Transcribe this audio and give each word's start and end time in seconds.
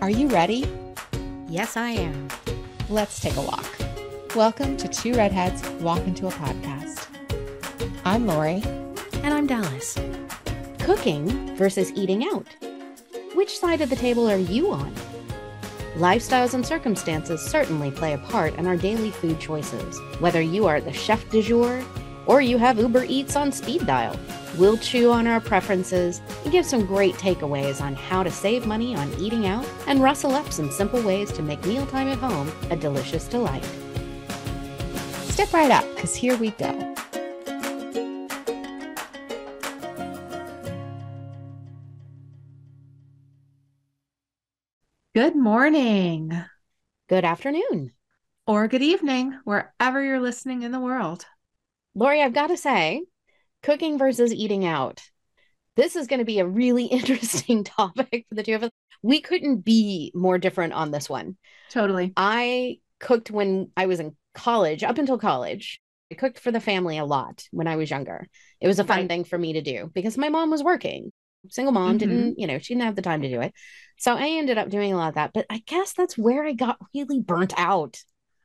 Are 0.00 0.10
you 0.10 0.28
ready? 0.28 0.64
Yes, 1.48 1.76
I 1.76 1.90
am. 1.90 2.28
Let's 2.88 3.18
take 3.18 3.34
a 3.34 3.42
walk. 3.42 3.66
Welcome 4.36 4.76
to 4.76 4.86
Two 4.86 5.12
Redheads 5.14 5.68
Walk 5.80 6.06
into 6.06 6.28
a 6.28 6.30
Podcast. 6.30 7.08
I'm 8.04 8.24
Lori. 8.24 8.62
And 9.24 9.34
I'm 9.34 9.48
Dallas. 9.48 9.98
Cooking 10.78 11.56
versus 11.56 11.90
eating 11.96 12.24
out. 12.24 12.46
Which 13.34 13.58
side 13.58 13.80
of 13.80 13.90
the 13.90 13.96
table 13.96 14.30
are 14.30 14.38
you 14.38 14.70
on? 14.70 14.94
Lifestyles 15.96 16.54
and 16.54 16.64
circumstances 16.64 17.42
certainly 17.42 17.90
play 17.90 18.12
a 18.12 18.18
part 18.18 18.54
in 18.54 18.68
our 18.68 18.76
daily 18.76 19.10
food 19.10 19.40
choices. 19.40 19.98
Whether 20.20 20.40
you 20.40 20.66
are 20.66 20.80
the 20.80 20.92
chef 20.92 21.28
du 21.28 21.42
jour 21.42 21.84
or 22.26 22.40
you 22.40 22.56
have 22.56 22.78
Uber 22.78 23.04
Eats 23.08 23.34
on 23.34 23.50
speed 23.50 23.84
dial, 23.84 24.16
we'll 24.56 24.78
chew 24.78 25.10
on 25.10 25.26
our 25.26 25.40
preferences 25.40 26.20
and 26.44 26.52
give 26.52 26.64
some 26.64 26.86
great 26.86 27.14
takeaways 27.16 27.80
on 27.80 27.94
how 27.94 28.22
to 28.22 28.30
save 28.30 28.66
money 28.66 28.94
on 28.94 29.12
eating 29.18 29.46
out 29.46 29.66
and 29.86 30.02
rustle 30.02 30.32
up 30.32 30.50
some 30.52 30.70
simple 30.70 31.02
ways 31.02 31.30
to 31.32 31.42
make 31.42 31.64
mealtime 31.66 32.08
at 32.08 32.18
home 32.18 32.50
a 32.70 32.76
delicious 32.76 33.28
delight. 33.28 33.64
Step 35.24 35.52
right 35.52 35.70
up, 35.70 35.84
because 35.94 36.14
here 36.14 36.36
we 36.36 36.50
go. 36.52 36.94
Good 45.14 45.34
morning 45.34 46.44
Good 47.08 47.24
afternoon. 47.24 47.92
or 48.46 48.68
good 48.68 48.82
evening, 48.82 49.38
wherever 49.44 50.02
you're 50.02 50.20
listening 50.20 50.62
in 50.62 50.72
the 50.72 50.80
world. 50.80 51.24
Lori, 51.94 52.22
I've 52.22 52.32
got 52.32 52.48
to 52.48 52.56
say, 52.56 53.02
cooking 53.62 53.98
versus 53.98 54.32
eating 54.32 54.64
out. 54.64 55.02
This 55.76 55.96
is 55.96 56.06
going 56.06 56.18
to 56.18 56.24
be 56.24 56.40
a 56.40 56.46
really 56.46 56.84
interesting 56.86 57.64
topic 57.64 58.26
for 58.28 58.34
the 58.34 58.42
two 58.42 58.54
of 58.54 58.64
us. 58.64 58.70
We 59.02 59.20
couldn't 59.20 59.58
be 59.58 60.10
more 60.14 60.38
different 60.38 60.72
on 60.72 60.90
this 60.90 61.08
one. 61.08 61.36
Totally. 61.70 62.12
I 62.16 62.78
cooked 62.98 63.30
when 63.30 63.70
I 63.76 63.86
was 63.86 64.00
in 64.00 64.16
college, 64.34 64.82
up 64.82 64.98
until 64.98 65.18
college. 65.18 65.80
I 66.10 66.14
cooked 66.14 66.38
for 66.38 66.50
the 66.50 66.60
family 66.60 66.98
a 66.98 67.04
lot 67.04 67.44
when 67.52 67.68
I 67.68 67.76
was 67.76 67.90
younger. 67.90 68.26
It 68.60 68.66
was 68.66 68.78
a 68.78 68.84
fun 68.84 69.00
Right. 69.00 69.08
thing 69.08 69.24
for 69.24 69.38
me 69.38 69.52
to 69.52 69.60
do 69.60 69.90
because 69.94 70.16
my 70.18 70.30
mom 70.30 70.50
was 70.50 70.64
working. 70.64 71.12
Single 71.50 71.72
mom 71.72 71.96
Mhm. 71.96 71.98
didn't, 71.98 72.38
you 72.38 72.46
know, 72.46 72.58
she 72.58 72.74
didn't 72.74 72.86
have 72.86 72.96
the 72.96 73.02
time 73.02 73.22
to 73.22 73.28
do 73.28 73.40
it. 73.40 73.52
So 73.98 74.14
I 74.16 74.28
ended 74.30 74.58
up 74.58 74.70
doing 74.70 74.92
a 74.92 74.96
lot 74.96 75.10
of 75.10 75.14
that. 75.14 75.32
But 75.32 75.46
I 75.50 75.62
guess 75.66 75.92
that's 75.92 76.18
where 76.18 76.44
I 76.44 76.52
got 76.52 76.78
really 76.94 77.20
burnt 77.20 77.52
out. 77.56 77.98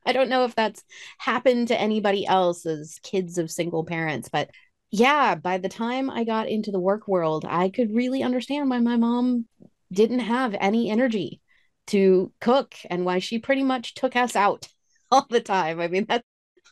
I 0.06 0.12
don't 0.12 0.28
know 0.28 0.44
if 0.44 0.54
that's 0.54 0.84
happened 1.18 1.68
to 1.68 1.80
anybody 1.80 2.26
else 2.26 2.66
as 2.66 2.98
kids 3.02 3.38
of 3.38 3.50
single 3.50 3.84
parents, 3.84 4.28
but 4.28 4.50
yeah, 4.94 5.34
by 5.34 5.58
the 5.58 5.68
time 5.68 6.08
I 6.08 6.22
got 6.22 6.48
into 6.48 6.70
the 6.70 6.78
work 6.78 7.08
world, 7.08 7.44
I 7.44 7.68
could 7.68 7.92
really 7.92 8.22
understand 8.22 8.70
why 8.70 8.78
my 8.78 8.96
mom 8.96 9.46
didn't 9.92 10.20
have 10.20 10.54
any 10.60 10.88
energy 10.88 11.40
to 11.88 12.32
cook 12.40 12.76
and 12.88 13.04
why 13.04 13.18
she 13.18 13.40
pretty 13.40 13.64
much 13.64 13.94
took 13.94 14.14
us 14.14 14.36
out 14.36 14.68
all 15.10 15.26
the 15.28 15.40
time. 15.40 15.80
I 15.80 15.88
mean, 15.88 16.06
that's 16.08 16.24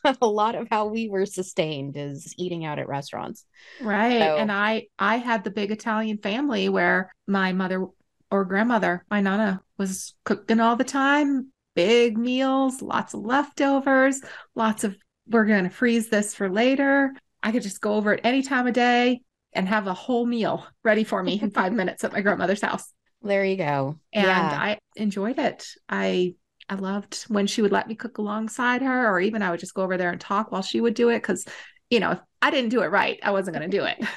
a 0.21 0.25
lot 0.25 0.55
of 0.55 0.69
how 0.71 0.85
we 0.85 1.09
were 1.09 1.25
sustained 1.25 1.97
is 1.97 2.33
eating 2.37 2.63
out 2.63 2.79
at 2.79 2.87
restaurants. 2.87 3.45
Right. 3.81 4.19
So- 4.19 4.37
And 4.37 4.49
I 4.49 4.87
I 4.97 5.17
had 5.17 5.43
the 5.43 5.51
big 5.51 5.71
Italian 5.71 6.17
family 6.17 6.69
where 6.69 7.11
my 7.27 7.51
mother 7.51 7.87
or 8.31 8.45
grandmother, 8.45 9.03
my 9.11 9.19
nana, 9.19 9.61
was 9.77 10.15
cooking 10.23 10.61
all 10.61 10.77
the 10.77 10.85
time, 10.85 11.51
big 11.75 12.17
meals, 12.17 12.81
lots 12.81 13.13
of 13.13 13.19
leftovers, 13.19 14.21
lots 14.55 14.85
of 14.85 14.95
we're 15.27 15.45
going 15.45 15.65
to 15.65 15.69
freeze 15.69 16.09
this 16.09 16.33
for 16.33 16.49
later. 16.49 17.13
I 17.43 17.51
could 17.51 17.61
just 17.63 17.81
go 17.81 17.93
over 17.95 18.13
it 18.13 18.21
any 18.23 18.41
time 18.41 18.65
of 18.67 18.73
day 18.73 19.21
and 19.53 19.67
have 19.67 19.85
a 19.87 19.93
whole 19.93 20.25
meal 20.25 20.65
ready 20.83 21.03
for 21.03 21.21
me 21.21 21.39
in 21.41 21.51
5 21.61 21.73
minutes 21.73 22.03
at 22.03 22.13
my 22.13 22.21
grandmother's 22.21 22.61
house. 22.61 22.91
There 23.21 23.45
you 23.45 23.57
go. 23.57 23.99
And 24.13 24.25
yeah. 24.25 24.59
I 24.59 24.79
enjoyed 24.95 25.37
it. 25.39 25.67
I 25.87 26.35
I 26.69 26.75
loved 26.75 27.23
when 27.27 27.45
she 27.45 27.61
would 27.61 27.71
let 27.71 27.87
me 27.87 27.95
cook 27.95 28.17
alongside 28.17 28.81
her 28.81 29.07
or 29.09 29.19
even 29.19 29.41
I 29.41 29.51
would 29.51 29.59
just 29.59 29.73
go 29.73 29.83
over 29.83 29.97
there 29.97 30.11
and 30.11 30.19
talk 30.19 30.51
while 30.51 30.61
she 30.61 30.81
would 30.81 30.93
do 30.93 31.09
it 31.09 31.21
cuz 31.21 31.45
you 31.89 31.99
know, 31.99 32.11
if 32.11 32.19
I 32.41 32.49
didn't 32.49 32.71
do 32.71 32.81
it 32.81 32.87
right, 32.87 33.19
I 33.21 33.31
wasn't 33.31 33.55
going 33.55 33.69
to 33.69 33.77
do 33.77 33.83
it. 33.85 33.97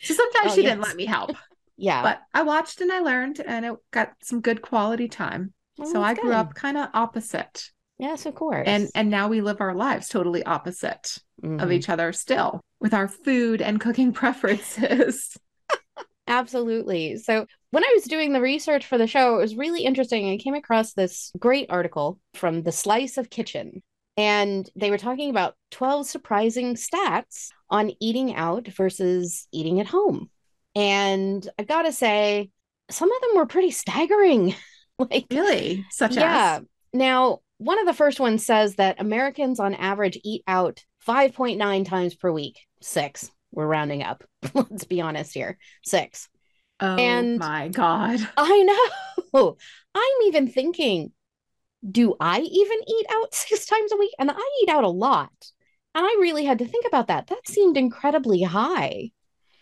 So 0.00 0.14
sometimes 0.14 0.52
Oh, 0.52 0.54
she 0.54 0.62
didn't 0.62 0.80
let 0.80 0.94
me 0.96 1.06
help, 1.06 1.32
yeah. 1.76 2.02
but 2.02 2.20
I 2.32 2.42
watched 2.42 2.80
and 2.80 2.92
I 2.92 3.00
learned 3.00 3.40
and 3.40 3.66
it 3.66 3.74
got 3.90 4.12
some 4.22 4.40
good 4.40 4.62
quality 4.62 5.08
time. 5.08 5.52
So 5.82 6.00
I 6.02 6.14
that's 6.14 6.20
grew 6.20 6.30
good. 6.30 6.36
up 6.36 6.54
kind 6.54 6.76
of 6.78 6.88
opposite. 6.94 7.70
Yes, 7.98 8.26
of 8.26 8.34
course. 8.34 8.64
And 8.66 8.88
and 8.94 9.10
now 9.10 9.28
we 9.28 9.40
live 9.40 9.60
our 9.60 9.74
lives 9.74 10.08
totally 10.08 10.44
opposite 10.44 11.18
of 11.42 11.50
Mhm. 11.50 11.72
each 11.72 11.88
other 11.88 12.12
still 12.12 12.60
with 12.80 12.94
our 12.94 13.08
food 13.08 13.60
and 13.60 13.80
cooking 13.80 14.12
preferences. 14.20 15.36
Absolutely. 16.28 17.16
So, 17.16 17.46
when 17.70 17.84
I 17.84 17.92
was 17.94 18.04
doing 18.04 18.32
the 18.32 18.40
research 18.40 18.86
for 18.86 18.98
the 18.98 19.06
show, 19.06 19.36
it 19.36 19.40
was 19.40 19.56
really 19.56 19.82
interesting. 19.84 20.30
I 20.30 20.36
came 20.36 20.54
across 20.54 20.92
this 20.92 21.32
great 21.38 21.70
article 21.70 22.18
from 22.34 22.62
The 22.62 22.72
Slice 22.72 23.18
of 23.18 23.30
Kitchen, 23.30 23.82
and 24.16 24.68
they 24.76 24.90
were 24.90 24.98
talking 24.98 25.30
about 25.30 25.54
12 25.70 26.06
surprising 26.06 26.74
stats 26.74 27.48
on 27.70 27.92
eating 28.00 28.34
out 28.34 28.68
versus 28.68 29.46
eating 29.52 29.80
at 29.80 29.86
home. 29.86 30.30
And 30.74 31.48
I 31.58 31.64
gotta 31.64 31.92
say, 31.92 32.50
some 32.90 33.10
of 33.10 33.20
them 33.22 33.36
were 33.36 33.46
pretty 33.46 33.70
staggering. 33.70 34.54
like, 34.98 35.26
really? 35.30 35.84
Such 35.90 36.12
as 36.12 36.16
yeah. 36.16 36.58
as 36.60 36.66
Now, 36.92 37.40
one 37.58 37.78
of 37.78 37.86
the 37.86 37.94
first 37.94 38.20
ones 38.20 38.46
says 38.46 38.76
that 38.76 39.00
Americans 39.00 39.60
on 39.60 39.74
average 39.74 40.18
eat 40.24 40.42
out 40.46 40.84
5.9 41.06 41.86
times 41.86 42.14
per 42.14 42.30
week. 42.30 42.60
Six. 42.80 43.30
We're 43.52 43.66
rounding 43.66 44.02
up. 44.02 44.24
Let's 44.54 44.84
be 44.84 45.00
honest 45.00 45.34
here. 45.34 45.58
Six. 45.84 46.28
Oh 46.80 46.96
and- 46.96 47.38
my 47.38 47.68
god. 47.68 48.26
I 48.36 48.62
know. 49.32 49.56
I'm 49.94 50.26
even 50.26 50.48
thinking, 50.48 51.12
do 51.88 52.14
I 52.20 52.40
even 52.40 52.78
eat 52.86 53.06
out 53.10 53.34
six 53.34 53.66
times 53.66 53.92
a 53.92 53.96
week? 53.96 54.12
And 54.18 54.30
I 54.30 54.60
eat 54.62 54.68
out 54.68 54.84
a 54.84 54.88
lot. 54.88 55.32
And 55.94 56.04
I 56.04 56.16
really 56.20 56.44
had 56.44 56.58
to 56.58 56.66
think 56.66 56.86
about 56.86 57.08
that. 57.08 57.26
That 57.28 57.48
seemed 57.48 57.76
incredibly 57.76 58.42
high. 58.42 59.10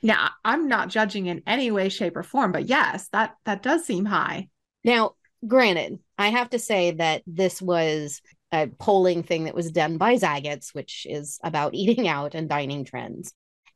Now, 0.03 0.31
I'm 0.45 0.69
not 0.69 0.89
judging 0.89 1.27
in 1.27 1.43
any 1.47 1.71
way, 1.71 1.89
shape, 1.89 2.17
or 2.17 2.23
form, 2.23 2.53
but 2.53 2.69
yes, 2.69 3.09
that 3.09 3.37
that 3.45 3.63
does 3.63 3.85
seem 3.87 4.05
high. 4.05 4.49
Now, 4.85 5.13
granted, 5.47 5.99
I 6.19 6.29
have 6.29 6.51
to 6.51 6.59
say 6.59 6.93
that 6.93 7.23
this 7.27 7.61
was 7.61 8.21
a 8.53 8.69
polling 8.69 9.23
thing 9.23 9.45
that 9.45 9.55
was 9.55 9.71
done 9.71 9.99
by 9.99 10.17
Zagat's, 10.17 10.75
which 10.75 11.07
is 11.09 11.39
about 11.43 11.75
eating 11.75 12.09
out 12.09 12.35
and 12.35 12.49
dining 12.49 12.85
trends. 12.85 13.33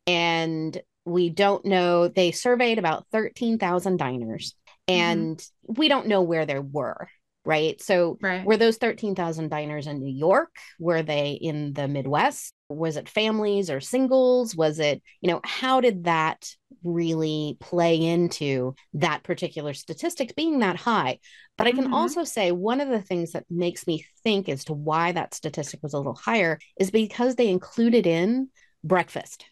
And 0.07 0.79
we 1.05 1.29
don't 1.29 1.65
know, 1.65 2.07
they 2.07 2.31
surveyed 2.31 2.79
about 2.79 3.05
13,000 3.11 3.97
diners, 3.97 4.55
and 4.87 5.43
we 5.67 5.87
don't 5.87 6.07
know 6.07 6.21
where 6.21 6.45
they 6.45 6.59
were, 6.59 7.07
right? 7.45 7.81
So, 7.81 8.17
Right. 8.21 8.45
were 8.45 8.57
those 8.57 8.77
13,000 8.77 9.49
diners 9.49 9.87
in 9.87 9.99
New 9.99 10.13
York? 10.15 10.55
Were 10.79 11.01
they 11.01 11.31
in 11.31 11.73
the 11.73 11.87
Midwest? 11.87 12.53
Was 12.71 12.97
it 12.97 13.09
families 13.09 13.69
or 13.69 13.79
singles? 13.79 14.55
Was 14.55 14.79
it, 14.79 15.01
you 15.21 15.29
know, 15.29 15.41
how 15.43 15.81
did 15.81 16.05
that 16.05 16.49
really 16.83 17.57
play 17.59 17.97
into 18.03 18.75
that 18.93 19.23
particular 19.23 19.73
statistic 19.73 20.35
being 20.35 20.59
that 20.59 20.77
high? 20.77 21.19
But 21.57 21.67
I 21.67 21.71
can 21.71 21.87
Mhm. 21.87 21.93
also 21.93 22.23
say 22.23 22.51
one 22.51 22.81
of 22.81 22.89
the 22.89 23.01
things 23.01 23.33
that 23.33 23.45
makes 23.49 23.85
me 23.85 24.05
think 24.23 24.49
as 24.49 24.65
to 24.65 24.73
why 24.73 25.11
that 25.11 25.33
statistic 25.33 25.81
was 25.83 25.93
a 25.93 25.97
little 25.97 26.15
higher 26.15 26.59
is 26.79 26.91
because 26.91 27.35
they 27.35 27.49
included 27.49 28.07
in 28.07 28.49
breakfast 28.83 29.45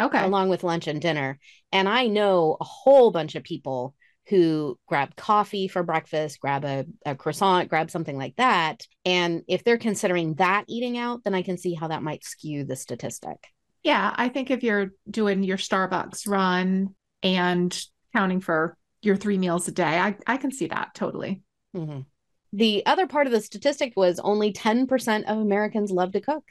Okay. 0.00 0.24
along 0.24 0.48
with 0.48 0.64
lunch 0.64 0.86
and 0.86 1.00
dinner. 1.00 1.38
And 1.72 1.88
I 1.88 2.06
know 2.06 2.56
a 2.60 2.64
whole 2.64 3.10
bunch 3.10 3.34
of 3.34 3.42
people 3.42 3.94
who 4.28 4.78
grab 4.86 5.16
coffee 5.16 5.68
for 5.68 5.82
breakfast, 5.82 6.40
grab 6.40 6.64
a, 6.64 6.84
a 7.06 7.14
croissant, 7.14 7.68
grab 7.68 7.90
something 7.90 8.16
like 8.16 8.36
that. 8.36 8.86
And 9.04 9.42
if 9.48 9.64
they're 9.64 9.78
considering 9.78 10.34
that 10.34 10.64
eating 10.68 10.98
out, 10.98 11.24
then 11.24 11.34
I 11.34 11.42
can 11.42 11.56
see 11.56 11.74
how 11.74 11.88
that 11.88 12.02
might 12.02 12.24
skew 12.24 12.64
the 12.64 12.76
statistic. 12.76 13.38
Yeah, 13.82 14.12
I 14.14 14.28
think 14.28 14.50
if 14.50 14.62
you're 14.62 14.92
doing 15.08 15.42
your 15.42 15.56
Starbucks 15.56 16.28
run 16.28 16.94
and 17.22 17.80
counting 18.14 18.40
for 18.40 18.76
your 19.00 19.16
three 19.16 19.38
meals 19.38 19.66
a 19.68 19.72
day, 19.72 19.98
I, 19.98 20.16
I 20.26 20.36
can 20.36 20.52
see 20.52 20.66
that 20.66 20.94
totally. 20.94 21.42
Mhm. 21.74 22.04
The 22.52 22.84
other 22.86 23.06
part 23.06 23.26
of 23.26 23.32
the 23.32 23.40
statistic 23.40 23.92
was 23.96 24.18
only 24.18 24.52
10% 24.52 25.24
of 25.26 25.38
Americans 25.38 25.90
love 25.90 26.12
to 26.12 26.20
cook. 26.20 26.44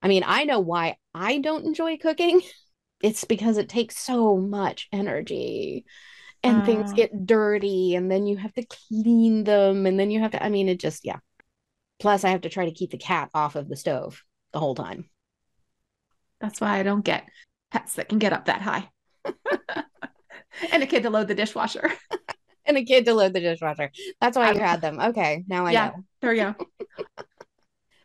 I 0.00 0.08
mean, 0.08 0.22
I 0.26 0.44
know 0.44 0.60
why 0.60 0.96
I 1.14 1.38
don't 1.38 1.66
enjoy 1.66 1.96
cooking. 1.98 2.40
It's 3.00 3.22
because 3.22 3.58
it 3.58 3.68
takes 3.68 3.96
so 3.96 4.36
much 4.36 4.88
energy 4.92 5.84
and 6.42 6.64
things 6.64 6.92
Oh. 6.92 6.96
get 6.96 7.26
dirty 7.26 7.94
and 7.94 8.10
then 8.10 8.26
you 8.26 8.36
have 8.36 8.52
to 8.54 8.64
clean 8.64 9.44
them 9.44 9.86
and 9.86 9.98
then 9.98 10.10
you 10.10 10.20
have 10.20 10.32
to, 10.32 10.42
I 10.42 10.48
mean, 10.48 10.68
it 10.68 10.78
just, 10.80 11.04
yeah. 11.04 11.18
Plus, 11.98 12.24
I 12.24 12.30
have 12.30 12.42
to 12.42 12.48
try 12.48 12.64
to 12.66 12.72
keep 12.74 12.90
the 12.90 12.98
cat 12.98 13.30
off 13.34 13.56
of 13.56 13.68
the 13.68 13.76
stove 13.76 14.22
the 14.52 14.60
whole 14.60 14.74
time. 14.74 15.10
That's 16.40 16.60
why 16.60 16.78
I 16.78 16.82
don't 16.84 17.04
get 17.04 17.28
pets 17.70 17.94
that 17.94 18.08
can 18.08 18.18
get 18.18 18.32
up 18.32 18.46
that 18.46 18.62
high. 18.62 18.88
and 20.72 20.82
a 20.82 20.86
kid 20.86 21.02
to 21.02 21.10
load 21.10 21.28
the 21.28 21.34
dishwasher. 21.34 21.92
And 22.66 22.76
a 22.76 22.84
kid 22.84 23.06
to 23.06 23.14
load 23.14 23.32
the 23.32 23.40
dishwasher. 23.40 23.90
That's 24.20 24.36
why 24.36 24.52
you 24.52 24.58
had 24.60 24.82
them. 24.82 25.00
Okay, 25.00 25.42
now 25.48 25.64
I 25.64 25.72
Yeah. 25.72 25.86
know. 25.86 26.04
There 26.20 26.34
you 26.34 26.42
go. 26.42 26.54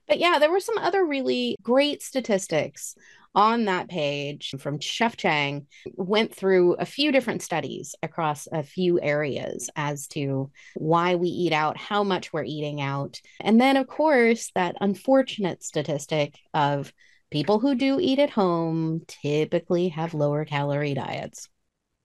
But 0.07 0.19
yeah, 0.19 0.39
there 0.39 0.49
were 0.49 0.61
some 0.61 0.77
other 0.77 1.05
really 1.05 1.57
great 1.61 2.01
statistics 2.01 2.95
on 3.35 3.65
that 3.65 3.89
page 3.89 4.53
from 4.59 4.79
Chef 4.79 5.17
Chang 5.17 5.67
went 5.95 6.33
through 6.33 6.73
a 6.73 6.85
few 6.85 7.11
different 7.11 7.41
studies 7.41 7.95
across 8.03 8.47
a 8.51 8.63
few 8.63 9.01
areas 9.01 9.69
as 9.75 10.07
to 10.09 10.51
why 10.75 11.15
we 11.15 11.29
eat 11.29 11.53
out, 11.53 11.77
how 11.77 12.03
much 12.03 12.31
we're 12.31 12.43
eating 12.43 12.81
out. 12.81 13.19
And 13.39 13.59
then, 13.59 13.77
of 13.77 13.87
course, 13.87 14.51
that 14.55 14.75
unfortunate 14.81 15.63
statistic 15.63 16.37
of 16.53 16.93
people 17.31 17.59
who 17.59 17.75
do 17.75 17.99
eat 17.99 18.19
at 18.19 18.29
home 18.29 19.01
typically 19.07 19.89
have 19.89 20.13
lower 20.13 20.45
calorie 20.45 20.93
diets. 20.93 21.49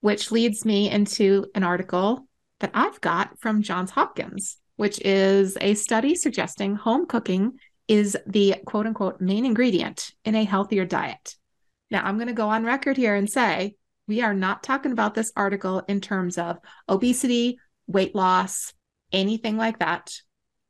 Which 0.00 0.30
leads 0.30 0.64
me 0.64 0.90
into 0.90 1.46
an 1.54 1.64
article 1.64 2.26
that 2.60 2.70
I've 2.72 3.00
got 3.00 3.38
from 3.40 3.62
Johns 3.62 3.90
Hopkins, 3.90 4.56
which 4.76 5.00
is 5.04 5.58
a 5.60 5.74
study 5.74 6.14
suggesting 6.14 6.76
home 6.76 7.06
cooking 7.06 7.58
is 7.88 8.16
the 8.26 8.56
quote 8.66 8.86
unquote 8.86 9.20
main 9.20 9.44
ingredient 9.44 10.12
in 10.24 10.34
a 10.34 10.44
healthier 10.44 10.84
diet. 10.84 11.34
Now, 11.90 12.04
I'm 12.04 12.16
going 12.16 12.28
to 12.28 12.34
go 12.34 12.50
on 12.50 12.64
record 12.64 12.96
here 12.96 13.14
and 13.14 13.28
say 13.28 13.74
we 14.06 14.22
are 14.22 14.34
not 14.34 14.62
talking 14.62 14.92
about 14.92 15.14
this 15.14 15.32
article 15.34 15.82
in 15.88 16.00
terms 16.00 16.38
of 16.38 16.58
obesity, 16.88 17.58
weight 17.86 18.14
loss, 18.14 18.72
anything 19.12 19.56
like 19.56 19.78
that. 19.78 20.12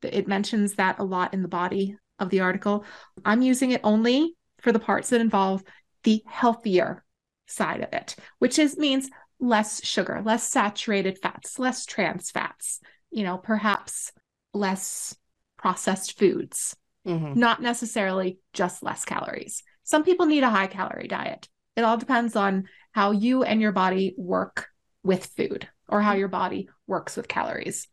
It 0.03 0.29
mentions 0.29 0.75
that 0.75 1.01
a 1.01 1.05
lot 1.05 1.35
in 1.35 1.43
the 1.43 1.49
body 1.49 1.97
of 2.19 2.31
the 2.31 2.41
article. 2.41 2.85
I'm 3.25 3.43
using 3.43 3.73
it 3.73 3.81
only 3.85 4.35
for 4.61 4.73
the 4.73 4.79
parts 4.79 5.11
that 5.11 5.21
involve 5.21 5.63
the 6.05 6.23
healthier 6.27 7.05
side 7.47 7.81
of 7.81 7.93
it, 7.93 8.17
which 8.39 8.59
is 8.59 8.77
means 8.77 9.11
less 9.41 9.85
sugar, 9.85 10.21
less 10.25 10.49
saturated 10.49 11.19
fats, 11.19 11.59
less 11.59 11.87
trans 11.87 12.31
fats, 12.31 12.81
you 13.11 13.25
know, 13.25 13.39
perhaps 13.39 14.13
less 14.53 15.17
processed 15.57 16.19
foods, 16.19 16.77
mm-hmm. 17.09 17.39
not 17.39 17.63
necessarily 17.63 18.39
just 18.53 18.83
less 18.83 19.05
calories. 19.05 19.63
Some 19.85 20.05
people 20.05 20.27
need 20.27 20.43
a 20.43 20.51
high 20.51 20.67
calorie 20.67 21.09
diet. 21.09 21.49
It 21.77 21.83
all 21.83 21.97
depends 21.97 22.37
on 22.37 22.69
how 22.93 23.13
you 23.13 23.43
and 23.43 23.61
your 23.61 23.73
body 23.73 24.15
work 24.19 24.69
with 25.03 25.27
food 25.27 25.69
or 25.89 26.03
how 26.03 26.15
your 26.15 26.29
body 26.29 26.69
works 26.87 27.17
with 27.17 27.29
calories. 27.29 27.89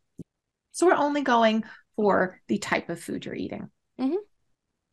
So 0.72 0.86
we're 0.86 0.94
only 0.94 1.22
going 1.22 1.64
for 1.96 2.38
the 2.48 2.58
type 2.58 2.90
of 2.90 3.00
food 3.00 3.24
you're 3.24 3.34
eating. 3.34 3.70
Mm-hmm. 3.98 4.16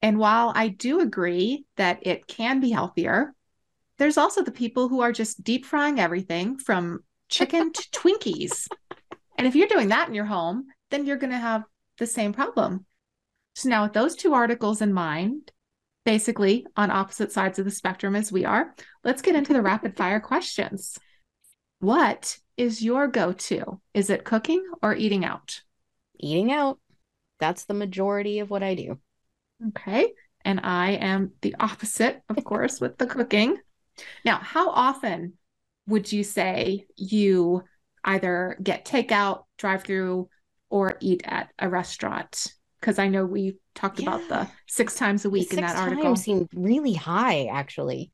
And 0.02 0.18
while 0.18 0.52
I 0.56 0.70
do 0.70 1.00
agree 1.00 1.66
that 1.78 2.00
it 2.02 2.28
can 2.28 2.60
be 2.60 2.72
healthier, 2.72 3.34
there's 3.98 4.18
also 4.18 4.44
the 4.44 4.52
people 4.52 4.90
who 4.90 5.02
are 5.02 5.12
just 5.12 5.44
deep 5.44 5.66
frying 5.66 6.00
everything 6.00 6.58
from 6.58 7.04
chicken 7.30 7.74
to 7.74 7.82
Twinkies. 7.92 8.68
And 9.38 9.48
if 9.48 9.56
you're 9.56 9.68
doing 9.68 9.90
that 9.90 10.08
in 10.08 10.14
your 10.14 10.26
home, 10.26 10.68
then 10.92 11.06
you're 11.06 11.18
going 11.18 11.32
to 11.32 11.38
have 11.38 11.64
the 11.98 12.08
same 12.08 12.34
problem. 12.34 12.86
So 13.56 13.70
now, 13.70 13.84
with 13.84 13.94
those 13.94 14.16
two 14.16 14.34
articles 14.34 14.82
in 14.82 14.94
mind, 14.94 15.52
basically 16.06 16.66
on 16.76 16.92
opposite 16.92 17.32
sides 17.32 17.60
of 17.60 17.66
the 17.66 17.72
spectrum 17.72 18.16
as 18.16 18.32
we 18.32 18.46
are, 18.46 18.74
let's 19.04 19.22
get 19.22 19.36
into 19.36 19.54
the 19.54 19.62
rapid 19.62 19.96
fire 19.96 20.20
questions. 20.20 20.98
What 21.80 22.38
is 22.58 22.82
your 22.82 23.08
go 23.08 23.34
to? 23.34 23.80
Is 23.94 24.10
it 24.10 24.24
cooking 24.24 24.64
or 24.82 24.96
eating 24.96 25.26
out? 25.26 25.62
Eating 26.20 26.52
out. 26.52 26.80
That's 27.40 27.66
the 27.66 27.74
majority 27.74 28.40
of 28.40 28.50
what 28.50 28.64
I 28.64 28.76
do. 28.76 29.00
Okay. 29.70 30.14
And 30.46 30.60
I 30.64 30.92
am 30.92 31.32
the 31.42 31.56
opposite, 31.60 32.22
of 32.30 32.44
course, 32.44 32.80
with 32.80 32.98
the 32.98 33.08
cooking. 33.08 33.58
Now, 34.26 34.38
how 34.38 34.70
often 34.70 35.34
would 35.88 36.12
you 36.12 36.24
say 36.24 36.86
you 36.96 37.64
either 38.04 38.58
get 38.62 38.86
takeout, 38.86 39.44
drive 39.58 39.84
through, 39.84 40.30
or 40.70 40.98
eat 41.02 41.22
at 41.26 41.50
a 41.60 41.70
restaurant? 41.70 42.54
Because 42.84 43.00
I 43.00 43.08
know 43.08 43.26
we 43.26 43.58
talked 43.76 44.00
yeah. 44.00 44.08
about 44.08 44.28
the 44.28 44.48
six 44.68 44.96
times 44.96 45.26
a 45.26 45.30
week 45.30 45.50
the 45.50 45.58
in 45.58 45.64
that 45.64 45.78
article. 45.78 46.04
Times 46.04 46.24
seemed 46.24 46.50
really 46.54 46.94
high, 46.94 47.46
actually. 47.46 48.12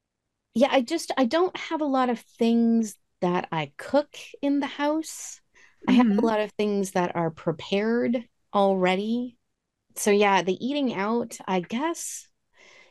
Yeah, 0.53 0.69
I 0.71 0.81
just 0.81 1.11
I 1.17 1.25
don't 1.25 1.55
have 1.57 1.81
a 1.81 1.85
lot 1.85 2.09
of 2.09 2.19
things 2.19 2.95
that 3.21 3.47
I 3.51 3.71
cook 3.77 4.15
in 4.41 4.59
the 4.59 4.67
house. 4.67 5.41
Mm-hmm. 5.87 5.89
I 5.89 5.93
have 5.93 6.05
a 6.05 6.09
mm-hmm. 6.09 6.25
lot 6.25 6.39
of 6.39 6.51
things 6.51 6.91
that 6.91 7.15
are 7.15 7.31
prepared 7.31 8.23
already 8.53 9.37
so 9.95 10.11
yeah, 10.11 10.41
the 10.41 10.65
eating 10.65 10.93
out, 10.93 11.37
I 11.45 11.59
guess, 11.59 12.27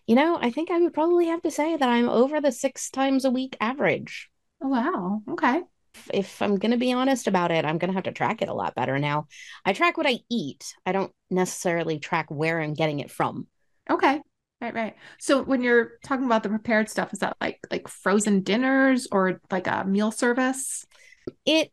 you 0.06 0.14
know, 0.14 0.38
I 0.40 0.50
think 0.50 0.70
I 0.70 0.78
would 0.78 0.92
probably 0.92 1.26
have 1.26 1.42
to 1.42 1.50
say 1.50 1.76
that 1.76 1.88
I'm 1.88 2.08
over 2.08 2.40
the 2.40 2.52
six 2.52 2.90
times 2.90 3.24
a 3.24 3.30
week 3.30 3.56
average. 3.60 4.28
Oh, 4.62 4.68
wow. 4.68 5.22
Okay. 5.30 5.62
If, 6.12 6.40
I'm 6.42 6.56
going 6.56 6.70
to 6.70 6.76
be 6.76 6.92
honest 6.92 7.26
about 7.26 7.50
it, 7.50 7.64
I'm 7.64 7.78
going 7.78 7.90
to 7.90 7.94
have 7.94 8.04
to 8.04 8.12
track 8.12 8.42
it 8.42 8.48
a 8.48 8.54
lot 8.54 8.74
better 8.74 8.98
now. 8.98 9.26
I 9.64 9.72
track 9.72 9.96
what 9.96 10.06
I 10.06 10.20
eat. 10.30 10.74
I 10.86 10.92
don't 10.92 11.12
necessarily 11.30 11.98
track 11.98 12.30
where 12.30 12.60
I'm 12.60 12.74
getting 12.74 13.00
it 13.00 13.10
from. 13.10 13.46
Okay. 13.90 14.20
Right, 14.60 14.74
right. 14.74 14.96
So 15.20 15.42
when 15.42 15.62
you're 15.62 15.92
talking 16.02 16.26
about 16.26 16.42
the 16.42 16.48
prepared 16.48 16.90
stuff, 16.90 17.12
is 17.12 17.20
that 17.20 17.36
like 17.40 17.60
like 17.70 17.86
frozen 17.86 18.42
dinners 18.42 19.06
or 19.12 19.40
like 19.52 19.68
a 19.68 19.84
meal 19.84 20.10
service? 20.10 20.84
It 21.46 21.70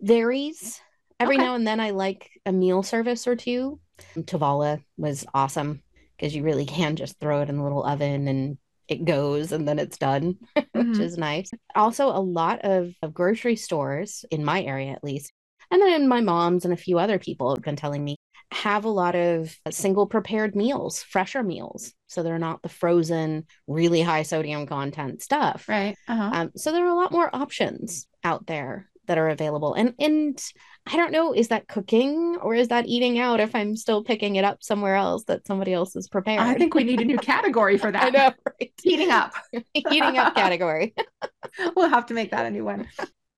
varies. 0.00 0.80
Every 1.18 1.36
okay. 1.36 1.44
now 1.44 1.54
and 1.54 1.66
then 1.66 1.80
I 1.80 1.90
like 1.90 2.30
a 2.46 2.52
meal 2.52 2.82
service 2.82 3.26
or 3.26 3.34
two. 3.34 3.80
Tovala 4.16 4.82
was 4.96 5.26
awesome 5.34 5.82
because 6.16 6.34
you 6.34 6.42
really 6.42 6.66
can 6.66 6.96
just 6.96 7.18
throw 7.18 7.42
it 7.42 7.48
in 7.48 7.56
the 7.56 7.62
little 7.62 7.84
oven 7.84 8.28
and 8.28 8.58
it 8.90 9.04
goes 9.04 9.52
and 9.52 9.66
then 9.66 9.78
it's 9.78 9.96
done, 9.96 10.34
mm-hmm. 10.56 10.90
which 10.90 10.98
is 10.98 11.16
nice. 11.16 11.50
Also, 11.74 12.08
a 12.08 12.20
lot 12.20 12.60
of, 12.64 12.92
of 13.02 13.14
grocery 13.14 13.56
stores 13.56 14.24
in 14.30 14.44
my 14.44 14.62
area, 14.62 14.92
at 14.92 15.04
least, 15.04 15.32
and 15.70 15.80
then 15.80 16.08
my 16.08 16.20
mom's 16.20 16.64
and 16.64 16.74
a 16.74 16.76
few 16.76 16.98
other 16.98 17.18
people 17.18 17.54
have 17.54 17.62
been 17.62 17.76
telling 17.76 18.04
me 18.04 18.16
have 18.52 18.84
a 18.84 18.88
lot 18.88 19.14
of 19.14 19.56
single 19.70 20.06
prepared 20.06 20.56
meals, 20.56 21.04
fresher 21.04 21.42
meals. 21.42 21.92
So 22.08 22.22
they're 22.24 22.38
not 22.38 22.62
the 22.62 22.68
frozen, 22.68 23.46
really 23.68 24.02
high 24.02 24.24
sodium 24.24 24.66
content 24.66 25.22
stuff. 25.22 25.68
Right. 25.68 25.96
Uh-huh. 26.08 26.30
Um, 26.32 26.50
so 26.56 26.72
there 26.72 26.84
are 26.84 26.90
a 26.90 26.96
lot 26.96 27.12
more 27.12 27.34
options 27.34 28.08
out 28.24 28.46
there 28.46 28.89
that 29.10 29.18
are 29.18 29.28
available. 29.28 29.74
And 29.74 29.92
and 29.98 30.40
I 30.86 30.96
don't 30.96 31.10
know, 31.10 31.34
is 31.34 31.48
that 31.48 31.66
cooking 31.66 32.36
or 32.40 32.54
is 32.54 32.68
that 32.68 32.86
eating 32.86 33.18
out 33.18 33.40
if 33.40 33.56
I'm 33.56 33.74
still 33.74 34.04
picking 34.04 34.36
it 34.36 34.44
up 34.44 34.62
somewhere 34.62 34.94
else 34.94 35.24
that 35.24 35.48
somebody 35.48 35.72
else 35.72 35.96
is 35.96 36.08
prepared? 36.08 36.38
I 36.38 36.54
think 36.54 36.74
we 36.74 36.84
need 36.84 37.00
a 37.00 37.04
new 37.04 37.18
category 37.18 37.76
for 37.76 37.90
that. 37.92 38.04
I 38.04 38.10
know, 38.10 38.32
right? 38.46 38.72
Heating 38.80 39.10
up. 39.10 39.32
Heating 39.74 40.16
up 40.16 40.36
category. 40.36 40.94
we'll 41.74 41.88
have 41.88 42.06
to 42.06 42.14
make 42.14 42.30
that 42.30 42.46
a 42.46 42.50
new 42.50 42.64
one. 42.64 42.86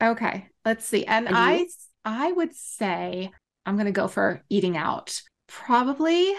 Okay, 0.03 0.47
let's 0.67 0.85
see. 0.85 1.07
And 1.07 1.27
I 1.31 1.67
I 2.05 2.33
would 2.33 2.55
say 2.55 3.31
I'm 3.65 3.77
going 3.77 3.87
to 3.87 3.93
go 3.93 4.09
for 4.09 4.43
eating 4.51 4.77
out. 4.77 5.23
Probably 5.49 6.35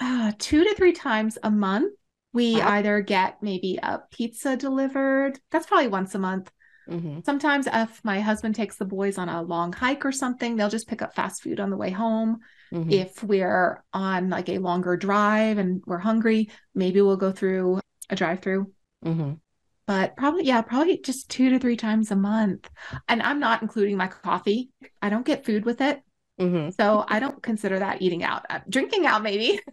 uh, 0.00 0.32
two 0.40 0.64
to 0.64 0.74
three 0.74 0.92
times 0.92 1.38
a 1.44 1.52
month. 1.52 1.94
We 2.32 2.56
wow. 2.56 2.70
either 2.70 3.00
get 3.00 3.44
maybe 3.44 3.78
a 3.80 4.00
pizza 4.10 4.56
delivered. 4.56 5.38
That's 5.52 5.66
probably 5.66 5.86
once 5.86 6.16
a 6.16 6.18
month 6.18 6.50
Mm-hmm. 6.88 7.20
Sometimes, 7.24 7.68
if 7.72 8.00
my 8.04 8.20
husband 8.20 8.54
takes 8.54 8.76
the 8.76 8.84
boys 8.84 9.18
on 9.18 9.28
a 9.28 9.42
long 9.42 9.72
hike 9.72 10.04
or 10.04 10.12
something, 10.12 10.56
they'll 10.56 10.68
just 10.68 10.88
pick 10.88 11.02
up 11.02 11.14
fast 11.14 11.42
food 11.42 11.60
on 11.60 11.70
the 11.70 11.76
way 11.76 11.90
home. 11.90 12.38
Mm-hmm. 12.72 12.90
If 12.90 13.22
we're 13.22 13.84
on 13.92 14.30
like 14.30 14.48
a 14.48 14.58
longer 14.58 14.96
drive 14.96 15.58
and 15.58 15.82
we're 15.86 15.98
hungry, 15.98 16.50
maybe 16.74 17.00
we'll 17.00 17.16
go 17.16 17.32
through 17.32 17.80
a 18.10 18.16
drive 18.16 18.40
through. 18.40 18.72
Mm-hmm. 19.04 19.34
But 19.86 20.16
probably, 20.16 20.44
yeah, 20.44 20.62
probably 20.62 20.98
just 20.98 21.28
two 21.28 21.50
to 21.50 21.58
three 21.58 21.76
times 21.76 22.10
a 22.10 22.16
month. 22.16 22.68
And 23.08 23.22
I'm 23.22 23.40
not 23.40 23.62
including 23.62 23.96
my 23.96 24.06
coffee, 24.06 24.70
I 25.00 25.10
don't 25.10 25.26
get 25.26 25.44
food 25.44 25.64
with 25.64 25.80
it. 25.80 26.00
Mm-hmm. 26.40 26.70
So 26.70 27.04
I 27.06 27.20
don't 27.20 27.42
consider 27.42 27.78
that 27.78 28.00
eating 28.00 28.24
out. 28.24 28.46
Uh, 28.48 28.60
drinking 28.68 29.06
out, 29.06 29.22
maybe. 29.22 29.60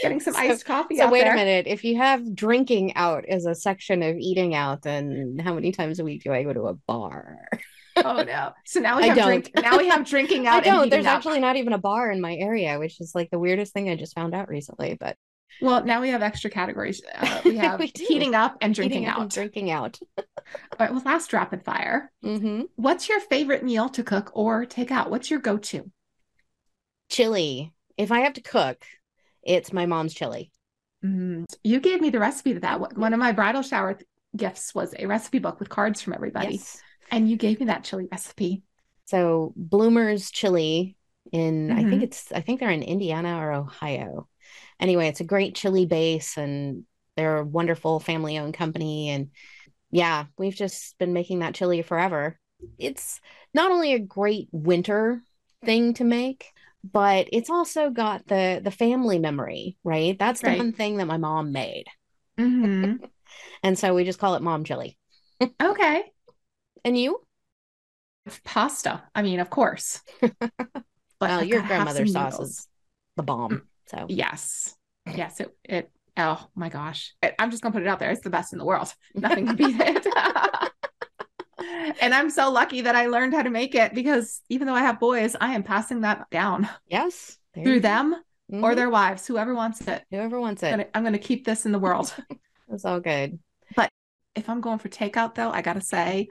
getting 0.00 0.20
some 0.20 0.34
so, 0.34 0.40
iced 0.40 0.64
coffee. 0.64 0.96
So 0.96 1.10
wait 1.10 1.22
there. 1.22 1.32
a 1.32 1.36
minute. 1.36 1.66
If 1.66 1.84
you 1.84 1.96
have 1.96 2.34
drinking 2.34 2.94
out 2.96 3.24
as 3.26 3.46
a 3.46 3.54
section 3.54 4.02
of 4.02 4.16
eating 4.16 4.54
out, 4.54 4.82
then 4.82 5.38
how 5.42 5.54
many 5.54 5.72
times 5.72 5.98
a 5.98 6.04
week 6.04 6.22
do 6.22 6.32
I 6.32 6.42
go 6.42 6.52
to 6.52 6.62
a 6.68 6.74
bar? 6.74 7.38
oh 7.96 8.22
no! 8.22 8.52
So 8.66 8.80
now 8.80 8.98
we 8.98 9.08
have 9.08 9.18
drink. 9.18 9.50
Now 9.54 9.78
we 9.78 9.88
have 9.88 10.06
drinking 10.06 10.46
out. 10.46 10.66
I 10.66 10.70
don't. 10.70 10.90
There's 10.90 11.06
actually 11.06 11.40
not 11.40 11.56
even 11.56 11.72
a 11.72 11.78
bar 11.78 12.10
in 12.10 12.20
my 12.20 12.34
area, 12.34 12.78
which 12.78 13.00
is 13.00 13.12
like 13.14 13.30
the 13.30 13.38
weirdest 13.38 13.72
thing 13.72 13.88
I 13.88 13.96
just 13.96 14.14
found 14.14 14.34
out 14.34 14.48
recently. 14.48 14.96
But 14.98 15.16
well, 15.60 15.84
now 15.84 16.00
we 16.00 16.08
have 16.10 16.22
extra 16.22 16.50
categories. 16.50 17.02
Uh, 17.14 17.40
we 17.44 17.56
have 17.56 17.78
we 17.78 17.92
heating 17.94 18.34
up 18.34 18.56
and 18.60 18.74
drinking 18.74 19.02
heating 19.02 19.12
out. 19.12 19.20
And 19.20 19.30
drinking 19.30 19.70
out. 19.70 19.98
All 20.18 20.24
right. 20.78 20.90
Well, 20.90 21.02
last 21.04 21.32
rapid 21.32 21.64
fire. 21.64 22.10
Mm-hmm. 22.24 22.62
What's 22.76 23.08
your 23.08 23.20
favorite 23.20 23.64
meal 23.64 23.88
to 23.90 24.02
cook 24.02 24.30
or 24.34 24.64
take 24.64 24.90
out? 24.90 25.10
What's 25.10 25.30
your 25.30 25.40
go-to? 25.40 25.90
Chili. 27.10 27.72
If 27.96 28.10
I 28.12 28.20
have 28.20 28.34
to 28.34 28.42
cook, 28.42 28.84
it's 29.42 29.72
my 29.72 29.86
mom's 29.86 30.14
chili. 30.14 30.50
Mm, 31.04 31.44
you 31.64 31.80
gave 31.80 32.00
me 32.00 32.10
the 32.10 32.18
recipe 32.18 32.54
to 32.54 32.60
that. 32.60 32.96
One 32.96 33.12
of 33.12 33.20
my 33.20 33.32
bridal 33.32 33.62
shower 33.62 33.98
gifts 34.36 34.74
was 34.74 34.94
a 34.98 35.06
recipe 35.06 35.38
book 35.38 35.58
with 35.58 35.68
cards 35.68 36.00
from 36.00 36.14
everybody. 36.14 36.54
Yes. 36.54 36.80
And 37.10 37.28
you 37.28 37.36
gave 37.36 37.60
me 37.60 37.66
that 37.66 37.84
chili 37.84 38.08
recipe. 38.10 38.62
So 39.06 39.52
Bloomer's 39.56 40.30
chili 40.30 40.96
in 41.32 41.68
mm-hmm. 41.68 41.78
I 41.78 41.82
think 41.82 41.94
mm-hmm. 41.94 42.02
it's 42.04 42.32
I 42.32 42.40
think 42.40 42.60
they're 42.60 42.70
in 42.70 42.82
Indiana 42.82 43.38
or 43.38 43.52
Ohio. 43.52 44.28
Anyway, 44.78 45.08
it's 45.08 45.20
a 45.20 45.24
great 45.24 45.54
chili 45.54 45.86
base 45.86 46.36
and 46.36 46.84
they're 47.16 47.38
a 47.38 47.44
wonderful 47.44 48.00
family 48.00 48.38
owned 48.38 48.54
company 48.54 49.10
and 49.10 49.30
yeah, 49.90 50.26
we've 50.38 50.54
just 50.54 50.96
been 50.98 51.12
making 51.12 51.40
that 51.40 51.54
chili 51.54 51.82
forever. 51.82 52.38
It's 52.78 53.20
not 53.52 53.72
only 53.72 53.94
a 53.94 53.98
great 53.98 54.48
winter 54.52 55.20
thing 55.64 55.94
to 55.94 56.04
make, 56.04 56.52
but 56.82 57.28
it's 57.32 57.50
also 57.50 57.90
got 57.90 58.26
the 58.26 58.60
the 58.62 58.70
family 58.70 59.18
memory 59.18 59.76
right 59.84 60.18
that's 60.18 60.40
the 60.40 60.48
right. 60.48 60.58
one 60.58 60.72
thing 60.72 60.96
that 60.96 61.06
my 61.06 61.18
mom 61.18 61.52
made 61.52 61.84
mm-hmm. 62.38 63.04
And 63.62 63.78
so 63.78 63.94
we 63.94 64.04
just 64.04 64.18
call 64.18 64.34
it 64.34 64.42
mom 64.42 64.64
chili. 64.64 64.96
Okay. 65.62 66.02
And 66.84 66.98
you? 66.98 67.18
Pasta. 68.44 69.02
I 69.14 69.22
mean, 69.22 69.40
of 69.40 69.50
course. 69.50 70.00
But 71.18 71.28
well, 71.28 71.40
I 71.40 71.42
your 71.42 71.60
grandmother's 71.60 72.14
sauce 72.14 72.32
noodles. 72.32 72.50
is 72.50 72.68
the 73.16 73.22
bomb. 73.22 73.62
So 73.88 74.06
Yes. 74.08 74.74
Yes. 75.04 75.38
It, 75.38 75.54
it, 75.64 75.90
oh 76.16 76.48
my 76.54 76.70
gosh. 76.70 77.14
It- 77.22 77.34
I'm 77.38 77.50
just 77.50 77.62
going 77.62 77.72
to 77.74 77.78
put 77.78 77.84
it 77.84 77.88
out 77.90 77.98
there. 77.98 78.10
It's 78.10 78.22
the 78.22 78.30
best 78.30 78.54
in 78.54 78.58
the 78.58 78.64
world. 78.64 78.94
Nothing 79.14 79.46
can 79.46 79.56
beat 79.56 79.76
it. 79.78 80.06
And 82.00 82.14
I'm 82.14 82.30
so 82.30 82.50
lucky 82.50 82.82
that 82.82 82.94
I 82.96 83.06
learned 83.06 83.34
how 83.34 83.42
to 83.42 83.50
make 83.50 83.74
it 83.74 83.94
because 83.94 84.42
even 84.48 84.66
though 84.66 84.74
I 84.74 84.82
have 84.82 85.00
boys, 85.00 85.36
I 85.40 85.54
am 85.54 85.62
passing 85.62 86.02
that 86.02 86.28
down 86.30 86.68
yes, 86.88 87.38
through 87.54 87.80
them 87.80 88.14
or 88.52 88.72
Mhm. 88.72 88.76
their 88.76 88.90
wives, 88.90 89.26
whoever 89.26 89.54
wants 89.54 89.80
it. 89.86 90.04
whoever 90.10 90.40
wants 90.40 90.62
it. 90.62 90.90
I'm 90.94 91.04
gonna 91.04 91.18
keep 91.18 91.44
this 91.44 91.66
in 91.66 91.72
the 91.72 91.78
world. 91.78 92.14
It's 92.72 92.84
all 92.84 93.00
good. 93.00 93.40
But 93.74 93.90
if 94.36 94.48
I'm 94.48 94.60
going 94.60 94.78
for 94.78 94.88
takeout 94.88 95.34
though, 95.34 95.50
I 95.50 95.60
gotta 95.60 95.80
say, 95.80 96.28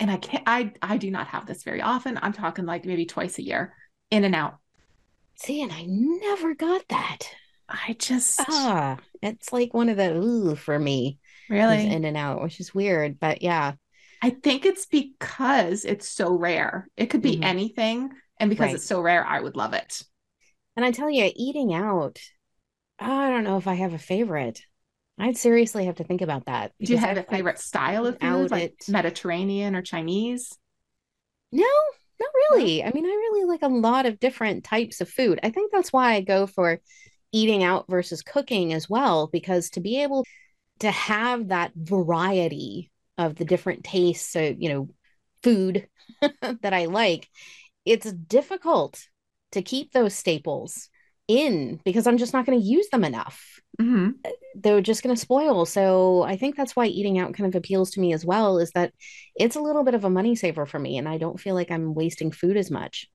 and 0.00 0.10
I 0.10 0.16
can't 0.16 0.42
I 0.46 0.72
I 0.82 0.96
do 0.96 1.10
not 1.10 1.28
have 1.28 1.46
this 1.46 1.62
very 1.62 1.82
often. 1.82 2.18
I'm 2.20 2.32
talking 2.32 2.66
like 2.66 2.84
maybe 2.84 3.06
twice 3.06 3.38
a 3.38 3.42
year, 3.44 3.74
In-N-Out. 4.10 4.56
See, 5.36 5.62
and 5.62 5.72
I 5.72 5.84
never 5.86 6.54
got 6.54 6.82
that. 6.88 7.30
I 7.68 7.94
just 7.98 8.40
Ah, 8.40 8.98
it's 9.22 9.52
like 9.52 9.72
one 9.72 9.88
of 9.88 9.96
the 9.96 10.16
ooh 10.16 10.56
for 10.56 10.76
me. 10.78 11.18
really 11.48 11.86
In-N-Out, 11.86 12.42
which 12.42 12.58
is 12.58 12.74
weird. 12.74 13.20
But 13.20 13.40
yeah, 13.42 13.74
I 14.22 14.30
think 14.30 14.66
it's 14.66 14.86
because 14.86 15.84
it's 15.84 16.08
so 16.08 16.32
rare. 16.34 16.88
It 16.96 17.06
could 17.06 17.22
be 17.22 17.36
Mhm. 17.36 17.44
anything, 17.44 18.10
and 18.38 18.50
because 18.50 18.66
Right. 18.68 18.74
it's 18.76 18.86
so 18.86 19.00
rare, 19.00 19.24
I 19.24 19.40
would 19.40 19.56
love 19.56 19.72
it. 19.74 20.02
and 20.76 20.84
I 20.84 20.92
tell 20.92 21.10
you, 21.10 21.30
eating 21.34 21.74
out, 21.74 22.20
I 23.00 23.30
don't 23.30 23.44
know 23.44 23.58
if 23.58 23.66
I 23.66 23.74
have 23.74 23.94
a 23.94 23.98
favorite. 23.98 24.62
I'd 25.18 25.36
seriously 25.36 25.86
have 25.86 25.96
to 25.96 26.04
think 26.04 26.22
about 26.22 26.46
that. 26.46 26.72
Do 26.80 26.92
you 26.92 26.98
have 26.98 27.16
a 27.16 27.20
I've 27.22 27.28
favorite 27.28 27.58
style 27.58 28.06
of 28.06 28.20
food, 28.20 28.50
like 28.52 28.74
at- 28.80 28.88
Mediterranean 28.88 29.74
or 29.74 29.82
Chinese? 29.82 30.56
No, 31.50 31.64
not 32.20 32.30
really. 32.50 32.84
I 32.84 32.92
mean, 32.92 33.04
I 33.06 33.08
really 33.08 33.44
like 33.44 33.62
a 33.62 33.68
lot 33.68 34.06
of 34.06 34.20
different 34.20 34.64
types 34.64 35.00
of 35.00 35.08
food. 35.08 35.40
I 35.42 35.50
think 35.50 35.72
that's 35.72 35.92
why 35.92 36.14
I 36.14 36.20
go 36.20 36.46
for 36.46 36.80
eating 37.32 37.62
out 37.62 37.86
versus 37.88 38.22
cooking 38.22 38.72
as 38.72 38.88
well, 38.88 39.26
because 39.28 39.70
to 39.70 39.80
be 39.80 40.02
able 40.02 40.24
to 40.80 40.90
have 40.90 41.48
that 41.48 41.72
variety 41.74 42.90
of 43.18 43.36
the 43.36 43.44
different 43.44 43.84
tastes, 43.84 44.30
so, 44.32 44.40
you 44.58 44.70
know, 44.70 44.88
food 45.42 45.88
that 46.62 46.72
I 46.74 46.86
like, 46.86 47.28
it's 47.84 48.12
difficult 48.12 49.02
to 49.52 49.62
keep 49.62 49.92
those 49.92 50.14
staples 50.14 50.88
in 51.28 51.80
because 51.84 52.06
I'm 52.06 52.18
just 52.18 52.32
not 52.32 52.46
going 52.46 52.60
to 52.60 52.66
use 52.66 52.88
them 52.90 53.04
enough 53.04 53.60
hmm 53.80 54.10
they're 54.54 54.80
just 54.80 55.02
going 55.02 55.14
to 55.14 55.20
spoil. 55.20 55.66
So 55.66 56.22
I 56.22 56.36
think 56.36 56.56
that's 56.56 56.74
why 56.74 56.86
eating 56.86 57.18
out 57.18 57.34
kind 57.34 57.46
of 57.52 57.56
appeals 57.58 57.90
to 57.92 58.00
me 58.00 58.12
as 58.12 58.24
well 58.24 58.58
is 58.58 58.70
that 58.72 58.92
it's 59.36 59.56
a 59.56 59.60
little 59.60 59.84
bit 59.84 59.94
of 59.94 60.04
a 60.04 60.10
money 60.10 60.34
saver 60.36 60.66
for 60.66 60.78
me 60.78 60.98
and 60.98 61.08
I 61.08 61.18
don't 61.18 61.40
feel 61.40 61.54
like 61.54 61.70
I'm 61.70 61.94
wasting 61.94 62.32
food 62.32 62.56
as 62.56 62.70
much. 62.70 63.08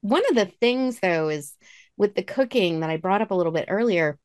One 0.00 0.22
of 0.28 0.34
the 0.36 0.46
things 0.46 1.00
though 1.00 1.28
is 1.28 1.56
with 1.96 2.14
the 2.14 2.22
cooking 2.22 2.80
that 2.80 2.90
I 2.90 2.96
brought 2.96 3.22
up 3.22 3.30
a 3.30 3.34
little 3.34 3.52
bit 3.52 3.66
earlier, 3.68 4.18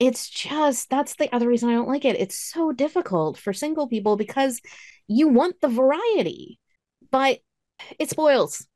it's 0.00 0.30
just 0.30 0.90
that's 0.90 1.16
the 1.16 1.34
other 1.34 1.48
reason 1.48 1.70
I 1.70 1.74
don't 1.74 1.88
like 1.88 2.06
it. 2.06 2.20
It's 2.20 2.38
so 2.38 2.72
difficult 2.72 3.38
for 3.38 3.52
single 3.54 3.88
people 3.88 4.16
because 4.16 4.60
you 5.08 5.28
want 5.28 5.60
the 5.60 5.68
variety, 5.68 6.58
but 7.12 7.40
it 7.98 8.10
spoils 8.10 8.66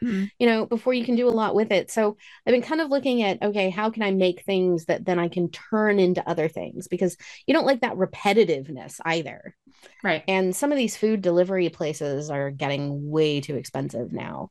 hmm 0.00 0.24
you 0.38 0.46
know, 0.46 0.66
before 0.66 0.94
you 0.94 1.04
can 1.04 1.16
do 1.16 1.28
a 1.28 1.30
lot 1.30 1.54
with 1.54 1.70
it. 1.72 1.90
So 1.90 2.16
I've 2.46 2.52
been 2.52 2.62
kind 2.62 2.80
of 2.80 2.90
looking 2.90 3.22
at, 3.22 3.42
okay, 3.42 3.70
how 3.70 3.90
can 3.90 4.02
I 4.02 4.10
make 4.10 4.42
things 4.44 4.86
that 4.86 5.04
then 5.04 5.18
I 5.18 5.28
can 5.28 5.50
turn 5.50 5.98
into 5.98 6.28
other 6.28 6.48
things? 6.48 6.88
Because 6.88 7.16
you 7.46 7.54
don't 7.54 7.66
like 7.66 7.80
that 7.82 7.94
repetitiveness 7.96 9.00
either. 9.04 9.54
Right. 10.02 10.28
And 10.28 10.54
some 10.56 10.72
of 10.72 10.78
these 10.78 10.96
food 10.96 11.22
delivery 11.22 11.68
places 11.70 12.30
are 12.30 12.50
getting 12.50 13.10
way 13.10 13.40
too 13.40 13.56
expensive 13.56 14.12
now. 14.12 14.50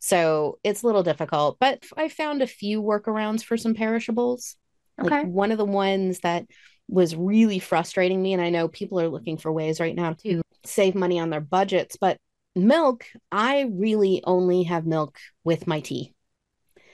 So 0.00 0.58
it's 0.64 0.82
a 0.82 0.86
little 0.86 1.02
difficult, 1.02 1.58
but 1.60 1.84
I 1.96 2.08
found 2.08 2.42
a 2.42 2.46
few 2.46 2.82
workarounds 2.82 3.42
for 3.44 3.56
some 3.56 3.74
perishables. 3.74 4.56
Like 4.98 5.24
one 5.24 5.52
of 5.52 5.58
the 5.58 5.64
ones 5.64 6.20
that 6.20 6.46
was 6.88 7.16
really 7.16 7.58
frustrating 7.58 8.22
me, 8.22 8.32
and 8.32 8.42
I 8.42 8.50
know 8.50 8.68
people 8.68 9.00
are 9.00 9.08
looking 9.08 9.36
for 9.36 9.52
ways 9.52 9.80
right 9.80 9.94
now 9.94 10.14
to 10.24 10.42
save 10.64 10.94
money 10.94 11.18
on 11.18 11.30
their 11.30 11.40
budgets, 11.40 11.96
but 11.96 12.18
milk, 12.54 13.04
I 13.30 13.62
really 13.70 14.22
only 14.24 14.64
have 14.64 14.86
milk 14.86 15.18
with 15.44 15.66
my 15.66 15.80
tea 15.80 16.14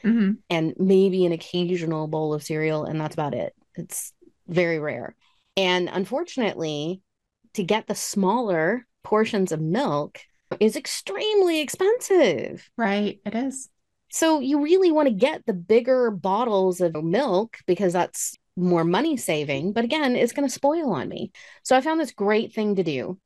hmm 0.05 0.33
and 0.51 0.75
maybe 0.79 1.25
an 1.25 1.33
occasional 1.33 2.09
bowl 2.09 2.35
of 2.35 2.43
cereal, 2.43 2.85
and 2.85 3.01
that's 3.01 3.15
about 3.15 3.35
it. 3.35 3.55
It's 3.75 4.13
very 4.49 4.79
rare. 4.79 5.15
And 5.57 5.89
unfortunately, 5.91 7.01
to 7.55 7.63
get 7.63 7.87
the 7.87 7.95
smaller 7.95 8.87
portions 9.03 9.53
of 9.53 9.61
milk 9.61 10.21
is 10.61 10.77
extremely 10.77 11.61
expensive. 11.61 12.69
Right. 12.77 13.21
It 13.25 13.35
is. 13.35 13.71
So 14.13 14.41
you 14.41 14.63
really 14.63 14.93
want 14.93 15.09
to 15.09 15.15
get 15.15 15.45
the 15.47 15.55
bigger 15.55 16.11
bottles 16.11 16.81
of 16.81 16.95
milk 17.03 17.57
because 17.67 17.95
that's 17.95 18.37
more 18.57 18.85
money 18.85 19.17
saving. 19.17 19.73
But 19.73 19.85
again, 19.85 20.15
it's 20.15 20.35
going 20.35 20.47
to 20.47 20.55
spoil 20.55 20.93
on 20.93 21.09
me. 21.09 21.33
So 21.65 21.75
I 21.77 21.81
found 21.81 21.99
this 21.99 22.13
great 22.13 22.55
thing 22.55 22.77
to 22.77 22.83
do. 22.85 23.19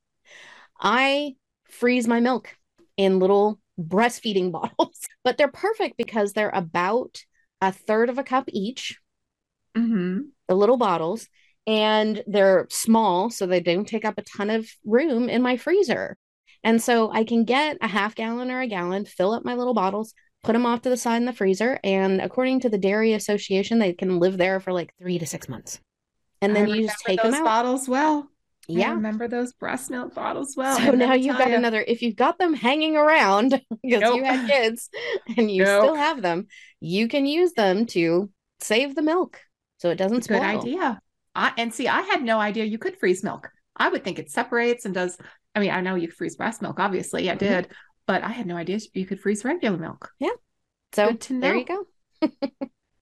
I 0.79 1.35
freeze 1.69 2.07
my 2.07 2.19
milk 2.19 2.55
in 2.97 3.19
little 3.19 3.59
breastfeeding 3.79 4.51
bottles, 4.53 4.99
but 5.23 5.37
they're 5.37 5.49
perfect 5.49 5.97
because 5.97 6.33
they're 6.33 6.49
about 6.49 7.23
a 7.61 7.71
third 7.71 8.09
of 8.09 8.17
a 8.17 8.23
cup 8.23 8.45
each, 8.49 8.99
hmm 9.75 10.31
the 10.47 10.55
little 10.55 10.77
bottles, 10.77 11.27
and 11.65 12.23
they're 12.27 12.67
small, 12.69 13.29
so 13.29 13.45
they 13.45 13.59
don't 13.59 13.87
take 13.87 14.05
up 14.05 14.17
a 14.17 14.23
ton 14.23 14.49
of 14.49 14.69
room 14.85 15.29
in 15.29 15.41
my 15.41 15.57
freezer. 15.57 16.17
And 16.63 16.81
so 16.81 17.11
I 17.11 17.23
can 17.23 17.43
get 17.43 17.77
a 17.81 17.87
half 17.87 18.15
gallon 18.15 18.51
or 18.51 18.61
a 18.61 18.67
gallon, 18.67 19.05
fill 19.05 19.33
up 19.33 19.45
my 19.45 19.55
little 19.55 19.73
bottles, 19.73 20.13
put 20.43 20.53
them 20.53 20.65
off 20.65 20.81
to 20.83 20.89
the 20.89 20.97
side 20.97 21.17
in 21.17 21.25
the 21.25 21.33
freezer. 21.33 21.79
And 21.83 22.21
according 22.21 22.61
to 22.61 22.69
the 22.69 22.77
Dairy 22.77 23.13
Association, 23.13 23.79
they 23.79 23.93
can 23.93 24.19
live 24.19 24.37
there 24.37 24.59
for 24.59 24.71
like 24.73 24.93
three 24.99 25.19
to 25.19 25.25
six 25.25 25.49
months. 25.49 25.79
And 26.41 26.55
then 26.55 26.69
I 26.69 26.75
you 26.75 26.83
just 26.83 27.03
take 27.05 27.21
them 27.21 27.31
those 27.31 27.39
out. 27.41 27.45
bottles 27.45 27.89
well. 27.89 28.29
I 28.69 28.73
Yeah. 28.73 28.93
remember 28.93 29.27
those 29.27 29.53
breast 29.53 29.89
milk 29.89 30.13
bottles 30.13 30.55
well. 30.55 30.77
So 30.77 30.91
now 30.91 31.13
you've 31.13 31.37
got 31.37 31.49
ya, 31.49 31.57
another, 31.57 31.83
if 31.87 32.01
you've 32.01 32.15
got 32.15 32.37
them 32.37 32.53
hanging 32.53 32.95
around 32.95 33.49
because 33.83 34.01
Nope. 34.01 34.17
you 34.17 34.23
had 34.23 34.47
kids 34.47 34.89
and 35.37 35.49
you 35.49 35.63
Nope. 35.63 35.83
still 35.83 35.95
have 35.95 36.21
them, 36.21 36.47
you 36.79 37.07
can 37.07 37.25
use 37.25 37.53
them 37.53 37.85
to 37.87 38.29
save 38.59 38.95
the 38.95 39.01
milk 39.01 39.39
so 39.79 39.89
it 39.89 39.95
doesn't 39.95 40.23
spoil. 40.23 40.39
Good 40.39 40.45
idea. 40.45 40.99
I, 41.33 41.53
and 41.57 41.73
see, 41.73 41.87
I 41.87 42.01
had 42.01 42.23
no 42.23 42.39
idea 42.39 42.65
you 42.65 42.77
could 42.77 42.97
freeze 42.99 43.23
milk. 43.23 43.49
I 43.75 43.89
would 43.89 44.03
think 44.03 44.17
it 44.19 44.31
separates 44.31 44.85
and 44.85 44.93
does. 44.93 45.17
I 45.55 45.59
mean, 45.59 45.71
I 45.71 45.81
know 45.81 45.95
you 45.95 46.09
freeze 46.09 46.35
breast 46.35 46.61
milk, 46.61 46.79
obviously, 46.79 47.29
I 47.29 47.35
Mhm. 47.35 47.39
did, 47.39 47.67
but 48.07 48.23
I 48.23 48.29
had 48.29 48.47
no 48.47 48.55
idea 48.55 48.79
you 48.93 49.05
could 49.05 49.19
freeze 49.19 49.43
regular 49.45 49.77
milk. 49.77 50.11
Yeah. 50.19 50.31
So 50.93 51.15
there 51.29 51.55
you 51.55 51.65
go. 51.65 51.85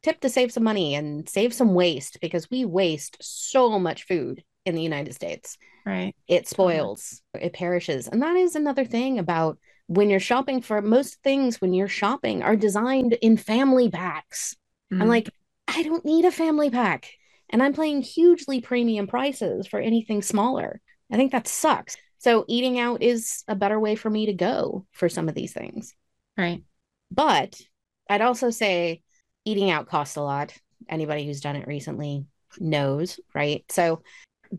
Tip 0.03 0.19
to 0.21 0.29
save 0.29 0.51
some 0.51 0.63
money 0.63 0.95
and 0.95 1.27
save 1.27 1.53
some 1.53 1.73
waste 1.73 2.19
because 2.21 2.49
we 2.49 2.65
waste 2.65 3.17
so 3.21 3.79
much 3.79 4.05
food 4.05 4.43
in 4.65 4.75
the 4.75 4.83
United 4.83 5.13
States. 5.13 5.57
Right. 5.85 6.15
It 6.27 6.47
spoils, 6.47 7.21
it 7.33 7.53
perishes. 7.53 8.07
And 8.07 8.21
that 8.21 8.35
is 8.35 8.55
another 8.55 8.85
thing 8.85 9.19
about 9.19 9.57
when 9.87 10.09
you're 10.09 10.19
shopping 10.19 10.61
for 10.61 10.81
most 10.81 11.21
things 11.23 11.61
when 11.61 11.73
you're 11.73 11.87
shopping 11.87 12.41
are 12.43 12.55
designed 12.55 13.13
in 13.13 13.37
family 13.37 13.89
packs. 13.89 14.55
I'm 14.91 14.99
Mm. 15.01 15.07
like, 15.07 15.29
I 15.67 15.83
don't 15.83 16.05
need 16.05 16.25
a 16.25 16.31
family 16.31 16.69
pack. 16.69 17.09
And 17.51 17.61
I'm 17.61 17.73
paying 17.73 18.01
hugely 18.01 18.61
premium 18.61 19.05
prices 19.07 19.67
for 19.67 19.79
anything 19.79 20.21
smaller. 20.23 20.81
I 21.11 21.15
think 21.17 21.31
that 21.31 21.47
sucks. 21.47 21.95
So 22.25 22.43
eating 22.47 22.79
out 22.79 23.03
is 23.03 23.43
a 23.47 23.53
better 23.53 23.79
way 23.79 23.95
for 23.95 24.09
me 24.09 24.25
to 24.25 24.33
go 24.33 24.87
for 24.93 25.09
some 25.09 25.29
of 25.29 25.35
these 25.35 25.53
things. 25.53 25.93
right. 26.35 26.63
But 27.11 27.61
I'd 28.09 28.21
also 28.21 28.49
say 28.49 29.03
eating 29.45 29.69
out 29.69 29.87
costs 29.87 30.15
a 30.15 30.23
lot. 30.23 30.51
Anybody 30.89 31.27
who's 31.27 31.39
done 31.39 31.55
it 31.55 31.67
recently 31.67 32.25
knows, 32.59 33.19
right? 33.35 33.63
So, 33.69 34.01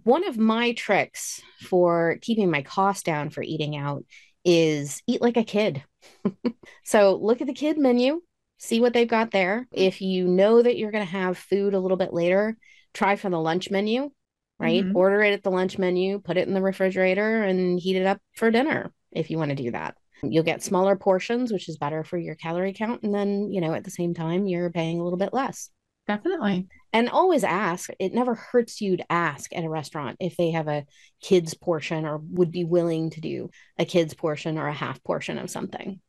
one 0.04 0.28
of 0.28 0.38
my 0.38 0.74
tricks 0.74 1.42
for 1.60 2.18
keeping 2.22 2.52
my 2.52 2.62
cost 2.62 3.04
down 3.04 3.30
for 3.30 3.42
eating 3.42 3.76
out 3.76 4.04
is 4.44 5.02
eat 5.08 5.20
like 5.20 5.36
a 5.36 5.42
kid. 5.42 5.82
so, 6.84 7.16
look 7.16 7.40
at 7.40 7.48
the 7.48 7.52
kid 7.52 7.78
menu, 7.78 8.22
see 8.58 8.80
what 8.80 8.92
they've 8.92 9.08
got 9.08 9.32
there. 9.32 9.62
Mm-hmm. 9.62 9.82
If 9.88 10.00
you 10.00 10.28
know 10.28 10.62
that 10.62 10.78
you're 10.78 10.92
going 10.92 11.04
to 11.04 11.10
have 11.10 11.36
food 11.36 11.74
a 11.74 11.80
little 11.80 11.96
bit 11.96 12.14
later, 12.14 12.56
try 12.94 13.16
for 13.16 13.28
the 13.28 13.40
lunch 13.40 13.72
menu, 13.72 14.12
right? 14.58 14.84
Mhm. 14.84 14.94
Order 14.94 15.22
it 15.22 15.32
at 15.32 15.42
the 15.42 15.50
lunch 15.50 15.78
menu, 15.78 16.18
put 16.18 16.36
it 16.36 16.48
in 16.48 16.54
the 16.54 16.62
refrigerator, 16.62 17.42
and 17.42 17.78
heat 17.78 17.96
it 17.96 18.06
up 18.06 18.20
for 18.34 18.50
dinner 18.50 18.92
if 19.12 19.30
you 19.30 19.38
want 19.38 19.50
to 19.50 19.54
do 19.54 19.70
that. 19.70 19.96
You'll 20.22 20.44
get 20.44 20.62
smaller 20.62 20.96
portions, 20.96 21.52
which 21.52 21.68
is 21.68 21.76
better 21.76 22.02
for 22.02 22.16
your 22.16 22.34
calorie 22.36 22.72
count. 22.72 23.02
And 23.02 23.14
then, 23.14 23.50
you 23.52 23.60
know, 23.60 23.74
at 23.74 23.84
the 23.84 23.90
same 23.90 24.14
time, 24.14 24.46
you're 24.46 24.70
paying 24.70 24.98
a 24.98 25.04
little 25.04 25.18
bit 25.18 25.34
less. 25.34 25.70
Definitely. 26.06 26.68
And 26.92 27.10
always 27.10 27.44
ask. 27.44 27.90
It 27.98 28.14
never 28.14 28.34
hurts 28.34 28.80
you 28.80 28.96
to 28.96 29.12
ask 29.12 29.54
at 29.54 29.64
a 29.64 29.68
restaurant 29.68 30.16
if 30.20 30.36
they 30.36 30.52
have 30.52 30.68
a 30.68 30.86
kid's 31.20 31.52
portion 31.54 32.06
or 32.06 32.18
would 32.18 32.50
be 32.50 32.64
willing 32.64 33.10
to 33.10 33.20
do 33.20 33.50
a 33.78 33.84
kid's 33.84 34.14
portion 34.14 34.56
or 34.56 34.68
a 34.68 34.72
half 34.72 35.02
portion 35.02 35.36
of 35.38 35.50
something. 35.50 36.00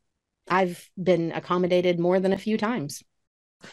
I've 0.48 0.88
been 1.00 1.32
accommodated 1.32 1.98
more 1.98 2.20
than 2.20 2.32
a 2.32 2.38
few 2.38 2.56
times. 2.56 3.02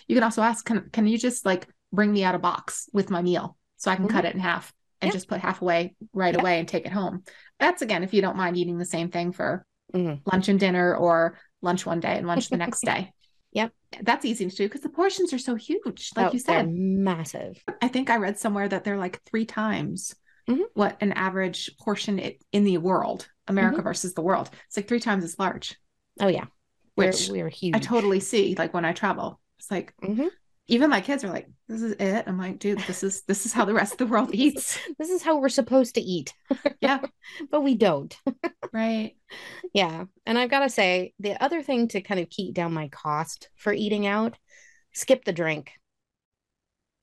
You 0.08 0.16
can 0.16 0.24
also 0.24 0.42
ask, 0.42 0.66
can 0.66 0.90
can 0.92 1.08
you 1.08 1.18
just 1.18 1.46
like 1.46 1.68
bring 1.94 2.12
me 2.12 2.24
out 2.24 2.36
a 2.36 2.40
box 2.40 2.90
with 2.92 3.10
my 3.10 3.22
meal 3.22 3.56
so 3.86 3.92
I 3.92 3.96
can 3.96 4.08
Mhm. 4.08 4.12
cut 4.12 4.26
it 4.26 4.34
in 4.34 4.42
half? 4.42 4.74
and 5.02 5.10
Yep. 5.10 5.14
just 5.14 5.28
put 5.28 5.42
half 5.42 5.62
away 5.62 5.94
right 6.14 6.34
Yep. 6.34 6.42
away 6.42 6.58
and 6.58 6.68
take 6.68 6.86
it 6.86 6.92
home. 6.94 7.24
That's 7.60 7.82
again, 7.82 8.02
if 8.02 8.14
you 8.14 8.22
don't 8.22 8.38
mind 8.38 8.56
eating 8.58 8.78
the 8.78 8.86
same 8.86 9.12
thing 9.12 9.34
for 9.34 9.66
Mhm. 9.94 10.22
lunch 10.26 10.48
and 10.48 10.58
dinner 10.60 10.96
or 10.96 11.38
lunch 11.62 11.86
one 11.86 12.00
day 12.00 12.18
and 12.18 12.26
lunch 12.26 12.48
the 12.50 12.56
next 12.58 12.80
day. 12.86 13.12
Yep. 13.52 13.74
That's 14.02 14.24
easy 14.26 14.50
to 14.50 14.56
do 14.56 14.64
because 14.64 14.82
the 14.82 14.90
portions 14.90 15.34
are 15.34 15.38
so 15.38 15.56
huge. 15.56 16.12
Like 16.16 16.28
Oh, 16.30 16.32
you 16.32 16.40
said, 16.40 16.70
massive. 16.72 17.62
I 17.82 17.90
think 17.90 18.10
I 18.10 18.16
read 18.18 18.40
somewhere 18.40 18.68
that 18.70 18.84
they're 18.86 18.98
like 18.98 19.22
three 19.24 19.46
times 19.46 20.16
Mhm. 20.48 20.64
what 20.74 20.96
an 21.02 21.12
average 21.12 21.76
portion 21.78 22.18
it, 22.18 22.42
in 22.54 22.64
the 22.64 22.78
world, 22.78 23.28
America 23.48 23.76
Mm-hmm. 23.80 23.84
versus 23.84 24.14
the 24.14 24.22
world. 24.24 24.50
It's 24.68 24.78
like 24.78 24.88
three 24.88 25.02
times 25.02 25.24
as 25.26 25.38
large, 25.38 25.76
Oh 26.22 26.30
yeah, 26.30 26.46
we're, 26.96 27.08
which 27.08 27.28
we're 27.30 27.50
huge. 27.50 27.76
I 27.76 27.80
totally 27.80 28.22
see. 28.22 28.56
Like 28.58 28.74
when 28.74 28.86
I 28.86 28.94
travel, 28.94 29.40
it's 29.60 29.70
like 29.70 29.94
Mhm. 30.02 30.30
Even 30.68 30.90
my 30.90 31.02
kids 31.02 31.24
are 31.24 31.30
like, 31.30 31.48
"This 31.68 31.82
is 31.82 31.94
it." 32.00 32.24
I'm 32.28 32.38
like, 32.38 32.60
"Dude, 32.60 32.80
this 32.80 33.04
is 33.04 33.22
this 33.24 33.46
is 33.46 33.54
how 33.54 33.66
the 33.66 33.74
rest 33.74 33.94
of 33.94 33.98
the 34.00 34.08
world 34.08 34.30
eats." 34.34 34.80
This 34.98 35.10
is 35.10 35.22
how 35.24 35.38
we're 35.40 35.50
supposed 35.50 35.96
to 35.96 36.02
eat. 36.02 36.34
Yeah. 36.82 37.00
but 37.52 37.62
we 37.62 37.76
don't. 37.76 38.16
Right. 38.74 39.16
Yeah. 39.74 40.06
And 40.26 40.38
I've 40.38 40.50
got 40.50 40.60
to 40.62 40.70
say, 40.70 41.14
the 41.20 41.42
other 41.44 41.62
thing 41.62 41.90
to 41.90 42.02
kind 42.02 42.20
of 42.20 42.30
keep 42.30 42.54
down 42.54 42.74
my 42.74 42.88
cost 42.90 43.50
for 43.56 43.74
eating 43.74 44.08
out, 44.08 44.38
skip 44.94 45.26
the 45.26 45.34
drink. 45.34 45.72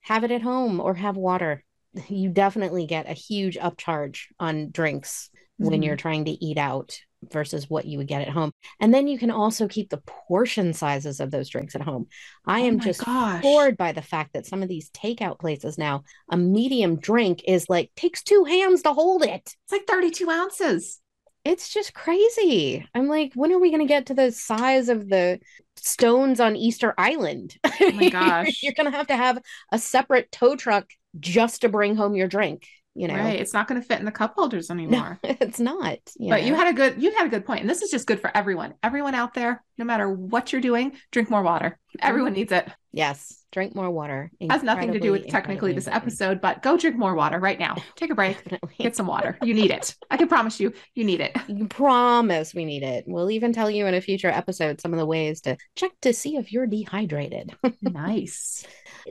Have 0.01 0.23
it 0.23 0.31
at 0.31 0.41
home 0.41 0.79
or 0.79 0.95
have 0.95 1.15
water. 1.15 1.63
You 2.07 2.29
definitely 2.29 2.87
get 2.87 3.09
a 3.09 3.13
huge 3.13 3.57
upcharge 3.57 4.25
on 4.39 4.71
drinks 4.71 5.29
when 5.57 5.81
Mhm. 5.81 5.85
you're 5.85 5.95
trying 5.95 6.25
to 6.25 6.31
eat 6.31 6.57
out 6.57 6.99
versus 7.31 7.69
what 7.69 7.85
you 7.85 7.97
would 7.97 8.07
get 8.07 8.21
at 8.21 8.29
home. 8.29 8.51
And 8.79 8.93
then 8.93 9.07
you 9.07 9.17
can 9.17 9.31
also 9.31 9.67
keep 9.67 9.89
the 9.89 10.01
portion 10.27 10.73
sizes 10.73 11.19
of 11.19 11.31
those 11.31 11.49
drinks 11.49 11.75
at 11.75 11.81
home. 11.81 12.07
I 12.45 12.61
Oh 12.61 12.65
am 12.67 12.79
just 12.79 13.05
gosh. 13.05 13.41
floored 13.41 13.77
by 13.77 13.91
the 13.91 14.01
fact 14.01 14.33
that 14.33 14.45
some 14.45 14.63
of 14.63 14.69
these 14.69 14.89
takeout 14.91 15.39
places 15.39 15.77
now, 15.77 16.03
a 16.29 16.37
medium 16.37 16.97
drink 16.97 17.43
is 17.47 17.69
like 17.69 17.91
takes 17.95 18.23
two 18.23 18.43
hands 18.45 18.81
to 18.83 18.93
hold 18.93 19.23
it. 19.23 19.41
It's 19.63 19.71
like 19.71 19.85
32 19.87 20.29
ounces. 20.29 20.99
It's 21.45 21.73
just 21.73 21.93
crazy. 21.93 22.87
I'm 22.95 23.07
like, 23.07 23.33
when 23.35 23.51
are 23.51 23.59
we 23.59 23.69
going 23.69 23.81
to 23.81 23.87
get 23.87 24.05
to 24.07 24.13
the 24.13 24.31
size 24.31 24.87
of 24.87 25.09
the 25.09 25.39
stones 25.75 26.39
on 26.39 26.55
Easter 26.55 26.93
Island? 26.97 27.57
Oh 27.81 27.91
my 27.91 28.05
gosh. 28.05 28.61
You're 28.63 28.73
going 28.73 28.89
to 28.89 28.95
have 28.97 29.07
to 29.07 29.15
have 29.17 29.39
a 29.71 29.77
separate 29.77 30.31
tow 30.31 30.55
truck 30.55 30.85
just 31.19 31.61
to 31.61 31.69
bring 31.69 31.95
home 31.97 32.15
your 32.15 32.27
drink, 32.29 32.65
you 32.95 33.07
know? 33.07 33.15
Right. 33.15 33.39
It's 33.39 33.53
not 33.53 33.67
going 33.67 33.81
to 33.81 33.87
fit 33.87 33.99
in 33.99 34.05
the 34.05 34.11
cup 34.11 34.33
holders 34.35 34.69
No, 34.69 34.75
anymore. 34.75 35.19
it's 35.23 35.59
not. 35.59 35.99
You 36.17 36.29
But 36.29 36.43
you 36.43 36.55
had 36.55 36.67
a 36.67 36.73
good 36.73 37.01
you 37.01 37.11
had 37.15 37.27
a 37.27 37.29
good. 37.29 37.43
And 37.49 37.69
this 37.69 37.81
is 37.81 37.91
just 37.91 38.07
good 38.07 38.19
for 38.19 38.35
everyone. 38.35 38.73
Everyone 38.83 39.15
out 39.15 39.33
there, 39.33 39.63
no 39.77 39.85
matter 39.85 40.09
what 40.09 40.51
you're 40.51 40.61
doing, 40.61 40.93
drink 41.11 41.29
more 41.29 41.43
water. 41.43 41.77
Everyone 42.01 42.33
needs 42.33 42.51
it. 42.51 42.67
yes, 42.91 43.43
drink 43.51 43.75
more 43.75 43.89
water. 43.91 44.31
Has 44.49 44.63
nothing 44.63 44.93
to 44.93 44.99
do 44.99 45.11
with 45.11 45.27
technically 45.27 45.73
this 45.73 45.85
incredibly 45.85 46.07
episode, 46.13 46.41
but 46.41 46.63
go 46.63 46.75
drink 46.75 46.97
more 46.97 47.13
water 47.13 47.39
right 47.39 47.59
now. 47.59 47.75
Take 47.95 48.09
a 48.09 48.15
break. 48.15 48.37
Get 48.79 48.95
some 48.95 49.05
water. 49.05 49.37
You 49.43 49.53
need 49.53 49.69
it. 49.69 49.95
I 50.09 50.17
can 50.17 50.27
promise 50.27 50.59
you, 50.59 50.73
you 50.95 51.03
need 51.03 51.21
it. 51.21 51.37
You 51.47 51.67
promise 51.67 52.55
we 52.55 52.65
need 52.65 52.81
it. 52.81 53.03
We'll 53.07 53.29
even 53.29 53.53
tell 53.53 53.69
you 53.69 53.85
in 53.85 53.93
a 53.93 54.01
future 54.01 54.29
episode 54.29 54.81
some 54.81 54.91
of 54.93 54.99
the 54.99 55.05
ways 55.05 55.41
to 55.41 55.55
check 55.75 55.91
to 56.01 56.13
see 56.13 56.35
if 56.37 56.51
you're 56.51 56.67
dehydrated. 56.67 57.55
Nice. 57.81 58.65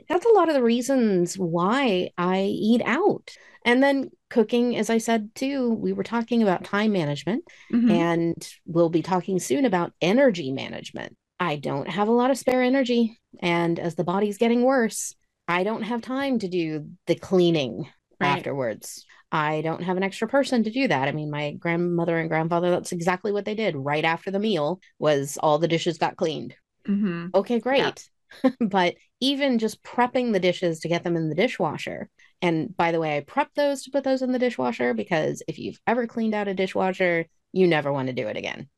That's 0.09 0.25
a 0.25 0.29
lot 0.33 0.49
of 0.49 0.55
the 0.55 0.63
reasons 0.63 1.37
why 1.37 2.09
I 2.17 2.41
eat 2.43 2.81
out. 2.85 3.35
And 3.65 3.81
then 3.81 4.09
cooking, 4.29 4.75
as 4.75 4.89
I 4.89 4.97
said 4.97 5.33
too, 5.35 5.69
we 5.69 5.93
were 5.93 6.03
talking 6.03 6.41
about 6.43 6.63
time 6.63 6.91
management, 6.91 7.43
Mhm. 7.71 7.89
and 7.91 8.49
we'll 8.65 8.89
be 8.89 9.01
talking 9.01 9.39
soon 9.39 9.65
about 9.65 9.93
energy 10.01 10.51
management. 10.51 11.15
I 11.39 11.55
don't 11.57 11.87
have 11.89 12.07
a 12.07 12.11
lot 12.13 12.31
of 12.31 12.37
spare 12.37 12.61
energy. 12.61 13.19
And 13.39 13.79
as 13.79 13.95
the 13.95 14.03
body's 14.03 14.37
getting 14.37 14.63
worse, 14.63 15.15
I 15.47 15.63
don't 15.63 15.83
have 15.83 16.01
time 16.01 16.39
to 16.39 16.47
do 16.47 16.89
the 17.07 17.15
cleaning 17.15 17.87
Right. 18.19 18.37
afterwards. 18.37 19.05
I 19.31 19.61
don't 19.61 19.83
have 19.83 19.97
an 19.97 20.03
extra 20.03 20.27
person 20.27 20.63
to 20.63 20.69
do 20.71 20.87
that. 20.87 21.07
I 21.07 21.11
mean, 21.11 21.31
my 21.31 21.53
grandmother 21.53 22.17
and 22.17 22.29
grandfather, 22.29 22.69
that's 22.69 22.91
exactly 22.91 23.31
what 23.31 23.45
they 23.45 23.55
did 23.55 23.75
right 23.75 24.05
after 24.05 24.29
the 24.31 24.39
meal 24.39 24.79
was 24.99 25.37
all 25.41 25.57
the 25.57 25.67
dishes 25.67 25.97
got 25.97 26.15
cleaned. 26.17 26.55
Mhm. 26.87 27.31
Okay, 27.33 27.59
great. 27.59 28.07
but 28.59 28.95
even 29.19 29.59
just 29.59 29.83
prepping 29.83 30.33
the 30.33 30.39
dishes 30.39 30.79
to 30.81 30.89
get 30.89 31.03
them 31.03 31.15
in 31.15 31.29
the 31.29 31.35
dishwasher. 31.35 32.09
And 32.41 32.75
by 32.75 32.91
the 32.91 32.99
way, 32.99 33.17
I 33.17 33.21
prep 33.21 33.53
those 33.55 33.83
to 33.83 33.91
put 33.91 34.03
those 34.03 34.21
in 34.21 34.31
the 34.31 34.39
dishwasher 34.39 34.93
because 34.93 35.41
if 35.47 35.57
you've 35.59 35.79
ever 35.87 36.07
cleaned 36.07 36.33
out 36.33 36.47
a 36.47 36.53
dishwasher, 36.53 37.25
you 37.51 37.67
never 37.67 37.91
want 37.93 38.07
to 38.07 38.13
do 38.13 38.27
it 38.27 38.37
again. 38.37 38.69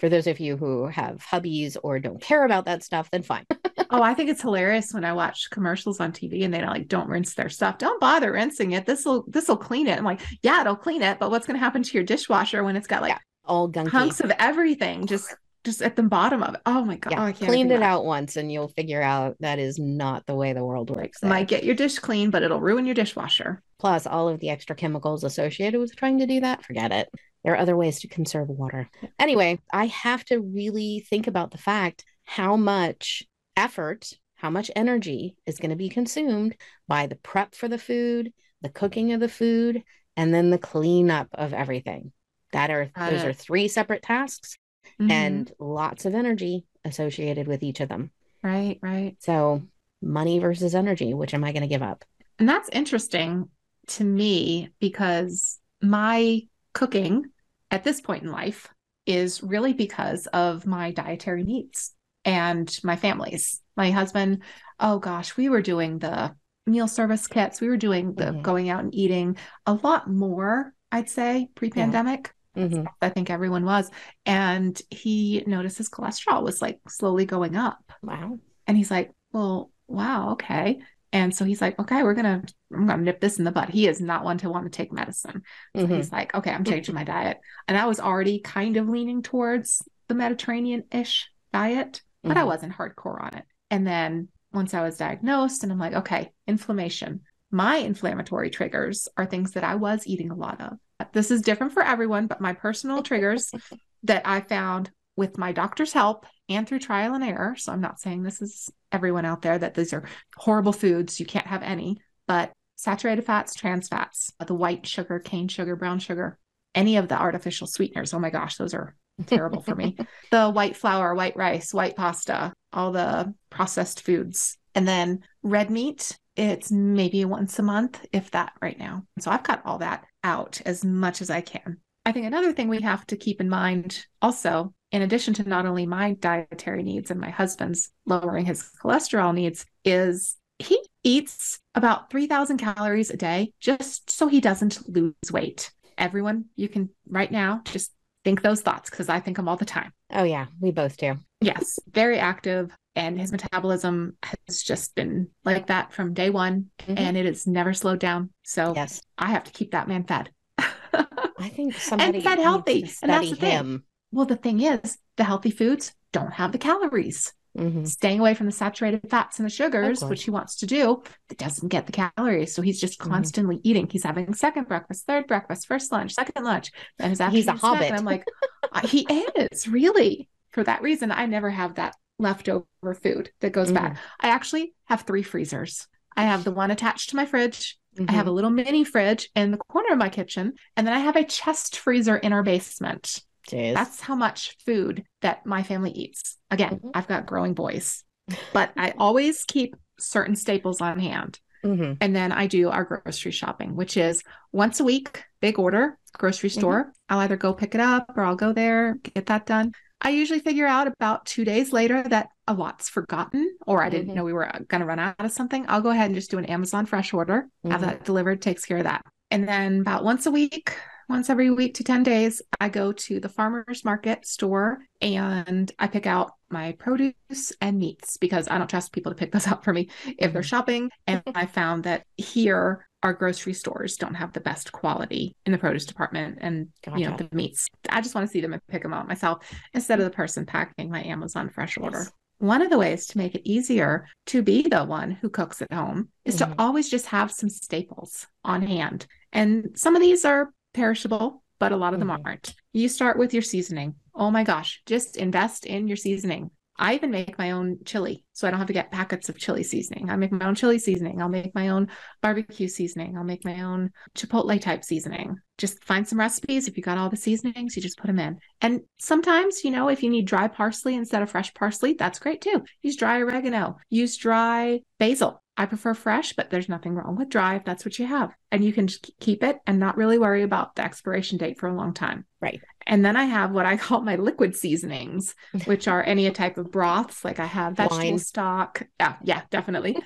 For 0.00 0.08
those 0.08 0.26
of 0.26 0.40
you 0.40 0.56
who 0.56 0.86
have 0.88 1.24
hubbies 1.30 1.76
or 1.82 2.00
don't 2.00 2.20
care 2.20 2.44
about 2.44 2.64
that 2.66 2.82
stuff, 2.82 3.10
then 3.10 3.22
fine. 3.22 3.44
Oh, 3.90 4.02
I 4.02 4.14
think 4.14 4.28
it's 4.28 4.42
hilarious 4.42 4.92
when 4.92 5.04
I 5.04 5.12
watch 5.12 5.50
commercials 5.50 6.00
on 6.00 6.10
TV 6.10 6.42
and 6.44 6.52
they 6.52 6.64
like 6.64 6.88
don't 6.88 7.08
rinse 7.08 7.34
their 7.34 7.48
stuff. 7.48 7.78
Don't 7.78 8.00
bother 8.00 8.32
rinsing 8.32 8.72
it. 8.72 8.86
This 8.86 9.04
will 9.04 9.24
this 9.28 9.46
will 9.46 9.58
clean 9.58 9.86
it. 9.86 9.96
I'm 9.98 10.04
like, 10.04 10.20
yeah, 10.42 10.62
it'll 10.62 10.74
clean 10.74 11.02
it, 11.02 11.20
but 11.20 11.30
what's 11.30 11.46
going 11.46 11.54
to 11.56 11.60
happen 11.64 11.82
to 11.84 11.94
your 11.94 12.02
dishwasher 12.02 12.64
when 12.64 12.74
it's 12.76 12.88
got 12.88 13.02
like 13.02 13.10
Yeah, 13.10 13.18
All 13.44 13.70
gunky. 13.70 13.90
hunks 13.90 14.18
of 14.20 14.32
everything 14.38 15.06
just 15.06 15.32
just 15.64 15.82
at 15.82 15.96
the 15.96 16.02
bottom 16.02 16.42
of 16.42 16.54
it? 16.54 16.60
Oh 16.66 16.84
my 16.84 16.96
god, 16.96 17.12
yeah, 17.12 17.20
oh, 17.22 17.26
I 17.26 17.32
can't 17.32 17.50
cleaned 17.50 17.72
it 17.72 17.82
out 17.82 18.04
once 18.04 18.36
and 18.36 18.52
you'll 18.52 18.68
figure 18.68 19.02
out 19.02 19.36
that 19.40 19.58
is 19.58 19.78
not 19.78 20.26
the 20.26 20.34
way 20.34 20.52
the 20.52 20.64
world 20.64 20.94
works. 20.94 21.20
there. 21.20 21.30
Might 21.30 21.48
get 21.48 21.64
your 21.64 21.74
dish 21.74 21.98
clean, 21.98 22.30
but 22.30 22.42
it'll 22.42 22.60
ruin 22.60 22.86
your 22.86 22.94
dishwasher. 22.94 23.62
Plus, 23.78 24.06
all 24.06 24.28
of 24.28 24.40
the 24.40 24.50
extra 24.50 24.76
chemicals 24.76 25.24
associated 25.24 25.80
with 25.80 25.96
trying 25.96 26.18
to 26.18 26.26
do 26.26 26.40
that, 26.40 26.64
forget 26.64 26.92
it. 26.92 27.08
There 27.42 27.52
are 27.54 27.58
other 27.58 27.76
ways 27.76 28.00
to 28.00 28.08
conserve 28.08 28.48
water. 28.48 28.88
Anyway, 29.18 29.58
I 29.72 29.86
have 29.86 30.24
to 30.26 30.40
really 30.40 31.04
think 31.10 31.26
about 31.26 31.50
the 31.50 31.58
fact 31.58 32.04
how 32.24 32.56
much 32.56 33.22
effort, 33.56 34.10
how 34.36 34.48
much 34.50 34.70
energy 34.74 35.36
is 35.46 35.58
going 35.58 35.70
to 35.70 35.76
be 35.76 35.88
consumed 35.90 36.56
by 36.88 37.06
the 37.06 37.16
prep 37.16 37.54
for 37.54 37.68
the 37.68 37.78
food, 37.78 38.32
the 38.62 38.70
cooking 38.70 39.12
of 39.12 39.20
the 39.20 39.28
food, 39.28 39.82
and 40.16 40.32
then 40.32 40.50
the 40.50 40.58
cleanup 40.58 41.28
of 41.34 41.52
everything. 41.52 42.12
That 42.52 42.70
are 42.70 42.90
Got 42.94 43.10
those 43.10 43.24
it. 43.24 43.28
are 43.28 43.32
three 43.32 43.68
separate 43.68 44.02
tasks 44.02 44.56
Mhm. 45.00 45.10
and 45.10 45.52
lots 45.58 46.04
of 46.04 46.14
energy 46.14 46.64
associated 46.84 47.46
with 47.46 47.62
each 47.62 47.80
of 47.80 47.88
them. 47.88 48.10
right, 48.42 48.78
right. 48.82 49.16
So, 49.20 49.62
money 50.02 50.38
versus 50.38 50.74
energy, 50.74 51.14
which 51.14 51.32
am 51.32 51.44
I 51.44 51.52
going 51.52 51.62
to 51.62 51.68
give 51.68 51.82
up? 51.82 52.04
And 52.38 52.46
that's 52.48 52.68
interesting 52.68 53.48
to 53.88 54.04
me 54.04 54.70
because 54.80 55.58
my 55.80 56.42
cooking 56.74 57.24
at 57.70 57.84
this 57.84 58.00
point 58.02 58.22
in 58.24 58.30
life 58.30 58.68
is 59.06 59.42
really 59.42 59.72
because 59.72 60.26
of 60.28 60.66
my 60.66 60.90
dietary 60.90 61.42
needs 61.42 61.94
and 62.24 62.78
my 62.84 62.96
family's. 62.96 63.60
My 63.76 63.90
husband, 63.90 64.42
oh 64.78 64.98
gosh, 64.98 65.36
we 65.36 65.48
were 65.48 65.62
doing 65.62 65.98
the 65.98 66.34
meal 66.66 66.88
service 66.88 67.26
kits, 67.26 67.60
we 67.60 67.68
were 67.68 67.76
doing 67.76 68.14
the 68.14 68.26
Mhm. 68.26 68.42
going 68.42 68.68
out 68.70 68.84
and 68.84 68.94
eating 68.94 69.36
a 69.66 69.74
lot 69.74 70.10
more, 70.10 70.74
I'd 70.92 71.08
say, 71.10 71.48
pre 71.54 71.70
pandemic. 71.70 72.34
Mhm. 72.56 72.86
I 73.00 73.08
think 73.08 73.30
everyone 73.30 73.64
was. 73.64 73.90
And 74.26 74.80
he 74.90 75.42
noticed 75.46 75.78
his 75.78 75.88
cholesterol 75.90 76.42
was 76.42 76.62
like 76.62 76.78
slowly 76.88 77.26
going 77.26 77.56
up. 77.56 77.78
Wow. 78.02 78.38
And 78.66 78.76
he's 78.76 78.90
like, 78.90 79.10
well, 79.32 79.70
wow, 79.88 80.32
okay. 80.32 80.80
And 81.12 81.34
so 81.34 81.44
he's 81.44 81.60
like, 81.60 81.78
okay, 81.78 82.02
we're 82.02 82.14
gonna, 82.14 82.42
I'm 82.72 82.86
gonna 82.86 83.02
nip 83.02 83.20
this 83.20 83.38
in 83.38 83.44
the 83.44 83.52
bud. 83.52 83.68
He 83.68 83.86
is 83.86 84.00
not 84.00 84.24
one 84.24 84.38
to 84.38 84.50
want 84.50 84.64
to 84.64 84.70
take 84.70 84.92
medicine. 84.92 85.42
So 85.76 85.86
Mhm. 85.86 85.96
he's 85.96 86.10
like, 86.10 86.34
okay, 86.34 86.50
I'm 86.50 86.64
changing 86.64 86.94
my 86.94 87.04
diet. 87.04 87.38
And 87.68 87.78
I 87.78 87.86
was 87.86 88.00
already 88.00 88.40
kind 88.40 88.76
of 88.76 88.88
leaning 88.88 89.22
towards 89.22 89.82
the 90.08 90.14
Mediterranean-ish 90.14 91.28
diet, 91.52 92.02
but 92.22 92.36
I 92.36 92.42
Mhm. 92.42 92.46
wasn't 92.46 92.72
hardcore 92.74 93.22
on 93.22 93.34
it. 93.36 93.44
And 93.70 93.86
then 93.86 94.28
once 94.52 94.74
I 94.74 94.82
was 94.82 94.96
diagnosed, 94.96 95.62
and 95.62 95.72
I'm 95.72 95.78
like, 95.78 95.94
okay, 95.94 96.32
inflammation. 96.46 97.20
My 97.50 97.76
inflammatory 97.76 98.50
triggers 98.50 99.08
are 99.16 99.26
things 99.26 99.52
that 99.52 99.64
I 99.64 99.76
was 99.76 100.06
eating 100.06 100.30
a 100.30 100.36
lot 100.36 100.60
of. 100.60 100.78
This 101.12 101.30
is 101.30 101.42
different 101.42 101.72
for 101.72 101.82
everyone, 101.82 102.26
but 102.26 102.40
my 102.40 102.52
personal 102.52 103.02
triggers 103.02 103.50
that 104.04 104.22
I 104.24 104.40
found 104.40 104.90
with 105.16 105.38
my 105.38 105.52
doctor's 105.52 105.92
help 105.92 106.26
and 106.48 106.66
through 106.66 106.80
trial 106.80 107.14
and 107.14 107.24
error. 107.24 107.54
So 107.56 107.72
I'm 107.72 107.80
not 107.80 108.00
saying 108.00 108.22
this 108.22 108.42
is 108.42 108.70
everyone 108.92 109.24
out 109.24 109.42
there 109.42 109.58
that 109.58 109.74
these 109.74 109.92
are 109.92 110.04
horrible 110.36 110.72
foods. 110.72 111.20
You 111.20 111.26
can't 111.26 111.46
have 111.46 111.62
any, 111.62 112.00
but 112.26 112.52
saturated 112.76 113.24
fats, 113.24 113.54
trans 113.54 113.88
fats, 113.88 114.32
the 114.44 114.54
white 114.54 114.86
sugar, 114.86 115.18
cane 115.18 115.48
sugar, 115.48 115.76
brown 115.76 115.98
sugar, 115.98 116.38
any 116.74 116.96
of 116.96 117.08
the 117.08 117.18
artificial 117.18 117.66
sweeteners. 117.66 118.12
Oh 118.12 118.18
my 118.18 118.30
gosh, 118.30 118.56
those 118.56 118.74
are 118.74 118.94
terrible 119.26 119.62
for 119.62 119.74
me. 119.74 119.96
The 120.30 120.50
white 120.50 120.76
flour, 120.76 121.14
white 121.14 121.36
rice, 121.36 121.72
white 121.72 121.94
pasta, 121.94 122.52
all 122.72 122.90
the 122.90 123.32
processed 123.50 124.02
foods. 124.02 124.58
And 124.74 124.86
then 124.86 125.20
red 125.42 125.70
meat, 125.70 126.18
it's 126.36 126.72
maybe 126.72 127.24
once 127.24 127.58
a 127.58 127.62
month, 127.62 128.04
if 128.12 128.30
that 128.32 128.52
right 128.60 128.78
now. 128.78 129.04
So 129.20 129.30
I've 129.30 129.42
cut 129.42 129.62
all 129.64 129.78
that 129.78 130.04
out 130.22 130.60
as 130.66 130.84
much 130.84 131.20
as 131.20 131.30
I 131.30 131.40
can. 131.40 131.78
I 132.04 132.12
think 132.12 132.26
another 132.26 132.52
thing 132.52 132.68
we 132.68 132.82
have 132.82 133.06
to 133.06 133.16
keep 133.16 133.40
in 133.40 133.48
mind 133.48 134.04
also, 134.20 134.74
in 134.92 135.02
addition 135.02 135.32
to 135.34 135.48
not 135.48 135.64
only 135.64 135.86
my 135.86 136.14
dietary 136.14 136.82
needs 136.82 137.10
and 137.10 137.20
my 137.20 137.30
husband's 137.30 137.90
lowering 138.04 138.44
his 138.44 138.68
cholesterol 138.82 139.34
needs, 139.34 139.64
is 139.84 140.36
he 140.58 140.80
eats 141.02 141.60
about 141.74 142.10
3,000 142.10 142.58
calories 142.58 143.10
a 143.10 143.16
day 143.16 143.52
just 143.60 144.10
so 144.10 144.28
he 144.28 144.40
doesn't 144.40 144.88
lose 144.88 145.14
weight. 145.32 145.72
Everyone, 145.96 146.46
you 146.56 146.68
can 146.68 146.90
right 147.08 147.30
now 147.30 147.62
just 147.64 147.92
think 148.24 148.42
those 148.42 148.62
thoughts 148.62 148.90
because 148.90 149.08
I 149.08 149.20
think 149.20 149.36
them 149.36 149.48
all 149.48 149.56
the 149.56 149.64
time. 149.64 149.92
Oh 150.10 150.24
yeah, 150.24 150.46
we 150.60 150.70
both 150.70 150.96
do. 150.96 151.16
Yes, 151.40 151.78
very 151.90 152.18
active, 152.18 152.70
and 152.96 153.18
his 153.20 153.32
metabolism 153.32 154.16
has 154.22 154.62
just 154.62 154.94
been 154.94 155.28
like 155.44 155.66
that 155.66 155.92
from 155.92 156.14
day 156.14 156.30
one 156.30 156.70
Mhm. 156.86 156.98
and 156.98 157.16
it 157.16 157.26
has 157.26 157.46
never 157.46 157.72
slowed 157.74 157.98
down. 158.00 158.30
So 158.44 158.72
Yes. 158.74 159.02
I 159.18 159.30
have 159.30 159.44
to 159.44 159.52
keep 159.52 159.72
that 159.72 159.88
man 159.88 160.04
fed. 160.04 160.30
I 160.58 161.48
think 161.50 161.74
somebody 161.74 162.20
fed 162.20 162.36
needs 162.38 162.42
healthy, 162.44 162.82
to 162.82 162.96
and 163.02 163.10
that's 163.12 163.30
the 163.30 163.36
thing. 163.36 163.50
him. 163.50 163.84
well, 164.12 164.26
the 164.26 164.36
thing 164.36 164.60
is, 164.60 164.96
the 165.16 165.24
healthy 165.24 165.50
foods 165.50 165.92
don't 166.12 166.32
have 166.34 166.52
the 166.52 166.58
calories. 166.58 167.32
Mhm. 167.56 167.86
Staying 167.86 168.18
away 168.20 168.34
from 168.34 168.46
the 168.46 168.52
saturated 168.52 169.08
fats 169.08 169.38
and 169.38 169.46
the 169.46 169.50
sugars, 169.50 170.04
which 170.04 170.24
he 170.24 170.30
wants 170.30 170.56
to 170.56 170.66
do, 170.66 171.02
it 171.30 171.38
doesn't 171.38 171.68
get 171.68 171.86
the 171.86 171.92
calories. 171.92 172.52
So 172.54 172.62
he's 172.62 172.80
just 172.80 172.98
Mhm. 172.98 173.08
constantly 173.10 173.60
eating. 173.62 173.88
He's 173.88 174.02
having 174.02 174.34
second 174.34 174.66
breakfast, 174.66 175.06
third 175.06 175.26
breakfast, 175.28 175.66
first 175.68 175.92
lunch, 175.92 176.14
second 176.14 176.44
lunch. 176.44 176.72
and 176.98 177.10
his 177.10 177.20
He's 177.32 177.46
a 177.46 177.52
hobbit. 177.52 177.90
And 177.90 177.96
I'm 177.96 178.04
like, 178.04 178.24
"Uh, 178.72 178.86
he 178.86 179.06
is 179.50 179.68
really. 179.68 180.28
For 180.50 180.64
that 180.64 180.82
reason, 180.82 181.10
I 181.12 181.26
never 181.26 181.50
have 181.50 181.76
that 181.76 181.94
leftover 182.18 182.66
food 183.02 183.30
that 183.40 183.52
goes 183.52 183.68
Mm-hmm. 183.72 183.86
bad. 183.88 183.98
I 184.20 184.28
actually 184.28 184.74
have 184.86 185.02
three 185.02 185.22
freezers. 185.22 185.86
I 186.16 186.24
have 186.24 186.44
the 186.44 186.52
one 186.52 186.70
attached 186.70 187.10
to 187.10 187.16
my 187.16 187.26
fridge. 187.26 187.76
I 188.08 188.12
have 188.12 188.26
a 188.26 188.32
little 188.32 188.50
mini 188.50 188.82
fridge 188.84 189.30
in 189.36 189.52
the 189.52 189.56
corner 189.58 189.92
of 189.92 189.98
my 189.98 190.08
kitchen, 190.08 190.54
and 190.76 190.86
then 190.86 190.94
I 190.94 190.98
have 191.00 191.14
a 191.16 191.24
chest 191.24 191.76
freezer 191.78 192.16
in 192.16 192.32
our 192.32 192.42
basement. 192.42 193.22
Jeez. 193.50 193.74
That's 193.74 194.00
how 194.00 194.14
much 194.14 194.56
food 194.64 195.04
that 195.22 195.44
my 195.46 195.62
family 195.62 195.90
eats. 195.90 196.38
Again, 196.50 196.80
Mhm. 196.82 196.90
I've 196.94 197.08
got 197.08 197.26
growing 197.26 197.54
boys, 197.54 198.04
but 198.52 198.72
I 198.76 198.94
always 198.98 199.44
keep 199.44 199.76
certain 199.98 200.36
staples 200.36 200.80
on 200.80 200.98
hand. 200.98 201.38
Mhm. 201.64 201.96
And 202.00 202.14
then 202.14 202.32
I 202.32 202.46
do 202.46 202.68
our 202.70 202.84
grocery 202.84 203.32
shopping, 203.32 203.74
which 203.76 203.96
is 203.96 204.22
once 204.52 204.80
a 204.80 204.84
week, 204.84 205.24
big 205.40 205.58
order, 205.58 205.98
grocery 206.12 206.50
Mm-hmm. 206.50 206.60
store. 206.60 206.92
I'll 207.08 207.20
either 207.20 207.36
go 207.36 207.52
pick 207.54 207.74
it 207.74 207.80
up 207.80 208.12
or 208.16 208.22
I'll 208.22 208.36
go 208.36 208.52
there, 208.52 208.94
get 209.02 209.26
that 209.26 209.46
done. 209.46 209.72
I 210.00 210.10
usually 210.10 210.40
figure 210.40 210.66
out 210.66 210.86
about 210.86 211.24
two 211.24 211.44
days 211.46 211.72
later 211.72 212.02
that 212.02 212.28
a 212.46 212.52
lot's 212.52 212.90
forgotten 212.90 213.56
or 213.66 213.82
I 213.82 213.88
didn't 213.88 214.10
Mhm. 214.12 214.16
know 214.16 214.24
we 214.24 214.34
were 214.34 214.50
going 214.68 214.80
to 214.80 214.86
run 214.86 214.98
out 214.98 215.14
of 215.18 215.32
something. 215.32 215.64
I'll 215.68 215.80
go 215.80 215.88
ahead 215.90 216.06
and 216.06 216.14
just 216.14 216.30
do 216.30 216.36
an 216.36 216.44
Amazon 216.44 216.84
fresh 216.84 217.14
order, 217.14 217.48
have 217.64 217.80
Mhm. 217.80 217.84
that 217.84 218.04
delivered, 218.04 218.42
takes 218.42 218.66
care 218.66 218.78
of 218.78 218.84
that. 218.84 219.02
And 219.30 219.48
then 219.48 219.80
about 219.80 220.04
once 220.04 220.26
a 220.26 220.30
week, 220.30 220.76
once 221.08 221.30
every 221.30 221.50
week 221.50 221.74
to 221.74 221.84
10 221.84 222.02
days, 222.02 222.42
I 222.60 222.68
go 222.68 222.92
to 222.92 223.20
the 223.20 223.28
farmer's 223.28 223.84
market 223.84 224.26
store 224.26 224.78
and 225.00 225.70
I 225.78 225.86
pick 225.86 226.06
out 226.06 226.32
my 226.50 226.72
produce 226.72 227.52
and 227.60 227.78
meats 227.78 228.16
because 228.16 228.48
I 228.48 228.58
don't 228.58 228.70
trust 228.70 228.92
people 228.92 229.12
to 229.12 229.16
pick 229.16 229.32
those 229.32 229.46
out 229.48 229.64
for 229.64 229.72
me 229.72 229.88
if 230.18 230.32
they're 230.32 230.42
shopping. 230.42 230.90
And 231.06 231.22
I 231.34 231.46
found 231.46 231.84
that 231.84 232.04
here, 232.16 232.86
our 233.02 233.12
grocery 233.12 233.52
stores 233.52 233.96
don't 233.98 234.14
have 234.14 234.32
the 234.32 234.40
best 234.40 234.72
quality 234.72 235.36
in 235.44 235.52
the 235.52 235.58
produce 235.58 235.84
department 235.84 236.38
and 236.40 236.68
you 236.96 237.06
know 237.06 237.16
the 237.18 237.28
meats. 237.32 237.68
I 237.90 238.00
just 238.00 238.14
want 238.14 238.26
to 238.26 238.32
see 238.32 238.40
them 238.40 238.54
and 238.54 238.66
pick 238.68 238.82
them 238.82 238.94
out 238.94 239.06
myself 239.06 239.46
instead 239.74 239.98
of 239.98 240.06
the 240.06 240.10
person 240.10 240.46
packing 240.46 240.90
my 240.90 241.04
Amazon 241.04 241.50
fresh 241.50 241.76
order. 241.76 241.98
Yes. 241.98 242.12
One 242.38 242.62
of 242.62 242.70
the 242.70 242.78
ways 242.78 243.06
to 243.08 243.18
make 243.18 243.34
it 243.34 243.42
easier 243.44 244.06
to 244.26 244.40
be 244.40 244.62
the 244.62 244.84
one 244.84 245.10
who 245.10 245.28
cooks 245.28 245.60
at 245.60 245.70
home 245.70 246.08
is 246.24 246.36
Mhm. 246.36 246.38
to 246.38 246.54
always 246.58 246.88
just 246.88 247.06
have 247.06 247.30
some 247.30 247.50
staples 247.50 248.26
on 248.42 248.62
hand. 248.62 249.06
And 249.34 249.72
some 249.74 249.94
of 249.94 250.00
these 250.00 250.24
are 250.24 250.53
perishable, 250.74 251.42
but 251.58 251.72
a 251.72 251.76
lot 251.76 251.94
of 251.94 252.00
them 252.00 252.08
Mhm. 252.08 252.20
aren't. 252.24 252.54
You 252.72 252.88
start 252.88 253.18
with 253.18 253.32
your 253.32 253.42
seasoning. 253.42 253.94
Oh 254.14 254.30
my 254.30 254.44
gosh, 254.44 254.82
just 254.84 255.16
invest 255.16 255.64
in 255.64 255.88
your 255.88 255.96
seasoning. 255.96 256.50
I 256.76 256.96
even 256.96 257.12
make 257.12 257.38
my 257.38 257.52
own 257.52 257.78
chili, 257.84 258.24
so 258.32 258.48
I 258.48 258.50
don't 258.50 258.58
have 258.58 258.66
to 258.66 258.72
get 258.72 258.90
packets 258.90 259.28
of 259.28 259.38
chili 259.38 259.62
seasoning. 259.62 260.10
I 260.10 260.16
make 260.16 260.32
my 260.32 260.44
own 260.44 260.56
chili 260.56 260.80
seasoning. 260.80 261.22
I'll 261.22 261.28
make 261.28 261.54
my 261.54 261.68
own 261.68 261.88
barbecue 262.20 262.66
seasoning. 262.66 263.16
I'll 263.16 263.22
make 263.22 263.44
my 263.44 263.62
own 263.62 263.92
chipotle 264.16 264.60
type 264.60 264.82
seasoning. 264.82 265.36
Just 265.56 265.84
find 265.84 266.06
some 266.06 266.18
recipes. 266.18 266.66
If 266.66 266.76
you 266.76 266.82
got 266.82 266.98
all 266.98 267.10
the 267.10 267.16
seasonings, 267.16 267.76
you 267.76 267.82
just 267.82 267.96
put 267.96 268.08
them 268.08 268.18
in. 268.18 268.40
And 268.60 268.80
sometimes, 268.98 269.62
you 269.62 269.70
know, 269.70 269.86
if 269.86 270.02
you 270.02 270.10
need 270.10 270.26
dry 270.26 270.48
parsley 270.48 270.96
instead 270.96 271.22
of 271.22 271.30
fresh 271.30 271.54
parsley, 271.54 271.94
that's 271.94 272.18
great 272.18 272.40
too. 272.40 272.64
Use 272.82 272.96
dry 272.96 273.20
oregano, 273.20 273.76
use 273.88 274.16
dry 274.16 274.80
basil. 274.98 275.43
I 275.56 275.66
prefer 275.66 275.94
fresh, 275.94 276.32
but 276.32 276.50
there's 276.50 276.68
nothing 276.68 276.94
wrong 276.94 277.16
with 277.16 277.28
dry 277.28 277.54
if 277.56 277.64
that's 277.64 277.84
what 277.84 277.98
you 277.98 278.06
have. 278.06 278.32
And 278.50 278.64
you 278.64 278.72
can 278.72 278.88
just 278.88 279.10
keep 279.20 279.44
it 279.44 279.58
and 279.66 279.78
not 279.78 279.96
really 279.96 280.18
worry 280.18 280.42
about 280.42 280.74
the 280.74 280.84
expiration 280.84 281.38
date 281.38 281.58
for 281.60 281.68
a 281.68 281.74
long 281.74 281.94
time. 281.94 282.24
Right. 282.40 282.60
And 282.86 283.04
then 283.04 283.16
I 283.16 283.24
have 283.24 283.52
what 283.52 283.64
I 283.64 283.76
call 283.78 284.00
my 284.00 284.16
liquid 284.16 284.56
seasonings, 284.56 285.34
which 285.64 285.86
are 285.86 286.02
any 286.02 286.28
type 286.32 286.58
of 286.58 286.72
broths. 286.72 287.24
Like 287.24 287.38
I 287.38 287.46
have 287.46 287.76
vegetable 287.76 288.10
Wine. 288.10 288.18
stock. 288.18 288.82
Yeah, 288.98 289.16
yeah, 289.22 289.42
definitely. 289.50 289.96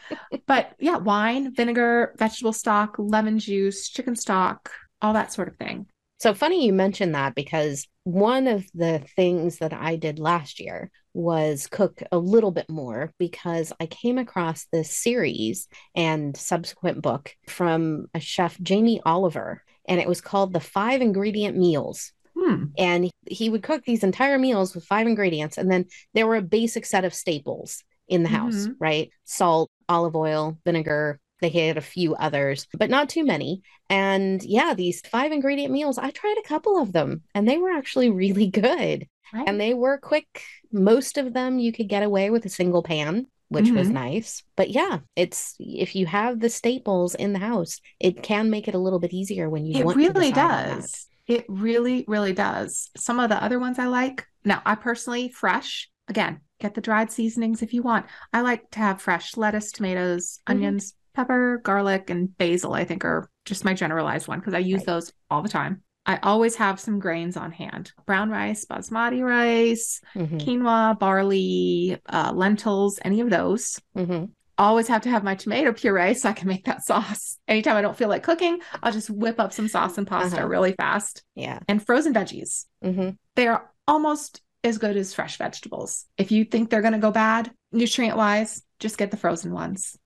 but 0.46 0.72
yeah, 0.78 0.98
wine, 0.98 1.54
vinegar, 1.54 2.14
vegetable 2.18 2.52
stock, 2.52 2.96
lemon 2.98 3.38
juice, 3.38 3.88
chicken 3.88 4.16
stock, 4.16 4.70
all 5.00 5.14
that 5.14 5.32
sort 5.32 5.48
of 5.48 5.56
thing. 5.56 5.86
So 6.18 6.34
funny 6.34 6.66
you 6.66 6.72
mentioned 6.72 7.14
that 7.14 7.34
because 7.34 7.86
one 8.08 8.46
of 8.46 8.64
the 8.72 9.02
things 9.16 9.58
that 9.58 9.74
I 9.74 9.96
did 9.96 10.18
last 10.18 10.60
year 10.60 10.90
was 11.12 11.66
cook 11.66 12.02
a 12.10 12.16
little 12.16 12.50
bit 12.50 12.70
more 12.70 13.12
because 13.18 13.70
I 13.78 13.84
came 13.84 14.16
across 14.16 14.66
this 14.72 14.90
series 14.90 15.68
and 15.94 16.34
subsequent 16.34 17.02
book 17.02 17.36
from 17.46 18.06
a 18.14 18.20
chef, 18.20 18.58
Jamie 18.62 19.02
Oliver, 19.04 19.62
and 19.86 20.00
it 20.00 20.08
was 20.08 20.22
called 20.22 20.54
The 20.54 20.60
Five 20.60 21.02
Ingredient 21.02 21.58
Meals. 21.58 22.12
Hmm. 22.34 22.64
And 22.78 23.10
he 23.28 23.50
would 23.50 23.62
cook 23.62 23.84
these 23.84 24.02
entire 24.02 24.38
meals 24.38 24.74
with 24.74 24.86
five 24.86 25.06
ingredients, 25.06 25.58
and 25.58 25.70
then 25.70 25.84
there 26.14 26.26
were 26.26 26.36
a 26.36 26.42
basic 26.42 26.86
set 26.86 27.04
of 27.04 27.12
staples 27.12 27.84
in 28.08 28.22
the 28.22 28.30
house, 28.30 28.68
Mhm. 28.68 28.76
right? 28.80 29.10
Salt, 29.24 29.70
olive 29.86 30.16
oil, 30.16 30.56
vinegar. 30.64 31.20
They 31.40 31.48
had 31.50 31.76
a 31.76 31.80
few 31.82 32.14
others, 32.14 32.66
but 32.76 32.90
not 32.90 33.08
too 33.08 33.24
many. 33.24 33.62
And 33.88 34.42
yeah, 34.42 34.74
these 34.74 35.00
five 35.02 35.32
ingredient 35.32 35.72
meals, 35.72 35.98
I 35.98 36.10
tried 36.10 36.36
a 36.38 36.48
couple 36.48 36.80
of 36.80 36.92
them 36.92 37.22
and 37.34 37.48
they 37.48 37.58
were 37.58 37.70
actually 37.70 38.10
really 38.24 38.48
good. 38.48 39.06
Right. 39.32 39.48
And 39.48 39.60
they 39.60 39.74
were 39.74 39.98
quick. 39.98 40.42
Most 40.72 41.18
of 41.18 41.32
them 41.34 41.58
you 41.58 41.72
could 41.72 41.88
get 41.88 42.02
away 42.02 42.30
with 42.30 42.46
a 42.46 42.48
single 42.50 42.82
pan, 42.82 43.26
which 43.48 43.70
was 43.70 43.88
Mhm. 43.88 43.92
nice. 43.92 44.42
But 44.56 44.70
yeah, 44.70 45.00
it's 45.16 45.54
if 45.58 45.94
you 45.94 46.06
have 46.06 46.40
the 46.40 46.48
staples 46.50 47.14
in 47.14 47.32
the 47.34 47.38
house, 47.38 47.80
it 48.00 48.22
can 48.22 48.50
make 48.50 48.68
it 48.68 48.74
a 48.74 48.78
little 48.78 48.98
bit 48.98 49.12
easier 49.12 49.48
when 49.50 49.66
you 49.66 49.78
It 49.78 49.84
really 49.94 50.30
decide 50.30 50.38
on 50.38 50.64
that. 50.66 50.78
does. 50.80 51.06
It 51.26 51.44
really, 51.48 52.04
really 52.08 52.32
does. 52.32 52.90
Some 52.96 53.20
of 53.20 53.28
the 53.28 53.42
other 53.42 53.58
ones 53.58 53.78
I 53.78 53.86
like. 53.86 54.26
Now, 54.44 54.62
I 54.64 54.74
personally, 54.76 55.28
fresh, 55.28 55.90
again, 56.08 56.40
get 56.58 56.74
the 56.74 56.80
dried 56.80 57.12
seasonings 57.12 57.62
if 57.62 57.74
you 57.74 57.82
want. 57.82 58.06
I 58.32 58.40
like 58.40 58.70
to 58.70 58.78
have 58.78 59.02
fresh 59.02 59.36
lettuce, 59.36 59.70
tomatoes, 59.72 60.40
Mhm. 60.48 60.52
onions, 60.52 60.94
pepper, 61.22 61.58
garlic, 61.64 62.10
and 62.10 62.36
basil, 62.38 62.74
I 62.74 62.84
think 62.84 63.04
are 63.04 63.28
just 63.44 63.64
my 63.64 63.74
generalized 63.74 64.28
one 64.28 64.38
because 64.38 64.54
I 64.54 64.58
use 64.58 64.80
Right. 64.82 64.86
those 64.86 65.12
all 65.28 65.42
the 65.42 65.48
time. 65.48 65.82
I 66.06 66.18
always 66.22 66.54
have 66.56 66.78
some 66.78 67.00
grains 67.00 67.36
on 67.36 67.50
hand 67.50 67.90
brown 68.06 68.30
rice, 68.30 68.64
basmati 68.64 69.20
rice, 69.22 70.00
Mhm, 70.14 70.40
quinoa, 70.40 70.96
barley, 70.98 71.98
uh, 72.08 72.30
lentils, 72.32 73.00
any 73.04 73.20
of 73.20 73.30
those. 73.30 73.80
mhm. 73.96 74.30
Always 74.56 74.86
have 74.88 75.02
to 75.02 75.10
have 75.10 75.24
my 75.24 75.34
tomato 75.34 75.72
puree 75.72 76.14
so 76.14 76.28
I 76.28 76.32
can 76.32 76.46
make 76.48 76.64
that 76.66 76.84
sauce. 76.90 77.38
Anytime 77.48 77.76
I 77.76 77.82
don't 77.82 77.96
feel 77.96 78.08
like 78.08 78.22
cooking, 78.22 78.60
I'll 78.82 78.92
just 78.92 79.10
whip 79.10 79.40
up 79.40 79.52
some 79.52 79.66
sauce 79.68 79.98
and 79.98 80.06
pasta 80.06 80.38
Uh-huh. 80.38 80.46
really 80.48 80.72
fast. 80.72 81.24
Yeah. 81.34 81.58
And 81.68 81.84
frozen 81.84 82.14
veggies, 82.14 82.66
hmm 82.80 83.10
they 83.34 83.48
are 83.48 83.68
almost 83.88 84.40
as 84.64 84.78
good 84.78 84.96
as 84.96 85.14
fresh 85.14 85.36
vegetables. 85.38 86.06
If 86.16 86.30
you 86.32 86.44
think 86.44 86.70
they're 86.70 86.80
going 86.82 86.92
to 86.94 86.98
go 87.08 87.10
bad, 87.12 87.50
nutrient 87.72 88.16
wise, 88.16 88.62
just 88.80 88.98
get 88.98 89.10
the 89.10 89.16
frozen 89.16 89.52
ones. 89.52 89.96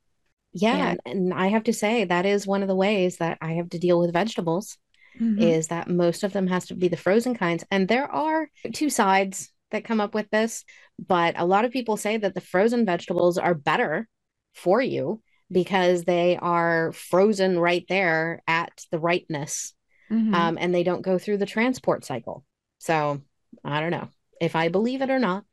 Yeah. 0.52 0.90
And, 0.90 1.00
and 1.04 1.34
I 1.34 1.48
have 1.48 1.64
to 1.64 1.72
say, 1.72 2.04
that 2.04 2.26
is 2.26 2.46
one 2.46 2.62
of 2.62 2.68
the 2.68 2.76
ways 2.76 3.16
that 3.18 3.38
I 3.40 3.54
have 3.54 3.70
to 3.70 3.78
deal 3.78 3.98
with 3.98 4.12
vegetables 4.12 4.78
Mhm. 5.20 5.40
is 5.40 5.68
that 5.68 5.88
most 5.88 6.24
of 6.24 6.32
them 6.32 6.46
has 6.46 6.66
to 6.66 6.74
be 6.74 6.88
the 6.88 6.96
frozen 6.96 7.34
kinds. 7.34 7.64
And 7.70 7.88
there 7.88 8.10
are 8.10 8.48
two 8.72 8.90
sides 8.90 9.50
that 9.70 9.84
come 9.84 10.00
up 10.00 10.14
with 10.14 10.28
this, 10.30 10.64
but 10.98 11.34
a 11.38 11.46
lot 11.46 11.64
of 11.64 11.70
people 11.70 11.96
say 11.96 12.16
that 12.16 12.34
the 12.34 12.40
frozen 12.40 12.84
vegetables 12.84 13.38
are 13.38 13.54
better 13.54 14.08
for 14.54 14.80
you 14.82 15.22
because 15.50 16.04
they 16.04 16.36
are 16.36 16.92
frozen 16.92 17.58
right 17.58 17.84
there 17.88 18.42
at 18.46 18.72
the 18.90 18.98
ripeness 18.98 19.74
Mhm. 20.10 20.34
um, 20.34 20.58
and 20.60 20.74
they 20.74 20.82
don't 20.82 21.02
go 21.02 21.18
through 21.18 21.38
the 21.38 21.46
transport 21.46 22.04
cycle. 22.04 22.44
So 22.78 23.20
I 23.64 23.80
don't 23.80 23.90
know 23.90 24.08
if 24.40 24.56
I 24.56 24.68
believe 24.68 25.02
it 25.02 25.10
or 25.10 25.18
not. 25.18 25.44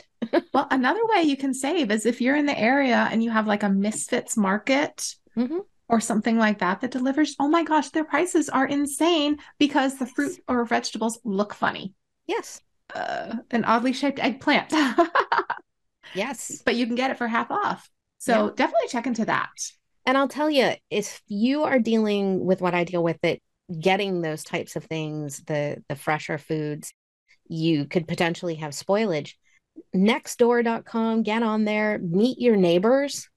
Well, 0.53 0.67
another 0.71 1.01
way 1.05 1.23
you 1.23 1.37
can 1.37 1.53
save 1.53 1.91
is 1.91 2.05
if 2.05 2.21
you're 2.21 2.35
in 2.35 2.45
the 2.45 2.57
area 2.57 3.07
and 3.11 3.23
you 3.23 3.29
have 3.31 3.47
like 3.47 3.63
a 3.63 3.69
Misfits 3.69 4.35
market 4.37 5.15
Mhm. 5.37 5.61
or 5.87 5.99
something 5.99 6.37
like 6.37 6.59
that 6.59 6.81
that 6.81 6.91
delivers. 6.91 7.35
Oh 7.39 7.47
my 7.47 7.63
gosh, 7.63 7.89
their 7.89 8.03
prices 8.03 8.49
are 8.49 8.67
insane 8.67 9.37
because 9.57 9.97
the 9.97 10.05
fruit 10.05 10.39
or 10.47 10.65
vegetables 10.65 11.19
look 11.23 11.53
funny. 11.53 11.93
Yes. 12.27 12.61
Uh, 12.93 13.37
an 13.51 13.63
oddly 13.65 13.93
shaped 13.93 14.19
eggplant, 14.19 14.73
Yes. 16.15 16.61
but 16.65 16.75
you 16.75 16.85
can 16.85 16.95
get 16.95 17.11
it 17.11 17.17
for 17.17 17.27
half 17.27 17.51
off. 17.51 17.89
So 18.17 18.45
Yeah. 18.47 18.51
definitely 18.55 18.87
check 18.89 19.07
into 19.07 19.25
that. 19.25 19.49
And 20.05 20.17
I'll 20.17 20.27
tell 20.27 20.49
you, 20.49 20.71
if 20.89 21.21
you 21.27 21.63
are 21.63 21.79
dealing 21.79 22.43
with 22.43 22.61
what 22.61 22.73
I 22.73 22.83
deal 22.83 23.03
with, 23.03 23.19
that 23.21 23.39
getting 23.79 24.21
those 24.21 24.43
types 24.43 24.75
of 24.75 24.85
things, 24.85 25.43
the 25.45 25.83
the 25.87 25.95
fresher 25.95 26.39
foods, 26.39 26.91
you 27.47 27.85
could 27.85 28.07
potentially 28.07 28.55
have 28.55 28.71
spoilage. 28.71 29.35
Nextdoor.com, 29.95 31.23
get 31.23 31.43
on 31.43 31.65
there, 31.65 31.99
meet 31.99 32.39
your 32.39 32.55
neighbors, 32.55 33.29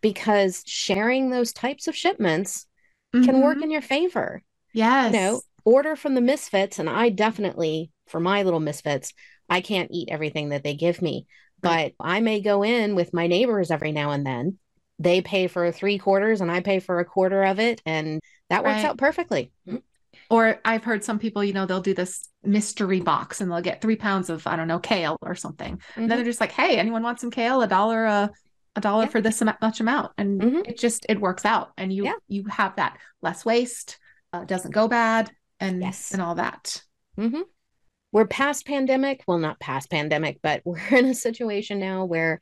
because 0.00 0.62
sharing 0.66 1.30
those 1.30 1.52
types 1.52 1.88
of 1.88 1.96
shipments 1.96 2.66
can 3.12 3.40
work 3.40 3.58
Mhm. 3.58 3.62
in 3.64 3.70
your 3.70 3.80
favor. 3.82 4.42
Yes. 4.72 5.12
You 5.12 5.18
know, 5.20 5.40
order 5.64 5.94
from 5.96 6.14
the 6.14 6.20
misfits, 6.20 6.78
and 6.78 6.90
I 6.90 7.08
definitely, 7.08 7.90
for 8.08 8.18
my 8.20 8.42
little 8.42 8.60
misfits, 8.60 9.12
I 9.48 9.60
can't 9.60 9.90
eat 9.92 10.08
everything 10.10 10.48
that 10.50 10.62
they 10.64 10.74
give 10.74 11.00
me. 11.02 11.26
but 11.60 11.94
I 11.98 12.20
may 12.20 12.42
go 12.42 12.62
in 12.62 12.94
with 12.94 13.14
my 13.14 13.26
neighbors 13.26 13.70
every 13.70 13.90
now 13.90 14.10
and 14.10 14.26
then. 14.26 14.58
They 14.98 15.22
pay 15.22 15.46
for 15.46 15.72
three 15.72 15.96
quarters 15.96 16.42
and 16.42 16.50
I 16.52 16.60
pay 16.60 16.78
for 16.78 17.00
a 17.00 17.06
quarter 17.06 17.42
of 17.42 17.58
it. 17.58 17.80
And 17.86 18.20
that 18.50 18.62
works 18.64 18.82
Right. 18.82 18.84
out 18.84 18.98
perfectly. 18.98 19.50
Or 20.30 20.58
I've 20.64 20.84
heard 20.84 21.04
some 21.04 21.18
people, 21.18 21.42
you 21.44 21.52
know, 21.52 21.66
they'll 21.66 21.80
do 21.80 21.94
this 21.94 22.28
mystery 22.42 23.00
box 23.00 23.40
and 23.40 23.50
they'll 23.50 23.60
get 23.60 23.80
three 23.80 23.96
pounds 23.96 24.30
of, 24.30 24.46
I 24.46 24.56
don't 24.56 24.68
know, 24.68 24.78
kale 24.78 25.16
or 25.22 25.34
something. 25.34 25.80
And 25.96 26.10
then 26.10 26.16
Mhm. 26.16 26.16
they're 26.16 26.24
just 26.24 26.40
like, 26.40 26.52
hey, 26.52 26.78
anyone 26.78 27.02
want 27.02 27.20
some 27.20 27.30
kale? 27.30 27.62
A 27.62 27.66
dollar 27.66 28.04
a 28.04 28.30
a 28.76 28.80
dollar 28.80 29.04
Yeah. 29.04 29.10
for 29.10 29.20
this 29.20 29.40
much 29.40 29.78
amount. 29.80 30.12
And 30.18 30.40
Mhm. 30.40 30.68
it 30.68 30.78
just 30.78 31.06
it 31.08 31.20
works 31.20 31.44
out. 31.44 31.72
And 31.76 31.92
you 31.92 32.04
Yeah. 32.04 32.14
you 32.26 32.44
have 32.46 32.74
that 32.76 32.98
less 33.22 33.44
waste, 33.44 33.98
uh, 34.32 34.44
doesn't 34.44 34.72
go 34.72 34.88
bad 34.88 35.30
and 35.60 35.80
Yes. 35.80 36.12
and 36.12 36.20
all 36.20 36.34
that. 36.34 36.82
Mm-hmm. 37.16 37.42
We're 38.10 38.26
past 38.26 38.66
pandemic. 38.66 39.22
Well, 39.28 39.38
not 39.38 39.60
past 39.60 39.90
pandemic, 39.90 40.40
but 40.42 40.62
we're 40.64 40.78
in 40.98 41.06
a 41.06 41.14
situation 41.14 41.78
now 41.78 42.04
where 42.04 42.40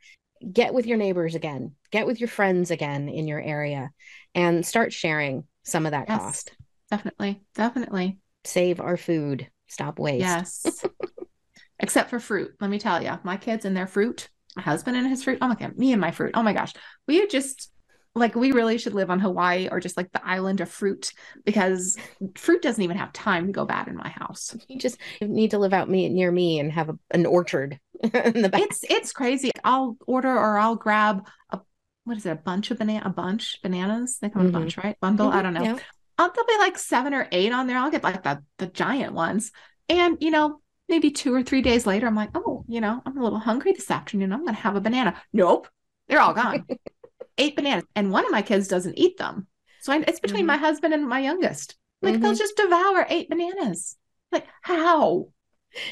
get 0.50 0.72
with 0.74 0.86
your 0.86 0.96
neighbors 0.98 1.34
again, 1.34 1.72
get 1.90 2.06
with 2.06 2.18
your 2.18 2.28
friends 2.28 2.70
again 2.70 3.08
in 3.10 3.28
your 3.28 3.40
area, 3.40 3.90
and 4.34 4.64
start 4.66 4.92
sharing 4.92 5.44
some 5.64 5.84
of 5.86 5.92
that 5.92 6.06
Yes. 6.08 6.18
cost. 6.18 6.52
Definitely. 6.92 7.40
Definitely. 7.54 8.18
Save 8.44 8.78
our 8.78 8.98
food. 8.98 9.48
Stop 9.66 9.98
waste. 9.98 10.20
Yes. 10.20 10.84
Except 11.80 12.10
for 12.10 12.20
fruit. 12.20 12.54
Let 12.60 12.68
me 12.68 12.78
tell 12.78 13.02
you, 13.02 13.18
my 13.24 13.38
kids 13.38 13.64
and 13.64 13.74
their 13.74 13.86
fruit, 13.86 14.28
my 14.56 14.62
husband 14.62 14.98
and 14.98 15.08
his 15.08 15.24
fruit. 15.24 15.38
Oh 15.40 15.48
my 15.48 15.54
God, 15.54 15.78
me 15.78 15.92
and 15.92 16.00
my 16.02 16.10
fruit. 16.10 16.32
Oh 16.34 16.42
my 16.42 16.52
gosh. 16.52 16.74
We 17.08 17.26
just 17.28 17.70
like, 18.14 18.34
we 18.34 18.52
really 18.52 18.76
should 18.76 18.92
live 18.92 19.08
on 19.08 19.20
Hawaii 19.20 19.68
or 19.70 19.80
just 19.80 19.96
like 19.96 20.12
the 20.12 20.20
island 20.22 20.60
of 20.60 20.68
fruit 20.68 21.14
because 21.46 21.96
fruit 22.36 22.60
doesn't 22.60 22.84
even 22.84 22.98
have 22.98 23.14
time 23.14 23.46
to 23.46 23.52
go 23.52 23.64
bad 23.64 23.88
in 23.88 23.96
my 23.96 24.10
house. 24.10 24.54
You 24.68 24.78
just 24.78 24.98
need 25.22 25.52
to 25.52 25.58
live 25.58 25.72
out 25.72 25.88
me 25.88 26.10
near 26.10 26.30
me 26.30 26.60
and 26.60 26.70
have 26.72 26.90
a, 26.90 26.98
an 27.10 27.24
orchard 27.24 27.80
in 28.02 28.42
the 28.42 28.50
back. 28.50 28.60
It's, 28.60 28.84
it's 28.90 29.14
crazy. 29.14 29.50
I'll 29.64 29.96
order 30.06 30.28
or 30.28 30.58
I'll 30.58 30.76
grab 30.76 31.26
a, 31.48 31.60
what 32.04 32.18
is 32.18 32.26
it, 32.26 32.32
a 32.32 32.36
bunch 32.36 32.70
of 32.70 32.76
banana, 32.78 33.06
a 33.06 33.10
bunch 33.10 33.60
bananas? 33.62 34.18
They 34.20 34.28
come 34.28 34.42
in 34.42 34.48
a 34.48 34.50
Mhm. 34.50 34.60
bunch, 34.60 34.76
right? 34.76 35.00
Bundle. 35.00 35.30
I 35.30 35.40
don't 35.40 35.54
know. 35.54 35.64
Yeah. 35.64 35.78
I'll, 36.18 36.32
there'll 36.32 36.46
be 36.46 36.58
like 36.58 36.78
seven 36.78 37.14
or 37.14 37.28
eight 37.32 37.52
on 37.52 37.66
there. 37.66 37.78
I'll 37.78 37.90
get 37.90 38.04
like 38.04 38.22
the 38.22 38.42
the 38.58 38.66
giant 38.66 39.14
ones, 39.14 39.52
and 39.88 40.18
you 40.20 40.30
know, 40.30 40.60
maybe 40.88 41.10
two 41.10 41.34
or 41.34 41.42
three 41.42 41.62
days 41.62 41.86
later, 41.86 42.06
I'm 42.06 42.14
like, 42.16 42.30
oh, 42.34 42.64
you 42.68 42.80
know, 42.80 43.02
I'm 43.04 43.16
a 43.18 43.22
little 43.22 43.38
hungry 43.38 43.72
this 43.72 43.90
afternoon. 43.90 44.32
I'm 44.32 44.44
gonna 44.44 44.56
have 44.56 44.76
a 44.76 44.80
banana. 44.80 45.20
Nope, 45.32 45.68
they're 46.08 46.20
all 46.20 46.34
gone. 46.34 46.66
eight 47.38 47.56
bananas, 47.56 47.84
and 47.96 48.10
one 48.12 48.24
of 48.24 48.30
my 48.32 48.42
kids 48.42 48.68
doesn't 48.68 48.98
eat 48.98 49.16
them. 49.18 49.46
So 49.80 49.92
I, 49.92 49.98
it's 50.06 50.20
between 50.20 50.44
Mhm. 50.44 50.48
my 50.48 50.56
husband 50.58 50.94
and 50.94 51.08
my 51.08 51.20
youngest. 51.20 51.76
Like 52.02 52.20
they'll 52.20 52.34
Mhm. 52.34 52.38
just 52.38 52.56
devour 52.56 53.06
eight 53.08 53.28
bananas. 53.30 53.96
Like 54.32 54.46
how? 54.62 55.28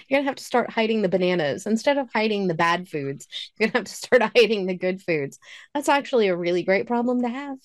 You're 0.08 0.20
gonna 0.20 0.28
have 0.28 0.36
to 0.36 0.44
start 0.44 0.70
hiding 0.70 1.02
the 1.02 1.08
bananas 1.08 1.66
instead 1.66 1.98
of 1.98 2.10
hiding 2.12 2.48
the 2.48 2.54
bad 2.54 2.88
foods. 2.88 3.26
You're 3.58 3.68
gonna 3.70 3.80
have 3.80 3.86
to 3.86 3.94
start 3.94 4.22
hiding 4.36 4.66
the 4.66 4.76
good 4.76 5.02
foods. 5.02 5.38
That's 5.74 5.88
actually 5.88 6.28
a 6.28 6.36
really 6.36 6.62
great 6.62 6.86
problem 6.86 7.22
to 7.22 7.28
have. 7.28 7.58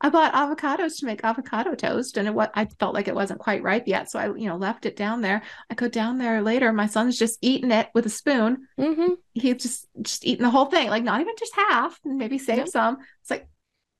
I 0.00 0.08
bought 0.08 0.32
avocados 0.32 0.98
to 0.98 1.06
make 1.06 1.22
avocado 1.24 1.74
toast, 1.74 2.16
and 2.16 2.26
it 2.26 2.34
what 2.34 2.50
I 2.54 2.64
felt 2.78 2.94
like 2.94 3.06
it 3.08 3.14
wasn't 3.14 3.40
quite 3.40 3.62
ripe 3.62 3.84
yet, 3.86 4.10
so 4.10 4.18
I 4.18 4.26
you 4.28 4.48
know 4.48 4.56
left 4.56 4.86
it 4.86 4.96
down 4.96 5.20
there. 5.20 5.42
I 5.70 5.74
go 5.74 5.88
down 5.88 6.18
there 6.18 6.40
later. 6.42 6.72
My 6.72 6.86
son's 6.86 7.18
just 7.18 7.38
eating 7.42 7.70
it 7.70 7.88
with 7.94 8.06
a 8.06 8.10
spoon. 8.10 8.66
hmm 8.78 9.14
he's 9.34 9.56
just 9.62 9.86
just 10.02 10.24
eating 10.26 10.42
the 10.42 10.50
whole 10.50 10.66
thing, 10.66 10.88
like 10.88 11.04
not 11.04 11.20
even 11.20 11.34
just 11.38 11.54
half, 11.54 11.98
maybe 12.04 12.38
save 12.38 12.58
Yep. 12.58 12.68
some. 12.68 12.96
It's 13.20 13.30
like 13.30 13.48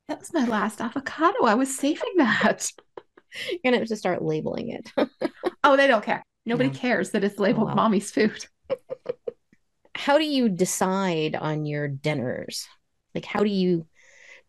that 0.08 0.20
was 0.20 0.32
my 0.32 0.46
last 0.46 0.80
avocado. 0.80 1.44
I 1.44 1.54
was 1.54 1.76
saving 1.76 2.14
that. 2.16 2.70
You're 3.50 3.60
gonna 3.64 3.78
have 3.78 3.88
to 3.88 3.96
start 3.96 4.22
labeling 4.22 4.70
it. 4.70 4.92
oh, 5.64 5.76
they 5.76 5.86
don't 5.86 6.04
care. 6.04 6.24
Nobody 6.46 6.70
No. 6.70 6.74
cares 6.74 7.10
that 7.10 7.24
it's 7.24 7.38
labeled 7.38 7.68
wow. 7.68 7.74
mommy's 7.74 8.10
food. 8.10 8.46
how 9.94 10.18
do 10.18 10.24
you 10.24 10.48
decide 10.48 11.34
on 11.36 11.66
your 11.66 11.88
dinners? 11.88 12.66
Like, 13.14 13.24
how 13.24 13.40
do 13.42 13.50
you? 13.50 13.86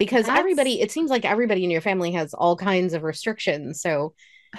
Because 0.05 0.25
That's- 0.25 0.39
everybody, 0.39 0.81
it 0.81 0.91
seems 0.91 1.09
like 1.11 1.25
everybody 1.25 1.63
in 1.63 1.69
your 1.71 1.81
family 1.81 2.11
has 2.13 2.33
all 2.33 2.55
kinds 2.55 2.93
of 2.93 3.03
restrictions. 3.03 3.81
So, 3.81 4.13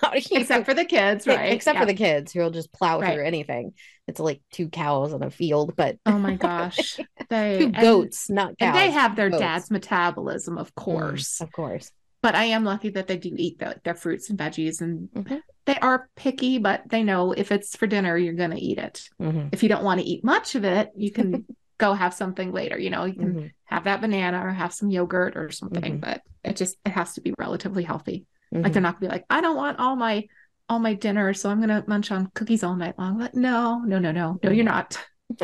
how 0.00 0.10
do 0.12 0.18
you? 0.18 0.40
Except 0.40 0.64
for 0.64 0.74
the 0.74 0.84
kids, 0.84 1.26
right? 1.26 1.52
Except 1.52 1.74
Yeah. 1.74 1.80
for 1.80 1.86
the 1.86 1.94
kids 1.94 2.32
who'll 2.32 2.50
just 2.50 2.72
plow 2.72 3.00
Right. 3.00 3.14
through 3.14 3.24
anything. 3.24 3.72
It's 4.06 4.20
like 4.20 4.40
two 4.52 4.68
cows 4.68 5.12
on 5.12 5.22
a 5.22 5.30
field, 5.30 5.74
but 5.76 5.96
Oh 6.06 6.18
my 6.18 6.34
gosh. 6.36 6.98
They 7.30 7.58
two 7.58 7.64
and- 7.66 7.76
goats, 7.76 8.30
not 8.30 8.58
cows. 8.58 8.68
And 8.68 8.76
they 8.76 8.90
have 8.90 9.16
their 9.16 9.30
goats. 9.30 9.40
dad's 9.40 9.70
metabolism, 9.70 10.56
of 10.58 10.70
Mm, 10.74 10.82
course. 10.84 11.40
of 11.40 11.52
course. 11.52 11.90
But 12.22 12.34
I 12.34 12.44
am 12.44 12.64
lucky 12.64 12.90
that 12.90 13.06
they 13.08 13.16
do 13.16 13.32
eat 13.36 13.58
the, 13.58 13.76
their 13.84 13.94
fruits 13.94 14.28
and 14.30 14.38
veggies 14.38 14.80
and 14.82 15.08
Mhm. 15.10 15.40
they 15.64 15.76
are 15.76 16.08
picky, 16.16 16.58
but 16.58 16.82
they 16.88 17.02
know 17.02 17.32
if 17.32 17.50
it's 17.52 17.76
for 17.76 17.86
dinner, 17.86 18.16
you're 18.16 18.34
gonna 18.34 18.56
eat 18.58 18.78
it. 18.78 19.08
Mhm, 19.20 19.48
If 19.52 19.62
you 19.62 19.68
don't 19.68 19.84
want 19.84 20.00
to 20.00 20.06
eat 20.06 20.22
much 20.24 20.54
of 20.54 20.64
it, 20.64 20.90
you 20.96 21.10
can 21.12 21.46
go 21.80 21.94
have 21.94 22.14
something 22.14 22.52
later. 22.52 22.78
You 22.78 22.90
know, 22.90 23.04
you 23.06 23.14
can 23.14 23.34
mhm, 23.34 23.50
have 23.64 23.84
that 23.84 24.00
banana 24.02 24.46
or 24.46 24.50
have 24.52 24.72
some 24.74 24.90
yogurt 24.90 25.36
or 25.36 25.50
something, 25.50 25.98
Mhm. 25.98 26.00
but 26.00 26.22
it 26.44 26.56
just 26.56 26.76
it 26.86 26.90
has 26.92 27.14
to 27.14 27.22
be 27.22 27.34
relatively 27.38 27.82
healthy. 27.82 28.26
Like 28.62 28.70
mhm. 28.70 28.74
they're 28.74 28.82
not 28.82 29.00
gonna 29.00 29.08
be 29.10 29.14
like, 29.14 29.26
I 29.30 29.40
don't 29.40 29.56
want 29.56 29.80
all 29.80 29.96
my 29.96 30.28
all 30.68 30.78
my 30.78 30.94
dinner, 30.94 31.34
so 31.34 31.50
I'm 31.50 31.60
gonna 31.60 31.84
munch 31.88 32.12
on 32.12 32.30
cookies 32.34 32.62
all 32.62 32.76
night 32.76 32.98
long. 32.98 33.18
But 33.18 33.34
no, 33.34 33.80
no, 33.80 33.98
no, 33.98 34.12
no, 34.12 34.38
no, 34.42 34.50
you're 34.50 34.64
not. 34.64 34.98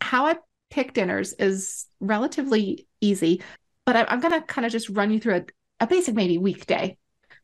How 0.00 0.26
I 0.26 0.36
pick 0.70 0.92
dinners 0.92 1.32
is 1.34 1.86
relatively 2.00 2.86
easy, 3.00 3.42
but 3.86 3.96
I, 3.96 4.04
I'm 4.04 4.20
gonna 4.20 4.42
kind 4.42 4.66
of 4.66 4.72
just 4.72 4.88
run 4.90 5.10
you 5.10 5.20
through 5.20 5.36
a, 5.36 5.44
a 5.80 5.86
basic 5.86 6.14
maybe 6.14 6.38
weekday 6.38 6.96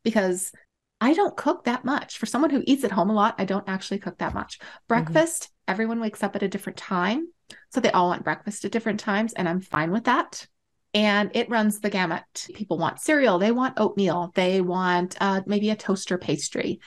because 0.05 0.53
I 1.01 1.15
don't 1.15 1.37
cook 1.37 1.65
that 1.65 1.85
much. 1.85 2.19
For 2.19 2.27
someone 2.27 2.51
who 2.51 2.63
eats 2.67 2.85
at 2.85 2.93
home 2.93 3.11
a 3.11 3.15
lot, 3.15 3.35
I 3.39 3.45
don't 3.45 3.69
actually 3.69 3.99
cook 3.99 4.19
that 4.19 4.35
much. 4.35 4.59
Breakfast, 4.89 5.51
everyone 5.69 6.01
wakes 6.01 6.23
up 6.23 6.37
at 6.37 6.43
a 6.43 6.49
different 6.49 6.79
time. 6.79 7.29
So 7.77 7.81
they 7.83 7.91
all 7.91 8.09
want 8.09 8.25
breakfast 8.25 8.65
at 8.65 8.73
different 8.73 9.01
times, 9.01 9.35
and 9.35 9.47
I'm 9.47 9.61
fine 9.61 9.91
with 9.91 10.05
that. 10.05 10.47
And 10.95 11.31
it 11.35 11.51
runs 11.51 11.79
the 11.79 11.91
gamut. 11.91 12.47
People 12.55 12.79
want 12.79 13.01
cereal, 13.01 13.39
they 13.39 13.53
want 13.53 13.79
oatmeal, 13.79 14.33
they 14.35 14.63
want 14.63 15.15
uh, 15.21 15.43
maybe 15.45 15.69
a 15.69 15.77
toaster 15.77 16.17
pastry, 16.17 16.81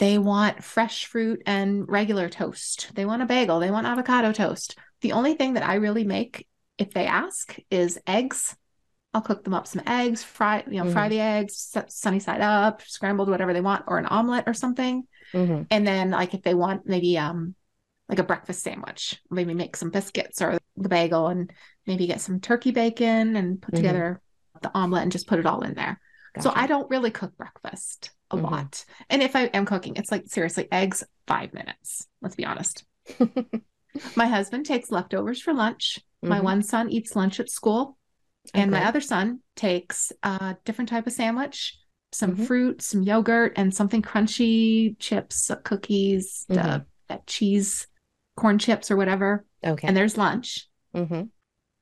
they 0.00 0.18
want 0.18 0.64
fresh 0.64 1.06
fruit 1.06 1.44
and 1.46 1.88
regular 1.88 2.28
toast, 2.28 2.90
they 2.96 3.06
want 3.06 3.22
a 3.22 3.26
bagel, 3.26 3.60
they 3.60 3.70
want 3.70 3.86
avocado 3.86 4.32
toast. 4.32 4.76
The 5.00 5.12
only 5.12 5.34
thing 5.34 5.52
that 5.52 5.62
I 5.64 5.76
really 5.76 6.02
make, 6.02 6.48
if 6.76 6.90
they 6.90 7.06
ask, 7.06 7.56
is 7.70 8.00
eggs. 8.04 8.56
I'll 9.14 9.22
cook 9.22 9.44
them 9.44 9.54
up 9.54 9.68
some 9.68 9.84
eggs, 9.86 10.24
fry, 10.24 10.64
you 10.66 10.80
know, 10.80 10.86
fry 10.86 11.06
Mhm. 11.06 11.10
the 11.10 11.20
eggs, 11.20 11.76
sunny 11.86 12.18
side 12.18 12.40
up, 12.40 12.82
scrambled, 12.82 13.30
whatever 13.30 13.52
they 13.52 13.60
want, 13.60 13.84
or 13.86 13.98
an 13.98 14.06
omelet 14.06 14.48
or 14.48 14.54
something. 14.54 15.06
Mhm, 15.32 15.66
And 15.70 15.86
then 15.86 16.10
like 16.10 16.34
if 16.34 16.42
they 16.42 16.54
want 16.54 16.84
maybe 16.84 17.16
um 17.16 17.54
like 18.12 18.18
a 18.18 18.24
breakfast 18.24 18.62
sandwich, 18.62 19.18
maybe 19.30 19.54
make 19.54 19.74
some 19.74 19.88
biscuits 19.88 20.42
or 20.42 20.58
the 20.76 20.88
bagel 20.90 21.28
and 21.28 21.50
maybe 21.86 22.06
get 22.06 22.20
some 22.20 22.40
turkey 22.40 22.70
bacon 22.70 23.36
and 23.36 23.60
put 23.62 23.72
Mhm. 23.72 23.78
together 23.78 24.20
the 24.60 24.70
omelet 24.74 25.02
and 25.02 25.10
just 25.10 25.26
put 25.26 25.38
it 25.38 25.46
all 25.46 25.62
in 25.62 25.72
there. 25.72 25.98
So. 26.38 26.52
I 26.54 26.66
don't 26.66 26.90
really 26.90 27.10
cook 27.10 27.34
breakfast 27.38 28.10
a 28.30 28.36
Mhm. 28.36 28.42
lot. 28.42 28.84
And 29.08 29.22
if 29.22 29.34
I 29.34 29.44
am 29.44 29.64
cooking, 29.64 29.96
it's 29.96 30.10
like 30.12 30.24
seriously 30.26 30.68
eggs 30.70 31.02
5 31.26 31.54
minutes. 31.54 32.06
Let's 32.20 32.36
be 32.36 32.44
honest. 32.44 32.84
My 34.14 34.26
husband 34.26 34.66
takes 34.66 34.90
leftovers 34.90 35.40
for 35.40 35.54
lunch. 35.54 35.98
My 36.22 36.40
Mhm, 36.40 36.44
one 36.44 36.62
son 36.62 36.90
eats 36.90 37.16
lunch 37.16 37.40
at 37.40 37.48
school 37.48 37.96
and 38.52 38.70
my 38.70 38.84
other 38.84 39.00
son 39.00 39.40
takes 39.56 40.12
a 40.22 40.56
different 40.66 40.90
type 40.90 41.06
of 41.06 41.14
sandwich 41.14 41.78
some 42.14 42.36
Mhm. 42.36 42.46
fruit 42.46 42.82
some 42.82 43.02
yogurt 43.02 43.54
and 43.56 43.74
something 43.74 44.02
crunchy 44.02 44.98
chips 44.98 45.50
uh, 45.50 45.56
cookies 45.56 46.44
the 46.48 46.54
Mhm. 46.54 46.86
that 47.08 47.26
cheese 47.26 47.86
corn 48.36 48.58
chips 48.58 48.90
or 48.90 48.96
whatever 48.96 49.44
Okay. 49.64 49.86
and 49.86 49.96
there's 49.96 50.16
lunch. 50.16 50.68
Mhm, 50.94 51.30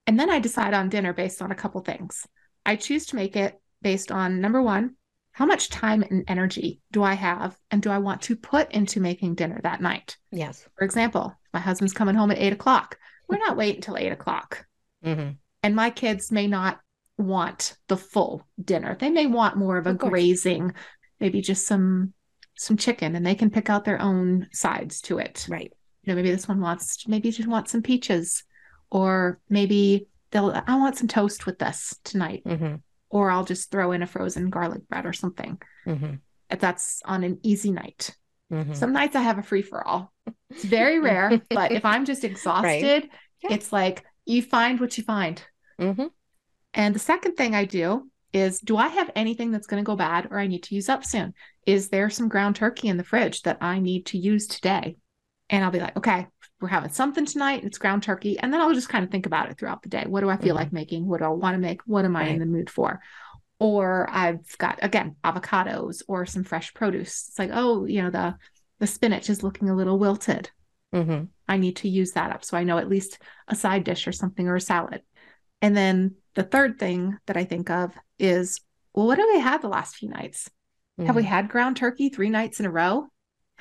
and 0.06 0.20
then 0.20 0.30
i 0.30 0.38
decide 0.38 0.74
on 0.74 0.88
dinner 0.88 1.12
based 1.12 1.42
on 1.42 1.50
a 1.50 1.54
couple 1.56 1.80
things. 1.80 2.26
I 2.66 2.76
choose 2.76 3.06
to 3.06 3.16
make 3.16 3.36
it 3.36 3.60
based 3.82 4.12
on 4.12 4.40
number 4.40 4.60
one 4.62 4.96
how 5.32 5.46
much 5.46 5.68
time 5.70 6.02
and 6.02 6.24
energy 6.28 6.80
do 6.90 7.02
i 7.02 7.14
have 7.14 7.56
and 7.70 7.80
do 7.80 7.88
i 7.90 7.98
want 7.98 8.20
to 8.22 8.36
put 8.36 8.70
into 8.72 9.00
making 9.00 9.34
dinner 9.36 9.60
that 9.62 9.80
night? 9.80 10.16
Yes. 10.30 10.68
for 10.76 10.84
example 10.84 11.34
my 11.54 11.60
husband's 11.60 11.94
coming 11.94 12.14
home 12.14 12.30
at 12.30 12.38
eight 12.38 12.52
o'clock. 12.52 12.96
We're 13.28 13.38
not 13.38 13.56
waiting 13.56 13.76
until 13.76 13.96
eight 13.96 14.12
o'clock. 14.12 14.66
Mhm, 15.04 15.36
and 15.62 15.74
my 15.76 15.90
kids 15.90 16.30
may 16.32 16.46
not 16.46 16.80
want 17.16 17.76
the 17.88 17.96
full 17.96 18.46
dinner. 18.62 18.96
They 18.98 19.10
may 19.10 19.26
want 19.26 19.56
more 19.56 19.76
of 19.78 19.86
a 19.86 19.90
Of 19.90 19.98
grazing 19.98 20.74
maybe 21.20 21.40
just 21.40 21.66
some 21.66 22.12
some 22.56 22.76
chicken 22.76 23.14
and 23.16 23.24
they 23.26 23.34
can 23.34 23.50
pick 23.50 23.70
out 23.70 23.84
their 23.84 24.00
own 24.00 24.48
sides 24.52 25.00
to 25.02 25.18
it. 25.18 25.46
Right. 25.48 25.72
You 26.02 26.10
know 26.10 26.16
maybe 26.16 26.30
this 26.30 26.48
one 26.48 26.60
wants 26.60 27.06
maybe 27.06 27.28
you 27.28 27.32
just 27.32 27.48
want 27.48 27.68
some 27.68 27.82
peaches 27.82 28.44
or 28.90 29.40
maybe 29.48 30.06
they'll 30.30 30.50
i 30.66 30.76
want 30.76 30.96
some 30.96 31.08
toast 31.08 31.46
with 31.46 31.58
this 31.58 31.96
tonight 32.04 32.42
Mhm, 32.44 32.80
or 33.10 33.30
i'll 33.30 33.44
just 33.44 33.70
throw 33.70 33.92
in 33.92 34.02
a 34.02 34.06
frozen 34.06 34.50
garlic 34.50 34.88
bread 34.88 35.06
or 35.06 35.12
something 35.12 35.60
mhm, 35.86 36.20
if 36.50 36.58
that's 36.60 37.02
on 37.04 37.24
an 37.24 37.38
easy 37.42 37.70
night 37.70 38.16
mhm. 38.52 38.74
some 38.74 38.92
nights 38.92 39.16
i 39.16 39.20
have 39.22 39.38
a 39.38 39.42
free 39.42 39.62
for 39.62 39.86
all 39.86 40.12
it's 40.50 40.64
very 40.64 40.98
rare 41.10 41.40
but 41.50 41.72
if 41.72 41.84
i'm 41.84 42.04
just 42.04 42.24
exhausted 42.24 43.08
Yeah. 43.42 43.52
it's 43.54 43.72
like 43.72 44.04
you 44.26 44.42
find 44.42 44.80
what 44.80 44.96
you 44.98 45.04
find 45.04 45.42
Mhm, 45.80 46.10
and 46.74 46.94
the 46.94 46.98
second 47.00 47.36
thing 47.36 47.54
I 47.54 47.64
do 47.64 48.10
is 48.32 48.60
do 48.60 48.76
I 48.76 48.88
have 48.88 49.10
anything 49.16 49.50
that's 49.50 49.66
going 49.66 49.82
to 49.82 49.86
go 49.86 49.96
bad 49.96 50.28
or 50.30 50.38
I 50.38 50.46
need 50.46 50.62
to 50.64 50.74
use 50.74 50.88
up 50.90 51.04
soon? 51.04 51.32
Is 51.66 51.88
there 51.88 52.10
some 52.10 52.28
ground 52.28 52.54
turkey 52.56 52.88
in 52.88 52.96
the 52.98 53.02
fridge 53.02 53.42
that 53.42 53.58
I 53.62 53.80
need 53.80 54.06
to 54.06 54.18
use 54.18 54.46
today? 54.46 54.96
And 55.50 55.64
I'll 55.64 55.70
be 55.70 55.80
like, 55.80 55.96
okay, 55.96 56.26
we're 56.60 56.68
having 56.68 56.90
something 56.90 57.26
tonight. 57.26 57.64
It's 57.64 57.78
ground 57.78 58.02
turkey. 58.02 58.38
And 58.38 58.52
then 58.52 58.60
I'll 58.60 58.72
just 58.72 58.88
kind 58.88 59.04
of 59.04 59.10
think 59.10 59.26
about 59.26 59.50
it 59.50 59.58
throughout 59.58 59.82
the 59.82 59.88
day. 59.88 60.04
What 60.06 60.20
do 60.20 60.30
I 60.30 60.36
feel 60.36 60.54
Mhm. 60.54 60.58
like 60.58 60.72
making? 60.72 61.06
What 61.06 61.18
do 61.18 61.24
I 61.24 61.28
want 61.28 61.54
to 61.54 61.58
make? 61.58 61.82
What 61.86 62.04
am 62.04 62.16
I 62.16 62.26
in 62.26 62.38
the 62.38 62.46
mood 62.46 62.70
for? 62.70 63.00
Or 63.58 64.08
I've 64.10 64.56
got 64.58 64.78
again 64.80 65.16
avocados 65.22 66.02
or 66.08 66.24
some 66.24 66.44
fresh 66.44 66.72
produce. 66.72 67.28
It's 67.28 67.38
like, 67.38 67.50
oh, 67.52 67.84
you 67.84 68.02
know, 68.02 68.10
the 68.10 68.36
the 68.78 68.86
spinach 68.86 69.28
is 69.28 69.42
looking 69.42 69.68
a 69.68 69.74
little 69.76 69.98
wilted. 69.98 70.50
hmm 70.92 71.24
I 71.46 71.56
need 71.58 71.76
to 71.76 71.88
use 71.88 72.12
that 72.12 72.30
up. 72.30 72.44
So 72.44 72.56
I 72.56 72.64
know 72.64 72.78
at 72.78 72.88
least 72.88 73.18
a 73.48 73.56
side 73.56 73.84
dish 73.84 74.06
or 74.06 74.12
something 74.12 74.46
or 74.46 74.54
a 74.56 74.60
salad. 74.60 75.02
And 75.60 75.76
then 75.76 76.14
the 76.34 76.44
third 76.44 76.78
thing 76.78 77.18
that 77.26 77.36
I 77.36 77.44
think 77.44 77.68
of 77.70 77.92
is, 78.18 78.60
well, 78.94 79.06
what 79.06 79.18
have 79.18 79.28
I 79.28 79.38
had 79.38 79.60
the 79.60 79.68
last 79.68 79.96
few 79.96 80.08
nights? 80.08 80.48
Have 81.06 81.16
we 81.16 81.24
had 81.24 81.48
ground 81.48 81.76
turkey 81.76 82.08
three 82.08 82.30
nights 82.30 82.60
in 82.60 82.66
a 82.66 82.70
row? 82.70 83.08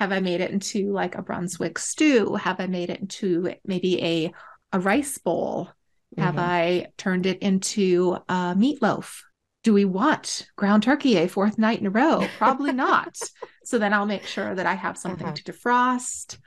Have 0.00 0.12
I 0.12 0.20
made 0.20 0.40
it 0.40 0.50
into 0.50 0.92
like 0.92 1.14
a 1.14 1.20
Brunswick 1.22 1.78
stew? 1.78 2.34
Have 2.34 2.58
I 2.58 2.66
made 2.66 2.88
it 2.88 3.00
into 3.00 3.52
maybe 3.66 4.02
a 4.02 4.32
a 4.72 4.80
rice 4.80 5.18
bowl? 5.18 5.68
Have 6.16 6.36
Mhm. 6.36 6.38
I 6.38 6.86
turned 6.96 7.26
it 7.26 7.38
into 7.40 8.16
a 8.28 8.54
meatloaf? 8.56 9.20
Do 9.62 9.74
we 9.74 9.84
want 9.84 10.46
ground 10.56 10.82
turkey 10.84 11.18
a 11.18 11.28
fourth 11.28 11.58
night 11.58 11.80
in 11.80 11.86
a 11.86 11.90
row? 11.90 12.26
Probably 12.38 12.72
not. 12.72 13.18
so 13.64 13.78
then 13.78 13.92
I'll 13.92 14.06
make 14.06 14.24
sure 14.24 14.54
that 14.54 14.64
I 14.64 14.72
have 14.72 14.96
something 14.96 15.26
Uh-huh. 15.26 15.36
to 15.36 15.52
defrost 15.52 16.38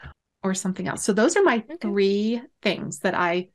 or 0.41 0.55
something 0.55 0.87
else. 0.87 1.03
So 1.03 1.13
those 1.13 1.35
are 1.37 1.43
my 1.43 1.57
Okay. 1.57 1.77
three 1.79 2.41
things 2.63 2.99
that 2.99 3.13
I 3.13 3.49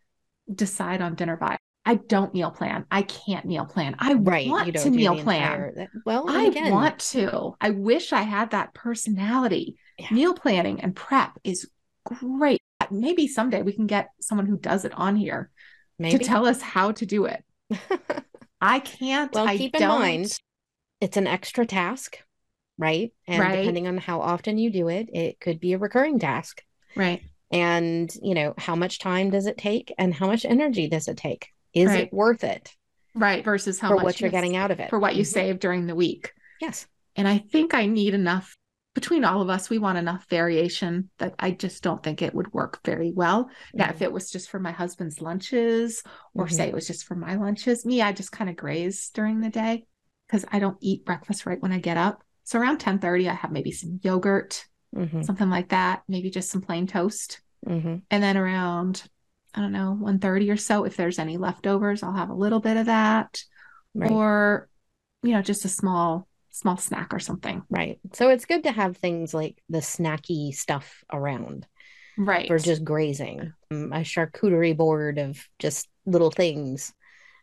decide 0.54 1.02
on 1.02 1.16
dinner 1.16 1.36
by. 1.36 1.56
I 1.84 1.94
don't 1.96 2.34
meal 2.34 2.50
plan. 2.52 2.84
I 2.90 3.02
can't 3.02 3.46
meal 3.46 3.64
plan. 3.66 3.96
I 3.98 4.12
right. 4.14 4.48
want 4.48 4.74
to 4.76 4.90
meal 4.90 5.16
plan. 5.16 5.42
entire- 5.42 5.88
Well, 6.06 6.26
I 6.28 6.42
again, 6.44 6.70
want 6.70 7.00
to. 7.10 7.54
I 7.60 7.70
wish 7.70 8.12
I 8.12 8.22
had 8.22 8.50
that 8.52 8.74
personality. 8.74 9.76
Yeah. 9.98 10.08
Meal 10.12 10.34
planning 10.34 10.80
and 10.80 10.94
prep 10.94 11.32
is 11.44 11.68
great. 12.04 12.60
Maybe 12.90 13.26
someday 13.28 13.62
we 13.62 13.72
can 13.72 13.86
get 13.86 14.10
someone 14.20 14.46
who 14.46 14.56
does 14.56 14.84
it 14.84 14.92
on 14.94 15.16
here 15.16 15.50
maybe. 15.98 16.18
to 16.18 16.24
tell 16.24 16.46
us 16.46 16.60
how 16.62 16.92
to 16.92 17.04
do 17.06 17.26
it. 17.26 17.44
I 18.60 18.80
can't. 18.80 19.32
well, 19.34 19.46
I 19.46 19.56
keep 19.56 19.74
in 19.74 19.80
don't. 19.82 19.98
mind, 20.00 20.38
it's 21.00 21.16
an 21.16 21.26
extra 21.26 21.66
task, 21.66 22.18
right? 22.78 23.12
And 23.26 23.40
Right. 23.40 23.56
depending 23.56 23.86
on 23.86 23.98
how 23.98 24.20
often 24.20 24.58
you 24.58 24.70
do 24.70 24.88
it, 24.88 25.08
it 25.12 25.38
could 25.40 25.60
be 25.60 25.72
a 25.74 25.78
recurring 25.78 26.18
task. 26.18 26.62
Right. 26.96 27.22
And, 27.50 28.12
you 28.22 28.34
know, 28.34 28.54
how 28.58 28.74
much 28.74 28.98
time 28.98 29.30
does 29.30 29.46
it 29.46 29.58
take 29.58 29.92
and 29.98 30.12
how 30.14 30.26
much 30.26 30.44
energy 30.44 30.88
does 30.88 31.08
it 31.08 31.16
take? 31.16 31.48
Is 31.72 31.86
Right. 31.88 32.04
it 32.04 32.12
worth 32.12 32.44
it 32.44 32.74
Right. 33.14 33.44
Versus 33.44 33.78
how 33.80 33.88
for 33.90 33.94
much 33.96 34.04
what 34.04 34.20
you're 34.20 34.30
getting 34.30 34.56
out 34.56 34.70
of 34.70 34.80
it? 34.80 34.90
for 34.90 34.98
what 34.98 35.16
you 35.16 35.22
Mhm. 35.22 35.26
save 35.32 35.58
during 35.60 35.86
the 35.86 35.94
week. 35.94 36.32
Yes. 36.60 36.86
And 37.16 37.26
I 37.28 37.38
think 37.38 37.74
I 37.74 37.86
need 37.86 38.14
enough 38.14 38.56
between 38.98 39.24
all 39.24 39.40
of 39.40 39.48
us. 39.48 39.70
We 39.70 39.78
want 39.78 39.96
enough 39.96 40.26
variation 40.28 41.08
that 41.18 41.32
I 41.38 41.52
just 41.52 41.84
don't 41.84 42.02
think 42.02 42.20
it 42.20 42.34
would 42.34 42.52
work 42.52 42.80
very 42.84 43.12
well. 43.12 43.48
Now, 43.72 43.90
if 43.90 44.02
it 44.02 44.12
was 44.12 44.28
just 44.28 44.50
for 44.50 44.58
my 44.58 44.72
husband's 44.72 45.20
lunches, 45.20 46.02
or 46.34 46.46
Mhm. 46.46 46.52
say 46.52 46.68
it 46.68 46.74
was 46.74 46.88
just 46.88 47.04
for 47.04 47.14
my 47.14 47.36
lunches, 47.36 47.86
me, 47.86 48.02
I 48.02 48.10
just 48.12 48.32
kind 48.32 48.50
of 48.50 48.56
graze 48.56 49.10
during 49.10 49.40
the 49.40 49.50
day 49.50 49.86
because 50.26 50.44
I 50.50 50.58
don't 50.58 50.78
eat 50.80 51.04
breakfast 51.04 51.46
right 51.46 51.62
when 51.62 51.70
I 51.70 51.78
get 51.78 51.96
up. 51.96 52.24
So 52.42 52.58
around 52.58 52.78
10:30, 52.78 53.28
I 53.28 53.34
have 53.34 53.52
maybe 53.52 53.70
some 53.70 54.00
yogurt, 54.02 54.66
Mhm. 54.92 55.24
something 55.24 55.48
like 55.48 55.68
that, 55.68 56.02
maybe 56.08 56.28
just 56.28 56.50
some 56.50 56.60
plain 56.62 56.88
toast. 56.88 57.40
Mhm. 57.64 58.02
And 58.10 58.22
then 58.22 58.36
around, 58.36 59.08
I 59.54 59.60
don't 59.60 59.72
know, 59.72 59.92
1:30 59.92 60.50
or 60.50 60.56
so, 60.56 60.84
if 60.84 60.96
there's 60.96 61.20
any 61.20 61.36
leftovers, 61.36 62.02
I'll 62.02 62.14
have 62.14 62.30
a 62.30 62.34
little 62.34 62.60
bit 62.60 62.76
of 62.76 62.86
that. 62.86 63.44
Right. 63.94 64.10
Or, 64.10 64.68
you 65.22 65.32
know, 65.32 65.42
just 65.42 65.64
a 65.64 65.68
small, 65.68 66.27
small 66.50 66.76
snack 66.76 67.12
or 67.14 67.18
something. 67.18 67.62
Right. 67.70 67.98
So 68.14 68.30
it's 68.30 68.46
good 68.46 68.64
to 68.64 68.72
have 68.72 68.96
things 68.96 69.32
like 69.34 69.62
the 69.68 69.78
snacky 69.78 70.54
stuff 70.54 71.04
around 71.12 71.66
Right. 72.16 72.48
for 72.48 72.58
just 72.58 72.84
grazing. 72.84 73.52
Um, 73.70 73.92
a 73.92 73.98
charcuterie 74.00 74.76
board 74.76 75.18
of 75.18 75.38
just 75.58 75.88
little 76.06 76.30
things. 76.30 76.92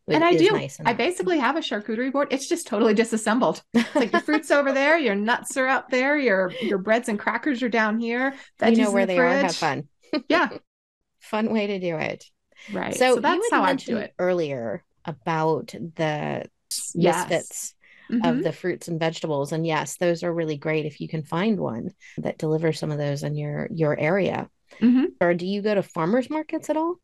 and 0.07 0.23
I 0.23 0.35
do. 0.35 0.51
nice 0.51 0.77
I 0.85 0.93
basically 0.93 1.39
have 1.39 1.55
a 1.55 1.59
charcuterie 1.61 2.11
board. 2.11 2.27
It's 2.31 2.47
just 2.47 2.67
totally 2.67 2.93
disassembled. 2.93 3.63
It's 3.73 3.95
like 3.95 4.11
your 4.11 4.21
fruits 4.21 4.51
over 4.51 4.71
there, 4.71 4.97
your 4.97 5.15
nuts 5.15 5.55
are 5.57 5.67
up 5.67 5.89
there, 5.89 6.17
your 6.17 6.51
your 6.61 6.77
breads 6.77 7.09
and 7.09 7.17
crackers 7.17 7.63
are 7.63 7.69
down 7.69 7.99
here. 7.99 8.35
you 8.63 8.75
know 8.75 8.91
where 8.91 9.05
the 9.05 9.13
they 9.13 9.19
are. 9.19 9.29
Have 9.29 9.55
fun. 9.55 9.87
Yeah. 10.29 10.49
Fun 11.19 11.51
way 11.51 11.67
to 11.67 11.79
do 11.79 11.97
it. 11.97 12.23
Right. 12.71 12.93
So, 12.93 13.15
So, 13.15 13.19
that's 13.21 13.49
how 13.49 13.63
I 13.63 13.73
do 13.73 13.97
it. 13.97 14.13
earlier 14.19 14.83
about 15.05 15.67
the 15.95 16.45
Yes. 16.93 17.29
misfits 17.29 17.74
Mhm. 18.11 18.29
of 18.29 18.43
the 18.43 18.51
fruits 18.51 18.87
and 18.87 18.99
vegetables, 18.99 19.51
and 19.51 19.65
yes, 19.65 19.97
those 19.97 20.23
are 20.23 20.33
really 20.33 20.57
great 20.57 20.85
if 20.85 20.99
you 21.01 21.07
can 21.07 21.23
find 21.23 21.59
one 21.59 21.91
that 22.17 22.37
delivers 22.37 22.79
some 22.79 22.91
of 22.91 22.97
those 22.97 23.23
in 23.23 23.35
your 23.35 23.67
your 23.71 23.97
area. 23.97 24.49
Mhm. 24.79 25.07
Or 25.21 25.33
do 25.33 25.45
you 25.45 25.61
go 25.61 25.75
to 25.75 25.83
farmers 25.83 26.29
markets 26.29 26.69
at 26.69 26.77
all? 26.77 26.95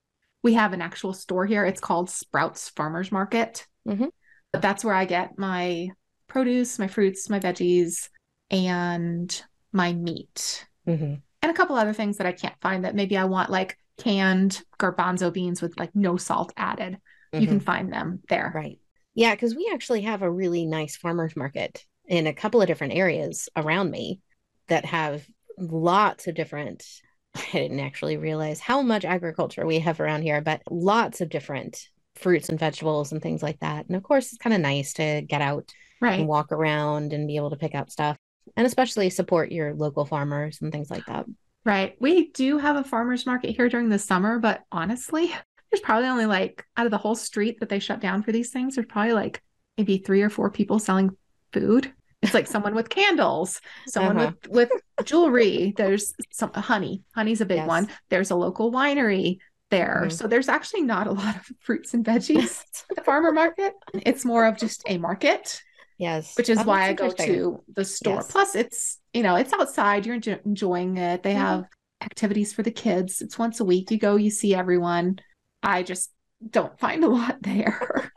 We 0.43 0.53
have 0.53 0.73
an 0.73 0.81
actual 0.81 1.13
store 1.13 1.45
here. 1.45 1.65
It's 1.65 1.81
called 1.81 2.09
Sprouts 2.09 2.69
Farmers 2.69 3.11
Market. 3.11 3.67
Mhm. 3.87 4.09
But 4.51 4.61
that's 4.61 4.83
where 4.83 4.95
I 4.95 5.05
get 5.05 5.37
my 5.37 5.89
produce, 6.27 6.79
my 6.79 6.87
fruits, 6.87 7.29
my 7.29 7.39
veggies, 7.39 8.09
and 8.49 9.43
my 9.71 9.93
meat. 9.93 10.67
Mm-hmm. 10.87 11.15
And 11.43 11.51
a 11.51 11.53
couple 11.53 11.75
other 11.75 11.93
things 11.93 12.17
that 12.17 12.27
I 12.27 12.31
can't 12.31 12.59
find 12.61 12.85
that 12.85 12.95
maybe 12.95 13.17
I 13.17 13.25
want, 13.25 13.49
like 13.49 13.77
canned 13.97 14.61
garbanzo 14.79 15.31
beans 15.31 15.61
with 15.61 15.77
like 15.79 15.95
no 15.95 16.17
salt 16.17 16.51
added. 16.57 16.97
You 17.33 17.47
can 17.47 17.61
find 17.61 17.93
them 17.93 18.21
there. 18.27 18.47
Mm-hmm. 18.47 18.57
Right. 18.57 18.79
Yeah, 19.13 19.35
because 19.35 19.55
we 19.55 19.69
actually 19.73 20.01
have 20.01 20.21
a 20.21 20.31
really 20.31 20.65
nice 20.65 20.95
farmers 20.95 21.35
market 21.35 21.85
in 22.07 22.27
a 22.27 22.33
couple 22.33 22.61
of 22.61 22.67
different 22.67 22.93
areas 22.93 23.49
around 23.55 23.91
me 23.91 24.19
that 24.67 24.85
have 24.85 25.25
lots 25.57 26.27
of 26.27 26.35
different. 26.35 26.85
I 27.35 27.45
didn't 27.53 27.79
actually 27.79 28.17
realize 28.17 28.59
how 28.59 28.81
much 28.81 29.05
agriculture 29.05 29.65
we 29.65 29.79
have 29.79 29.99
around 29.99 30.23
here, 30.23 30.41
but 30.41 30.61
lots 30.69 31.21
of 31.21 31.29
different 31.29 31.87
fruits 32.15 32.49
and 32.49 32.59
vegetables 32.59 33.11
and 33.11 33.21
things 33.21 33.41
like 33.41 33.59
that. 33.59 33.87
And 33.87 33.95
of 33.95 34.03
course, 34.03 34.27
it's 34.29 34.37
kind 34.37 34.53
of 34.53 34.61
nice 34.61 34.93
to 34.93 35.21
get 35.21 35.41
out 35.41 35.71
Right. 36.01 36.19
and 36.19 36.27
walk 36.27 36.51
around 36.51 37.13
and 37.13 37.27
be 37.27 37.35
able 37.35 37.51
to 37.51 37.55
pick 37.57 37.75
up 37.75 37.91
stuff 37.91 38.17
and 38.57 38.65
especially 38.65 39.11
support 39.11 39.51
your 39.51 39.75
local 39.75 40.03
farmers 40.03 40.57
and 40.61 40.71
things 40.71 40.89
like 40.89 41.05
that. 41.05 41.27
Right. 41.63 41.95
We 41.99 42.31
do 42.31 42.57
have 42.57 42.75
a 42.75 42.83
farmer's 42.83 43.27
market 43.27 43.55
here 43.55 43.69
during 43.69 43.89
the 43.89 43.99
summer, 43.99 44.39
but 44.39 44.63
honestly, 44.71 45.31
there's 45.71 45.81
probably 45.81 46.09
only 46.09 46.25
like 46.25 46.65
out 46.77 46.85
of 46.85 46.91
the 46.91 46.97
whole 46.97 47.15
street 47.15 47.59
that 47.59 47.69
they 47.69 47.79
shut 47.79 47.99
down 48.01 48.23
for 48.23 48.31
these 48.31 48.49
things, 48.51 48.75
there's 48.75 48.87
probably 48.87 49.13
like 49.13 49.41
maybe 49.77 49.97
three 49.99 50.21
or 50.21 50.29
four 50.29 50.51
people 50.51 50.79
selling 50.79 51.15
food. 51.53 51.91
It's 52.21 52.33
like 52.35 52.45
someone 52.47 52.75
with 52.75 52.89
candles, 52.89 53.61
someone 53.87 54.17
Uh-huh. 54.17 54.31
with 54.49 54.69
with 54.69 55.05
jewelry. 55.07 55.73
There's 55.75 56.13
some 56.31 56.51
honey. 56.53 57.03
Honey's 57.15 57.41
a 57.41 57.45
big 57.45 57.57
Yes. 57.57 57.67
one. 57.67 57.87
There's 58.09 58.29
a 58.31 58.35
local 58.35 58.71
winery 58.71 59.39
there. 59.71 60.03
Mhm. 60.05 60.11
So 60.11 60.27
there's 60.27 60.49
actually 60.49 60.81
not 60.83 61.07
a 61.07 61.11
lot 61.13 61.35
of 61.37 61.43
fruits 61.61 61.93
and 61.93 62.05
veggies 62.05 62.61
at 62.91 62.95
the 62.97 63.01
farmer 63.03 63.31
market. 63.31 63.73
It's 63.93 64.23
more 64.25 64.45
of 64.45 64.57
just 64.57 64.83
a 64.87 64.97
market 64.97 65.61
Yes. 65.97 66.35
which 66.37 66.49
is 66.49 66.59
Oh, 66.59 66.63
why 66.63 66.89
I 66.89 66.93
go 66.93 67.09
to 67.11 67.63
the 67.75 67.85
store. 67.85 68.15
Yes. 68.15 68.31
Plus, 68.31 68.55
it's 68.55 68.99
you 69.13 69.23
know 69.23 69.35
it's 69.35 69.53
outside. 69.53 70.05
You're 70.05 70.19
enjoying 70.45 70.97
it. 70.97 71.23
They 71.23 71.33
Mhm. 71.33 71.37
have 71.37 71.63
activities 72.01 72.51
for 72.53 72.63
the 72.63 72.71
kids. 72.71 73.21
It's 73.21 73.37
once 73.39 73.59
a 73.59 73.65
week. 73.65 73.89
You 73.91 73.97
go, 73.97 74.15
you 74.15 74.29
see 74.31 74.53
everyone. 74.55 75.19
I 75.63 75.83
just 75.83 76.11
don't 76.49 76.77
find 76.79 77.03
a 77.03 77.07
lot 77.07 77.37
there, 77.41 78.11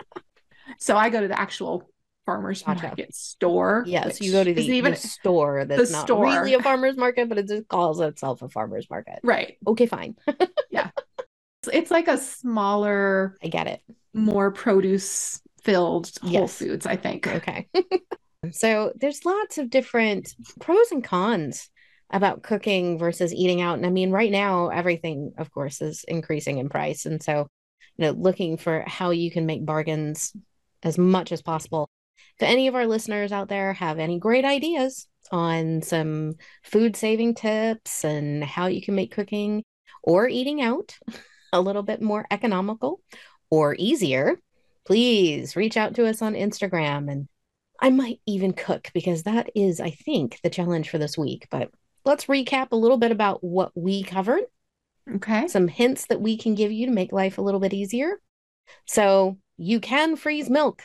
so 0.78 0.96
I 0.96 1.10
go 1.10 1.20
to 1.20 1.28
the 1.28 1.38
actual 1.38 1.90
farmers 2.26 2.62
Gotcha. 2.62 2.86
market 2.86 3.14
store. 3.14 3.84
Yes, 3.86 4.20
you 4.20 4.32
go 4.32 4.42
to 4.44 4.54
the, 4.54 4.62
even 4.62 4.92
the 4.92 4.98
store 4.98 5.64
that's 5.66 5.92
not 5.92 6.06
store. 6.06 6.24
really 6.24 6.54
a 6.54 6.62
farmer's 6.62 6.96
market, 6.96 7.28
but 7.28 7.36
it 7.38 7.48
just 7.48 7.68
calls 7.68 8.00
itself 8.00 8.40
a 8.42 8.48
farmer's 8.48 8.88
market. 8.88 9.20
right. 9.22 9.56
Okay, 9.66 9.86
fine. 9.86 10.16
It's- 10.72 10.90
It's 11.72 11.90
like 11.90 12.08
a 12.08 12.18
smaller, 12.18 13.36
I 13.42 13.48
get 13.48 13.66
it. 13.66 13.80
more 14.12 14.50
produce 14.50 15.40
filled 15.62 16.10
Whole 16.20 16.30
Yes. 16.30 16.58
Foods. 16.58 16.84
I 16.86 16.96
think. 16.96 17.26
Okay. 17.26 17.68
so 18.52 18.92
there's 18.96 19.24
lots 19.24 19.56
of 19.56 19.70
different 19.70 20.28
pros 20.60 20.90
and 20.92 21.02
cons 21.02 21.70
about 22.10 22.42
cooking 22.42 22.98
versus 22.98 23.34
eating 23.34 23.60
out. 23.60 23.76
And 23.76 23.86
I 23.86 23.90
mean, 23.90 24.10
right 24.10 24.30
now, 24.30 24.68
everything, 24.68 25.32
of 25.38 25.50
course, 25.50 25.80
is 25.80 26.04
increasing 26.06 26.58
in 26.58 26.68
price. 26.68 27.06
And 27.06 27.22
so, 27.22 27.48
you 27.96 28.04
know, 28.04 28.10
looking 28.12 28.56
for 28.56 28.84
how 28.86 29.10
you 29.10 29.30
can 29.30 29.46
make 29.46 29.64
bargains 29.64 30.32
as 30.82 30.98
much 30.98 31.32
as 31.32 31.42
possible. 31.42 31.88
If 32.38 32.46
any 32.46 32.68
of 32.68 32.74
our 32.74 32.86
listeners 32.86 33.32
out 33.32 33.48
there 33.48 33.72
have 33.74 33.98
any 33.98 34.18
great 34.18 34.44
ideas 34.44 35.06
on 35.30 35.82
some 35.82 36.34
food 36.62 36.96
saving 36.96 37.34
tips 37.34 38.04
and 38.04 38.44
how 38.44 38.66
you 38.66 38.82
can 38.82 38.94
make 38.94 39.12
cooking 39.12 39.64
or 40.02 40.28
eating 40.28 40.60
out 40.60 40.96
a 41.52 41.60
little 41.60 41.82
bit 41.82 42.02
more 42.02 42.26
economical 42.30 43.00
or 43.50 43.74
easier, 43.78 44.38
please 44.84 45.56
reach 45.56 45.76
out 45.76 45.94
to 45.94 46.06
us 46.06 46.20
on 46.20 46.34
Instagram 46.34 47.10
and 47.10 47.28
I 47.80 47.90
might 47.90 48.20
even 48.26 48.52
cook 48.52 48.90
because 48.94 49.24
that 49.24 49.50
is, 49.54 49.80
I 49.80 49.90
think, 49.90 50.40
the 50.42 50.50
challenge 50.50 50.90
for 50.90 50.98
this 50.98 51.18
week. 51.18 51.48
But 51.50 51.70
let's 52.04 52.26
recap 52.26 52.68
a 52.72 52.76
little 52.76 52.96
bit 52.96 53.10
about 53.10 53.42
what 53.42 53.72
we 53.74 54.02
covered, 54.02 54.42
Okay. 55.16 55.48
some 55.48 55.68
hints 55.68 56.06
that 56.06 56.20
we 56.20 56.36
can 56.36 56.54
give 56.54 56.72
you 56.72 56.86
to 56.86 56.92
make 56.92 57.12
life 57.12 57.38
a 57.38 57.42
little 57.42 57.60
bit 57.60 57.74
easier. 57.74 58.20
So, 58.86 59.38
you 59.56 59.80
can 59.80 60.16
freeze 60.16 60.50
milk. 60.50 60.82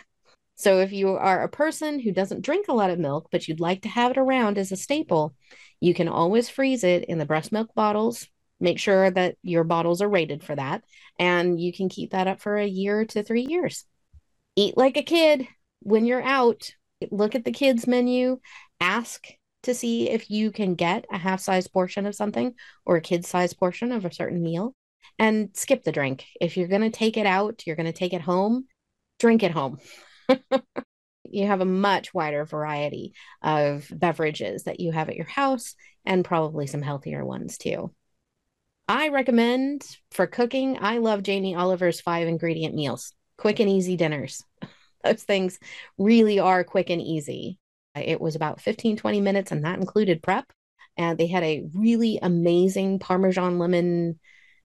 So, 0.55 0.79
if 0.79 0.91
you 0.91 1.09
are 1.09 1.43
a 1.43 1.49
person 1.49 1.99
who 1.99 2.11
doesn't 2.11 2.41
drink 2.41 2.67
a 2.67 2.73
lot 2.73 2.89
of 2.89 2.99
milk, 2.99 3.29
but 3.31 3.47
you'd 3.47 3.59
like 3.59 3.81
to 3.83 3.89
have 3.89 4.11
it 4.11 4.17
around 4.17 4.57
as 4.57 4.71
a 4.71 4.75
staple, 4.75 5.33
you 5.79 5.93
can 5.93 6.07
always 6.07 6.49
freeze 6.49 6.83
it 6.83 7.05
in 7.05 7.17
the 7.17 7.25
breast 7.25 7.51
milk 7.51 7.73
bottles 7.73 8.27
Make 8.59 8.79
sure 8.79 9.09
that 9.09 9.37
your 9.41 9.63
bottles 9.63 10.01
are 10.01 10.09
rated 10.09 10.43
for 10.43 10.55
that. 10.55 10.83
And 11.17 11.59
you 11.59 11.71
can 11.71 11.89
keep 11.89 12.11
that 12.11 12.27
up 12.27 12.41
for 12.41 12.57
a 12.57 12.67
year 12.67 13.05
to 13.05 13.23
three 13.23 13.45
years. 13.47 13.85
Eat 14.55 14.75
like 14.75 14.97
a 14.97 15.03
kid 15.03 15.47
when 15.81 16.05
you're 16.05 16.21
out. 16.21 16.71
Look 17.11 17.35
at 17.35 17.45
the 17.45 17.51
kids' 17.51 17.87
menu, 17.87 18.39
ask 18.81 19.25
to 19.63 19.73
see 19.73 20.09
if 20.09 20.29
you 20.29 20.51
can 20.51 20.75
get 20.75 21.05
a 21.11 21.17
half 21.17 21.39
size 21.39 21.67
portion 21.67 22.05
of 22.05 22.15
something 22.15 22.53
or 22.85 22.95
a 22.95 23.01
kid 23.01 23.25
size 23.25 23.53
portion 23.53 23.91
of 23.91 24.05
a 24.05 24.13
certain 24.13 24.41
meal 24.41 24.73
and 25.17 25.49
skip 25.53 25.83
the 25.83 25.91
drink. 25.91 26.25
If 26.39 26.57
you're 26.57 26.67
going 26.67 26.81
to 26.81 26.89
take 26.89 27.17
it 27.17 27.25
out, 27.25 27.63
you're 27.65 27.75
going 27.75 27.85
to 27.85 27.93
take 27.93 28.13
it 28.13 28.21
home, 28.21 28.65
drink 29.19 29.43
it 29.43 29.51
home. 29.51 29.79
you 31.25 31.47
have 31.47 31.61
a 31.61 31.65
much 31.65 32.13
wider 32.13 32.45
variety 32.45 33.13
of 33.41 33.87
beverages 33.91 34.63
that 34.63 34.79
you 34.79 34.91
have 34.91 35.09
at 35.09 35.15
your 35.15 35.27
house 35.27 35.75
and 36.05 36.25
probably 36.25 36.67
some 36.67 36.81
healthier 36.81 37.25
ones 37.25 37.57
too. 37.57 37.93
I 38.87 39.09
recommend 39.09 39.85
for 40.11 40.25
cooking, 40.25 40.79
I 40.81 40.97
love 40.97 41.21
Jamie 41.21 41.55
Oliver's 41.55 42.01
five 42.01 42.27
ingredient 42.27 42.73
meals, 42.73 43.13
quick 43.37 43.59
and 43.59 43.69
easy 43.69 43.95
dinners. 43.95 44.43
Those 45.03 45.23
things 45.23 45.59
really 45.97 46.39
are 46.39 46.63
quick 46.63 46.89
and 46.89 47.01
easy. 47.01 47.58
Uh, 47.95 48.01
it 48.05 48.21
was 48.21 48.35
about 48.35 48.61
15, 48.61 48.97
20 48.97 49.21
minutes, 49.21 49.51
and 49.51 49.65
that 49.65 49.79
included 49.79 50.21
prep. 50.21 50.51
And 50.97 51.17
they 51.17 51.27
had 51.27 51.43
a 51.43 51.65
really 51.73 52.19
amazing 52.21 52.99
Parmesan 52.99 53.57
lemon 53.57 54.19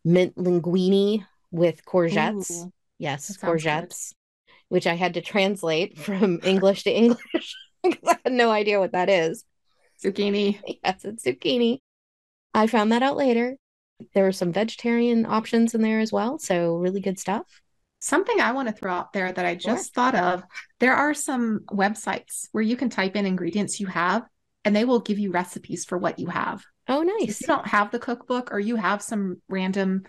mint 0.05 0.37
linguine 0.37 1.25
with 1.51 1.85
courgettes. 1.85 2.51
Ooh, 2.51 2.73
yes, 2.99 3.37
courgettes, 3.37 4.11
good. 4.11 4.55
which 4.69 4.87
I 4.87 4.95
had 4.95 5.15
to 5.15 5.21
translate 5.21 5.99
from 6.07 6.41
English 6.43 6.85
to 6.85 6.91
English 6.91 7.57
because 7.83 8.09
I 8.09 8.19
had 8.25 8.33
no 8.33 8.51
idea 8.51 8.81
what 8.81 8.93
that 8.93 9.09
is. 9.09 9.45
Zucchini. 10.03 10.61
Yes, 10.83 11.05
it's 11.05 11.25
zucchini. 11.25 11.79
I 12.53 12.67
found 12.67 12.93
that 12.93 13.03
out 13.03 13.17
later. 13.17 13.57
There 14.13 14.25
were 14.25 14.33
some 14.33 14.53
vegetarian 14.53 15.25
options 15.25 15.75
in 15.75 15.83
there 15.83 16.01
as 16.01 16.13
well. 16.13 16.39
So, 16.39 16.77
really 16.77 17.01
good 17.01 17.19
stuff. 17.19 17.63
Something 18.05 18.39
I 18.39 18.53
want 18.53 18.69
to 18.69 18.75
throw 18.75 18.93
out 18.93 19.15
there 19.15 19.33
that 19.33 19.47
I 19.47 19.55
just 19.55 19.87
sure. 19.87 19.93
thought 19.95 20.15
of 20.15 20.43
there 20.79 20.95
are 20.95 21.15
some 21.15 21.61
websites 21.71 22.49
where 22.53 22.63
you 22.63 22.77
can 22.77 22.91
type 22.91 23.17
in 23.17 23.25
ingredients 23.25 23.81
you 23.81 23.87
have 23.87 24.25
and 24.63 24.77
they 24.77 24.85
will 24.85 25.01
give 25.01 25.19
you 25.19 25.31
recipes 25.31 25.87
for 25.87 25.97
what 25.97 26.19
you 26.19 26.27
have. 26.27 26.63
Oh, 26.87 27.01
nice. 27.01 27.17
So 27.19 27.25
if 27.31 27.41
you 27.41 27.47
don't 27.47 27.67
have 27.67 27.91
the 27.91 27.99
cookbook 27.99 28.53
or 28.53 28.61
you 28.61 28.77
have 28.77 29.01
some 29.01 29.41
random 29.49 30.03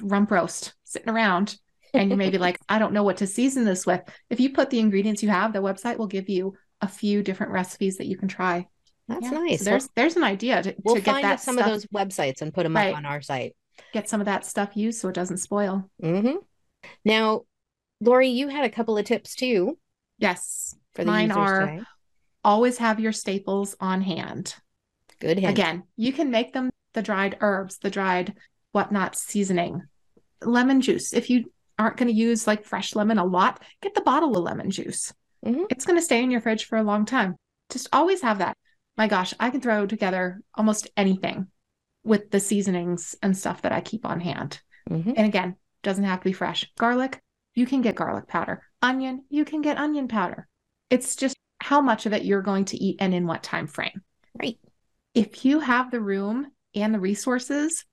rump 0.00 0.32
roast 0.32 0.74
sitting 0.82 1.08
around 1.08 1.56
and 1.92 2.10
you 2.10 2.16
may 2.16 2.30
be 2.30 2.38
like, 2.46 2.58
I 2.68 2.80
don't 2.80 2.92
know 2.92 3.04
what 3.04 3.18
to 3.18 3.28
season 3.28 3.64
this 3.64 3.86
with. 3.86 4.00
If 4.28 4.40
you 4.40 4.50
put 4.50 4.70
the 4.70 4.80
ingredients 4.80 5.22
you 5.22 5.28
have, 5.28 5.52
the 5.52 5.62
website 5.62 5.98
will 5.98 6.08
give 6.08 6.28
you 6.28 6.54
a 6.80 6.88
few 6.88 7.22
different 7.22 7.52
recipes 7.52 7.98
that 7.98 8.08
you 8.08 8.16
can 8.16 8.26
try. 8.26 8.66
That's 9.06 9.30
yeah. 9.30 9.38
nice. 9.38 9.60
So 9.60 9.66
there's 9.66 9.88
there's 9.94 10.16
an 10.16 10.24
idea 10.24 10.64
to, 10.64 10.74
we'll 10.82 10.96
to 10.96 11.00
get 11.00 11.22
that 11.22 11.40
some 11.40 11.54
stuff, 11.58 11.66
of 11.68 11.72
those 11.74 11.86
websites 11.86 12.42
and 12.42 12.52
put 12.52 12.64
them 12.64 12.74
right. 12.74 12.90
up 12.90 12.96
on 12.96 13.06
our 13.06 13.20
site. 13.20 13.54
Get 13.92 14.08
some 14.08 14.20
of 14.20 14.24
that 14.24 14.44
stuff 14.44 14.76
used 14.76 15.00
so 15.00 15.10
it 15.10 15.14
doesn't 15.14 15.36
spoil. 15.36 15.88
Mm-hmm. 16.02 16.38
Now, 17.04 17.42
Lori, 18.00 18.28
you 18.28 18.48
had 18.48 18.64
a 18.64 18.70
couple 18.70 18.98
of 18.98 19.04
tips 19.04 19.34
too. 19.34 19.78
Yes, 20.18 20.74
for 20.94 21.04
the 21.04 21.10
mine 21.10 21.30
are 21.30 21.60
today. 21.60 21.82
always 22.44 22.78
have 22.78 23.00
your 23.00 23.12
staples 23.12 23.76
on 23.80 24.00
hand. 24.00 24.54
Good. 25.20 25.38
Hint. 25.38 25.52
Again, 25.52 25.82
you 25.96 26.12
can 26.12 26.30
make 26.30 26.52
them 26.52 26.70
the 26.92 27.02
dried 27.02 27.36
herbs, 27.40 27.78
the 27.78 27.90
dried 27.90 28.34
whatnot 28.72 29.16
seasoning, 29.16 29.82
lemon 30.42 30.80
juice. 30.80 31.12
If 31.12 31.30
you 31.30 31.52
aren't 31.78 31.96
going 31.96 32.08
to 32.08 32.14
use 32.14 32.46
like 32.46 32.64
fresh 32.64 32.94
lemon 32.94 33.18
a 33.18 33.24
lot, 33.24 33.62
get 33.80 33.94
the 33.94 34.00
bottle 34.00 34.36
of 34.36 34.42
lemon 34.42 34.70
juice. 34.70 35.12
Mm-hmm. 35.44 35.64
It's 35.70 35.84
going 35.84 35.98
to 35.98 36.04
stay 36.04 36.22
in 36.22 36.30
your 36.30 36.40
fridge 36.40 36.64
for 36.64 36.78
a 36.78 36.82
long 36.82 37.04
time. 37.04 37.36
Just 37.70 37.88
always 37.92 38.22
have 38.22 38.38
that. 38.38 38.56
My 38.96 39.08
gosh, 39.08 39.34
I 39.40 39.50
can 39.50 39.60
throw 39.60 39.86
together 39.86 40.40
almost 40.54 40.88
anything 40.96 41.48
with 42.04 42.30
the 42.30 42.40
seasonings 42.40 43.16
and 43.22 43.36
stuff 43.36 43.62
that 43.62 43.72
I 43.72 43.80
keep 43.80 44.06
on 44.06 44.20
hand. 44.20 44.60
Mm-hmm. 44.88 45.12
And 45.16 45.26
again, 45.26 45.56
doesn't 45.84 46.04
have 46.04 46.20
to 46.20 46.24
be 46.24 46.32
fresh. 46.32 46.66
Garlic, 46.76 47.20
you 47.54 47.66
can 47.66 47.82
get 47.82 47.94
garlic 47.94 48.26
powder. 48.26 48.62
Onion, 48.82 49.24
you 49.30 49.44
can 49.44 49.62
get 49.62 49.78
onion 49.78 50.08
powder. 50.08 50.48
It's 50.90 51.16
just 51.16 51.36
how 51.60 51.80
much 51.80 52.06
of 52.06 52.12
it 52.12 52.24
you're 52.24 52.42
going 52.42 52.64
to 52.66 52.76
eat 52.76 52.96
and 53.00 53.14
in 53.14 53.26
what 53.26 53.42
time 53.42 53.66
frame. 53.66 54.02
Right. 54.40 54.58
If 55.14 55.44
you 55.44 55.60
have 55.60 55.90
the 55.90 56.00
room 56.00 56.48
and 56.74 56.92
the 56.92 57.00
resources, 57.00 57.84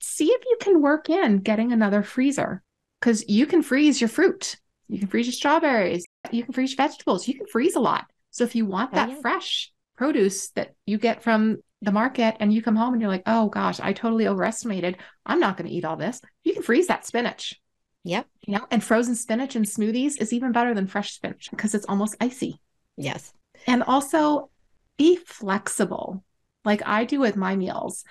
see 0.00 0.26
if 0.26 0.42
you 0.44 0.56
can 0.60 0.80
work 0.80 1.10
in 1.10 1.38
getting 1.38 1.72
another 1.72 2.02
freezer 2.02 2.62
because 3.00 3.28
you 3.28 3.46
can 3.46 3.62
freeze 3.62 4.00
your 4.00 4.08
fruit. 4.08 4.56
You 4.88 4.98
can 4.98 5.08
freeze 5.08 5.26
your 5.26 5.34
strawberries. 5.34 6.04
You 6.30 6.44
can 6.44 6.52
freeze 6.52 6.74
vegetables. 6.74 7.28
You 7.28 7.34
can 7.34 7.46
freeze 7.46 7.76
a 7.76 7.80
lot. 7.80 8.06
So 8.30 8.44
if 8.44 8.54
you 8.54 8.66
want 8.66 8.92
that 8.94 9.10
oh, 9.10 9.12
yeah. 9.12 9.20
fresh 9.20 9.70
produce 9.96 10.50
that 10.50 10.74
you 10.86 10.98
get 10.98 11.22
from 11.22 11.58
the 11.82 11.92
market 11.92 12.36
and 12.40 12.52
you 12.52 12.62
come 12.62 12.76
home 12.76 12.94
and 12.94 13.02
you're 13.02 13.10
like, 13.10 13.24
oh 13.26 13.48
gosh, 13.48 13.80
I 13.80 13.92
totally 13.92 14.28
overestimated. 14.28 14.96
I'm 15.26 15.40
not 15.40 15.56
going 15.56 15.68
to 15.68 15.74
eat 15.74 15.84
all 15.84 15.96
this. 15.96 16.20
You 16.44 16.54
can 16.54 16.62
freeze 16.62 16.86
that 16.86 17.04
spinach. 17.04 17.60
Yep. 18.04 18.26
You 18.46 18.54
know, 18.54 18.66
and 18.70 18.82
frozen 18.82 19.14
spinach 19.14 19.56
in 19.56 19.64
smoothies 19.64 20.20
is 20.20 20.32
even 20.32 20.52
better 20.52 20.74
than 20.74 20.86
fresh 20.86 21.12
spinach 21.12 21.50
because 21.50 21.74
it's 21.74 21.86
almost 21.86 22.16
icy. 22.20 22.60
Yes. 22.96 23.32
And 23.66 23.82
also 23.82 24.50
be 24.96 25.16
flexible, 25.16 26.24
like 26.64 26.82
I 26.86 27.04
do 27.04 27.20
with 27.20 27.36
my 27.36 27.56
meals. 27.56 28.04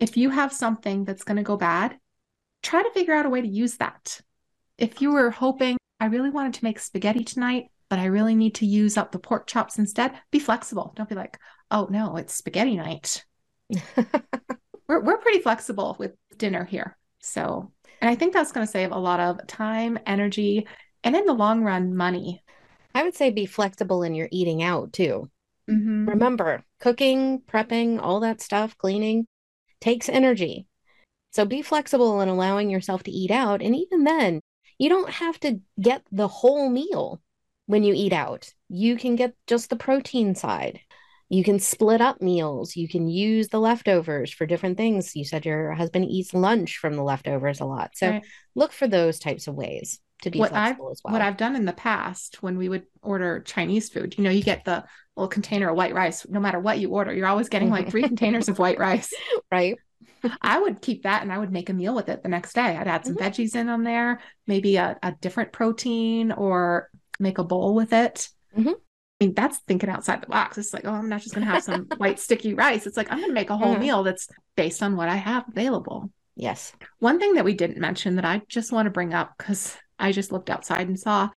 If 0.00 0.16
you 0.16 0.30
have 0.30 0.52
something 0.52 1.04
that's 1.04 1.24
going 1.24 1.36
to 1.38 1.42
go 1.42 1.56
bad, 1.56 1.96
try 2.62 2.82
to 2.82 2.90
figure 2.90 3.14
out 3.14 3.26
a 3.26 3.30
way 3.30 3.40
to 3.40 3.48
use 3.48 3.76
that. 3.78 4.20
If 4.76 5.02
you 5.02 5.12
were 5.12 5.30
hoping, 5.30 5.76
I 6.00 6.06
really 6.06 6.30
wanted 6.30 6.54
to 6.54 6.64
make 6.64 6.78
spaghetti 6.78 7.24
tonight, 7.24 7.70
but 7.88 7.98
I 7.98 8.06
really 8.06 8.34
need 8.34 8.54
to 8.56 8.66
use 8.66 8.96
up 8.96 9.12
the 9.12 9.18
pork 9.18 9.46
chops 9.46 9.78
instead, 9.78 10.12
be 10.30 10.38
flexible. 10.38 10.92
Don't 10.96 11.08
be 11.08 11.14
like, 11.14 11.38
oh 11.70 11.88
no, 11.90 12.16
it's 12.16 12.34
spaghetti 12.34 12.76
night. 12.76 13.24
we're, 14.88 15.00
we're 15.00 15.18
pretty 15.18 15.40
flexible 15.40 15.96
with 15.98 16.12
dinner 16.36 16.64
here. 16.64 16.96
So 17.20 17.72
and 18.00 18.08
I 18.08 18.14
think 18.14 18.32
that's 18.32 18.52
going 18.52 18.66
to 18.66 18.70
save 18.70 18.92
a 18.92 18.98
lot 18.98 19.20
of 19.20 19.46
time, 19.46 19.98
energy, 20.06 20.66
and 21.02 21.16
in 21.16 21.24
the 21.24 21.32
long 21.32 21.62
run, 21.62 21.96
money. 21.96 22.42
I 22.94 23.02
would 23.02 23.14
say 23.14 23.30
be 23.30 23.46
flexible 23.46 24.02
in 24.02 24.14
your 24.14 24.28
eating 24.30 24.62
out 24.62 24.92
too. 24.92 25.30
Mm-hmm. 25.68 26.08
Remember, 26.08 26.64
cooking, 26.80 27.42
prepping, 27.42 28.00
all 28.00 28.20
that 28.20 28.40
stuff, 28.40 28.76
cleaning 28.78 29.26
takes 29.80 30.08
energy. 30.08 30.66
So 31.32 31.44
be 31.44 31.62
flexible 31.62 32.20
in 32.20 32.28
allowing 32.28 32.70
yourself 32.70 33.02
to 33.04 33.10
eat 33.10 33.30
out. 33.30 33.62
And 33.62 33.76
even 33.76 34.04
then, 34.04 34.40
you 34.78 34.88
don't 34.88 35.10
have 35.10 35.38
to 35.40 35.60
get 35.80 36.02
the 36.10 36.28
whole 36.28 36.70
meal 36.70 37.20
when 37.66 37.82
you 37.82 37.92
eat 37.94 38.12
out. 38.12 38.52
You 38.68 38.96
can 38.96 39.14
get 39.14 39.34
just 39.46 39.70
the 39.70 39.76
protein 39.76 40.34
side 40.34 40.80
you 41.28 41.44
can 41.44 41.58
split 41.58 42.00
up 42.00 42.20
meals 42.20 42.76
you 42.76 42.88
can 42.88 43.08
use 43.08 43.48
the 43.48 43.60
leftovers 43.60 44.32
for 44.32 44.46
different 44.46 44.76
things 44.76 45.14
you 45.14 45.24
said 45.24 45.44
your 45.44 45.72
husband 45.72 46.06
eats 46.06 46.34
lunch 46.34 46.78
from 46.78 46.96
the 46.96 47.02
leftovers 47.02 47.60
a 47.60 47.64
lot 47.64 47.90
so 47.94 48.10
right. 48.10 48.26
look 48.54 48.72
for 48.72 48.88
those 48.88 49.18
types 49.18 49.46
of 49.46 49.54
ways 49.54 50.00
to 50.22 50.30
be 50.30 50.38
what 50.38 50.50
flexible 50.50 50.86
I've, 50.86 50.92
as 50.92 51.00
well 51.04 51.12
what 51.12 51.22
i've 51.22 51.36
done 51.36 51.56
in 51.56 51.64
the 51.64 51.72
past 51.72 52.42
when 52.42 52.58
we 52.58 52.68
would 52.68 52.84
order 53.02 53.40
chinese 53.40 53.88
food 53.88 54.16
you 54.16 54.24
know 54.24 54.30
you 54.30 54.42
get 54.42 54.64
the 54.64 54.84
little 55.16 55.28
container 55.28 55.70
of 55.70 55.76
white 55.76 55.94
rice 55.94 56.26
no 56.28 56.40
matter 56.40 56.58
what 56.60 56.78
you 56.78 56.90
order 56.90 57.12
you're 57.12 57.26
always 57.26 57.48
getting 57.48 57.70
like 57.70 57.90
three 57.90 58.02
containers 58.02 58.48
of 58.48 58.58
white 58.58 58.78
rice 58.78 59.12
right 59.52 59.76
I 60.42 60.58
would 60.58 60.82
keep 60.82 61.04
that 61.04 61.22
and 61.22 61.32
I 61.32 61.38
would 61.38 61.52
make 61.52 61.70
a 61.70 61.72
meal 61.72 61.94
with 61.94 62.08
it 62.08 62.22
the 62.22 62.28
next 62.28 62.54
day. 62.54 62.76
I'd 62.76 62.88
add 62.88 63.04
some 63.04 63.16
mm-hmm. 63.16 63.24
veggies 63.24 63.54
in 63.54 63.68
on 63.68 63.84
there, 63.84 64.20
maybe 64.46 64.76
a, 64.76 64.98
a 65.02 65.12
different 65.20 65.52
protein 65.52 66.32
or 66.32 66.90
make 67.18 67.38
a 67.38 67.44
bowl 67.44 67.74
with 67.74 67.92
it. 67.92 68.28
Mm-hmm. 68.56 68.72
I 69.20 69.24
mean, 69.24 69.34
that's 69.34 69.58
thinking 69.58 69.90
outside 69.90 70.22
the 70.22 70.28
box. 70.28 70.58
It's 70.58 70.72
like, 70.72 70.84
oh, 70.84 70.92
I'm 70.92 71.08
not 71.08 71.22
just 71.22 71.34
going 71.34 71.46
to 71.46 71.52
have 71.52 71.64
some 71.64 71.86
white 71.96 72.20
sticky 72.20 72.54
rice. 72.54 72.86
It's 72.86 72.96
like, 72.96 73.10
I'm 73.10 73.18
going 73.18 73.30
to 73.30 73.34
make 73.34 73.50
a 73.50 73.56
whole 73.56 73.74
mm. 73.74 73.80
meal 73.80 74.02
that's 74.04 74.28
based 74.54 74.82
on 74.82 74.96
what 74.96 75.08
I 75.08 75.16
have 75.16 75.44
available. 75.48 76.10
Yes. 76.36 76.72
One 77.00 77.18
thing 77.18 77.34
that 77.34 77.44
we 77.44 77.54
didn't 77.54 77.78
mention 77.78 78.14
that 78.16 78.24
I 78.24 78.42
just 78.48 78.70
want 78.70 78.86
to 78.86 78.90
bring 78.90 79.12
up 79.12 79.34
because 79.36 79.76
I 79.98 80.12
just 80.12 80.30
looked 80.30 80.50
outside 80.50 80.86
and 80.86 80.98
saw 80.98 81.30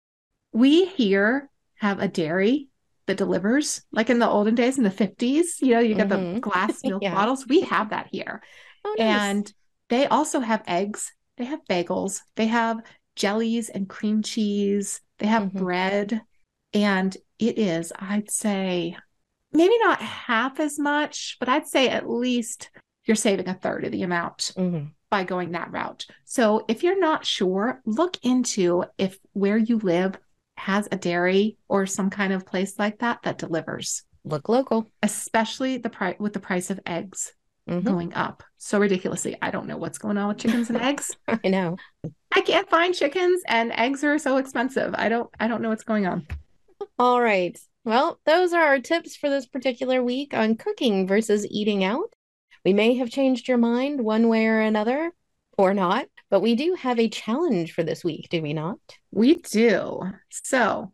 we 0.52 0.86
here 0.86 1.48
have 1.76 2.00
a 2.00 2.08
dairy 2.08 2.68
that 3.06 3.16
delivers, 3.16 3.82
like 3.92 4.10
in 4.10 4.18
the 4.18 4.28
olden 4.28 4.56
days 4.56 4.76
in 4.76 4.84
the 4.84 4.90
50s. 4.90 5.60
You 5.60 5.74
know, 5.74 5.80
you 5.80 5.94
get 5.94 6.08
mm-hmm. 6.08 6.34
the 6.34 6.40
glass 6.48 6.80
milk 6.82 7.02
yeah. 7.02 7.14
bottles. 7.14 7.46
We 7.46 7.60
have 7.62 7.90
that 7.90 8.08
here. 8.10 8.42
Oh, 8.84 8.96
nice. 8.98 9.06
And 9.06 9.52
they 9.88 10.06
also 10.06 10.40
have 10.40 10.62
eggs, 10.66 11.12
they 11.36 11.44
have 11.44 11.60
bagels, 11.68 12.20
they 12.36 12.46
have 12.46 12.78
jellies 13.16 13.68
and 13.68 13.88
cream 13.88 14.22
cheese, 14.22 15.00
they 15.18 15.26
have 15.26 15.44
mm-hmm. 15.44 15.58
bread. 15.58 16.22
And 16.74 17.16
it 17.38 17.58
is, 17.58 17.92
I'd 17.98 18.30
say, 18.30 18.96
maybe 19.52 19.78
not 19.78 20.00
half 20.00 20.60
as 20.60 20.78
much, 20.78 21.36
but 21.40 21.48
I'd 21.48 21.66
say 21.66 21.88
at 21.88 22.08
least 22.08 22.70
you're 23.04 23.14
saving 23.14 23.48
a 23.48 23.54
third 23.54 23.84
of 23.84 23.92
the 23.92 24.02
amount 24.02 24.52
mm-hmm. 24.56 24.86
by 25.10 25.24
going 25.24 25.52
that 25.52 25.72
route. 25.72 26.06
So 26.24 26.64
if 26.68 26.82
you're 26.82 27.00
not 27.00 27.24
sure, 27.24 27.80
look 27.86 28.18
into 28.22 28.84
if 28.98 29.18
where 29.32 29.56
you 29.56 29.78
live 29.78 30.18
has 30.58 30.88
a 30.90 30.96
dairy 30.96 31.56
or 31.68 31.86
some 31.86 32.10
kind 32.10 32.32
of 32.32 32.46
place 32.46 32.78
like 32.78 32.98
that 32.98 33.20
that 33.22 33.38
delivers. 33.38 34.02
Look 34.24 34.48
local, 34.48 34.90
especially 35.02 35.78
the 35.78 35.88
price 35.88 36.16
with 36.18 36.34
the 36.34 36.40
price 36.40 36.70
of 36.70 36.80
eggs 36.84 37.32
mm-hmm. 37.68 37.86
going 37.86 38.14
up 38.14 38.42
so 38.58 38.78
ridiculously. 38.78 39.36
I 39.40 39.50
don't 39.50 39.66
know 39.66 39.76
what's 39.76 39.98
going 39.98 40.18
on 40.18 40.28
with 40.28 40.38
chickens 40.38 40.68
and 40.68 40.78
eggs. 40.78 41.16
I 41.28 41.48
know. 41.48 41.76
I 42.32 42.40
can't 42.40 42.68
find 42.68 42.94
chickens 42.94 43.42
and 43.46 43.72
eggs 43.72 44.04
are 44.04 44.18
so 44.18 44.36
expensive. 44.36 44.94
I 44.98 45.08
don't 45.08 45.30
I 45.40 45.48
don't 45.48 45.62
know 45.62 45.70
what's 45.70 45.84
going 45.84 46.06
on. 46.06 46.26
All 46.98 47.22
right. 47.22 47.56
Well, 47.84 48.20
those 48.26 48.52
are 48.52 48.62
our 48.62 48.80
tips 48.80 49.14
for 49.14 49.30
this 49.30 49.46
particular 49.46 50.02
week 50.02 50.34
on 50.34 50.56
cooking 50.56 51.06
versus 51.06 51.46
eating 51.48 51.84
out. 51.84 52.12
We 52.64 52.72
may 52.72 52.94
have 52.94 53.08
changed 53.08 53.46
your 53.46 53.56
mind 53.56 54.00
one 54.00 54.28
way 54.28 54.46
or 54.46 54.60
another, 54.60 55.12
or 55.56 55.74
not, 55.74 56.06
but 56.28 56.40
we 56.40 56.56
do 56.56 56.74
have 56.74 56.98
a 56.98 57.08
challenge 57.08 57.72
for 57.72 57.84
this 57.84 58.04
week, 58.04 58.28
do 58.30 58.42
we 58.42 58.52
not? 58.52 58.78
We 59.12 59.36
do. 59.36 60.02
So, 60.30 60.92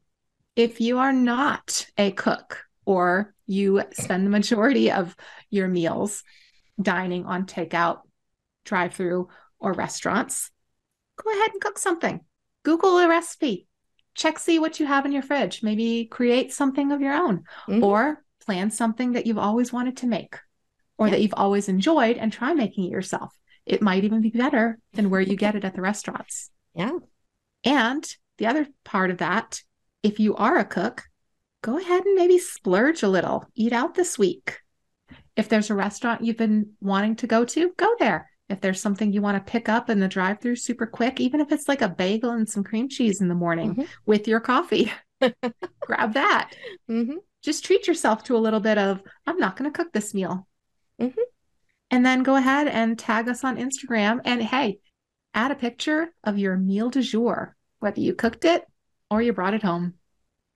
if 0.56 0.80
you 0.80 0.98
are 0.98 1.12
not 1.12 1.86
a 1.96 2.10
cook 2.12 2.62
or 2.84 3.34
you 3.46 3.82
spend 3.92 4.26
the 4.26 4.30
majority 4.30 4.90
of 4.90 5.16
your 5.50 5.68
meals 5.68 6.22
dining 6.80 7.24
on 7.24 7.46
takeout, 7.46 8.00
drive 8.64 8.94
through, 8.94 9.28
or 9.58 9.72
restaurants, 9.72 10.50
go 11.22 11.30
ahead 11.30 11.52
and 11.52 11.62
cook 11.62 11.78
something. 11.78 12.20
Google 12.62 12.98
a 12.98 13.08
recipe, 13.08 13.66
check, 14.14 14.38
see 14.38 14.58
what 14.58 14.80
you 14.80 14.86
have 14.86 15.06
in 15.06 15.12
your 15.12 15.22
fridge. 15.22 15.62
Maybe 15.62 16.06
create 16.06 16.52
something 16.52 16.92
of 16.92 17.00
your 17.00 17.14
own 17.14 17.44
mm-hmm. 17.68 17.82
or 17.82 18.22
plan 18.44 18.70
something 18.70 19.12
that 19.12 19.26
you've 19.26 19.38
always 19.38 19.72
wanted 19.72 19.98
to 19.98 20.06
make 20.06 20.36
or 20.98 21.06
yeah. 21.06 21.12
that 21.12 21.22
you've 21.22 21.34
always 21.36 21.68
enjoyed 21.68 22.16
and 22.16 22.32
try 22.32 22.54
making 22.54 22.84
it 22.84 22.90
yourself. 22.90 23.34
It 23.66 23.82
might 23.82 24.04
even 24.04 24.20
be 24.20 24.30
better 24.30 24.78
than 24.92 25.10
where 25.10 25.20
you 25.20 25.36
get 25.36 25.54
it 25.54 25.64
at 25.64 25.74
the 25.74 25.80
restaurants. 25.80 26.50
Yeah. 26.74 26.98
And 27.64 28.06
the 28.38 28.46
other 28.46 28.66
part 28.84 29.10
of 29.10 29.18
that, 29.18 29.62
if 30.02 30.20
you 30.20 30.36
are 30.36 30.58
a 30.58 30.64
cook, 30.64 31.02
go 31.62 31.78
ahead 31.78 32.04
and 32.04 32.14
maybe 32.14 32.38
splurge 32.38 33.02
a 33.02 33.08
little, 33.08 33.46
eat 33.54 33.72
out 33.72 33.94
this 33.94 34.18
week. 34.18 34.58
If 35.34 35.48
there's 35.48 35.70
a 35.70 35.74
restaurant 35.74 36.22
you've 36.22 36.36
been 36.36 36.72
wanting 36.80 37.16
to 37.16 37.26
go 37.26 37.44
to, 37.44 37.72
go 37.76 37.94
there. 37.98 38.30
If 38.48 38.60
there's 38.60 38.80
something 38.80 39.12
you 39.12 39.22
want 39.22 39.44
to 39.44 39.50
pick 39.50 39.68
up 39.68 39.88
in 39.88 40.00
the 40.00 40.08
drive 40.08 40.40
through 40.40 40.56
super 40.56 40.86
quick, 40.86 41.18
even 41.18 41.40
if 41.40 41.50
it's 41.50 41.68
like 41.68 41.80
a 41.80 41.88
bagel 41.88 42.30
and 42.30 42.48
some 42.48 42.62
cream 42.62 42.88
cheese 42.88 43.20
in 43.20 43.28
the 43.28 43.34
morning 43.34 43.72
mm-hmm. 43.72 43.82
with 44.04 44.28
your 44.28 44.40
coffee, 44.40 44.92
grab 45.80 46.12
that. 46.14 46.52
Mm-hmm. 46.90 47.16
Just 47.42 47.64
treat 47.64 47.86
yourself 47.86 48.24
to 48.24 48.36
a 48.36 48.38
little 48.38 48.60
bit 48.60 48.76
of, 48.76 49.02
I'm 49.26 49.38
not 49.38 49.56
going 49.56 49.70
to 49.70 49.76
cook 49.76 49.92
this 49.92 50.12
meal. 50.12 50.46
Mm-hmm. 51.00 51.20
And 51.90 52.04
then 52.04 52.22
go 52.22 52.36
ahead 52.36 52.68
and 52.68 52.98
tag 52.98 53.28
us 53.28 53.44
on 53.44 53.56
Instagram. 53.56 54.20
And 54.24 54.42
hey, 54.42 54.78
add 55.32 55.50
a 55.50 55.56
picture 55.56 56.08
of 56.22 56.38
your 56.38 56.56
meal 56.56 56.90
du 56.90 57.02
jour, 57.02 57.56
whether 57.80 58.00
you 58.00 58.14
cooked 58.14 58.44
it 58.44 58.64
or 59.10 59.22
you 59.22 59.32
brought 59.32 59.54
it 59.54 59.62
home 59.62 59.94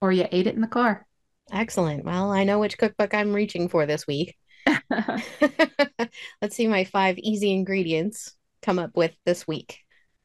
or 0.00 0.12
you 0.12 0.26
ate 0.30 0.46
it 0.46 0.54
in 0.54 0.60
the 0.60 0.66
car. 0.66 1.06
Excellent. 1.50 2.04
Well, 2.04 2.30
I 2.30 2.44
know 2.44 2.58
which 2.58 2.78
cookbook 2.78 3.14
I'm 3.14 3.32
reaching 3.32 3.68
for 3.68 3.86
this 3.86 4.06
week. 4.06 4.36
Let's 6.42 6.56
see 6.56 6.66
my 6.66 6.84
five 6.84 7.18
easy 7.18 7.52
ingredients 7.52 8.34
come 8.62 8.78
up 8.78 8.96
with 8.96 9.12
this 9.24 9.46
week. 9.46 9.80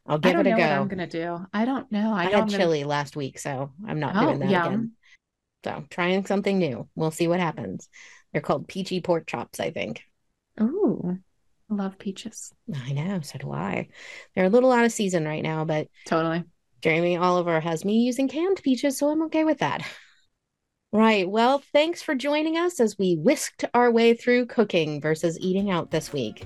I'll 0.06 0.18
give 0.18 0.38
it 0.38 0.48
a 0.48 0.52
go. 0.52 0.64
I'm 0.64 0.88
gonna 0.88 1.08
do. 1.08 1.46
I 1.54 1.66
don't 1.66 1.92
know. 1.92 2.14
I, 2.14 2.26
I 2.26 2.30
had 2.32 2.50
chili 2.50 2.80
gonna... 2.80 2.90
last 2.90 3.16
week, 3.16 3.40
so 3.40 3.72
I'm 3.88 4.00
not 4.00 4.16
oh, 4.16 4.28
doing 4.28 4.40
that 4.40 4.50
yum. 4.50 4.68
again. 4.68 4.92
So 5.64 5.86
trying 5.90 6.26
something 6.26 6.58
new. 6.58 6.90
We'll 6.96 7.12
see 7.12 7.28
what 7.28 7.40
happens. 7.40 7.88
They're 8.32 8.42
called 8.42 8.68
peachy 8.68 9.00
pork 9.00 9.28
chops, 9.28 9.60
I 9.60 9.72
think. 9.72 10.04
Ooh, 10.60 11.18
I 11.72 11.74
love 11.74 11.98
peaches. 11.98 12.52
I 12.76 12.92
know, 12.92 13.22
so 13.22 13.38
do 13.38 13.52
I. 13.52 13.88
They're 14.36 14.46
a 14.46 14.50
little 14.50 14.72
out 14.72 14.86
of 14.86 14.92
season 14.92 15.26
right 15.26 15.44
now, 15.44 15.64
but 15.64 15.88
totally. 16.06 16.44
Jeremy 16.82 17.16
Oliver 17.16 17.62
has 17.62 17.86
me 17.86 18.00
using 18.00 18.28
canned 18.28 18.62
peaches, 18.62 18.98
so 18.98 19.10
I'm 19.10 19.24
okay 19.24 19.46
with 19.46 19.60
that. 19.60 19.86
Right. 20.94 21.28
Well, 21.28 21.64
thanks 21.74 22.04
for 22.04 22.14
joining 22.14 22.56
us 22.56 22.80
as 22.80 23.00
we 23.00 23.16
whisked 23.16 23.66
our 23.74 23.90
way 23.90 24.14
through 24.14 24.46
cooking 24.46 25.02
versus 25.02 25.40
eating 25.40 25.72
out 25.72 25.90
this 25.90 26.14
week. 26.14 26.46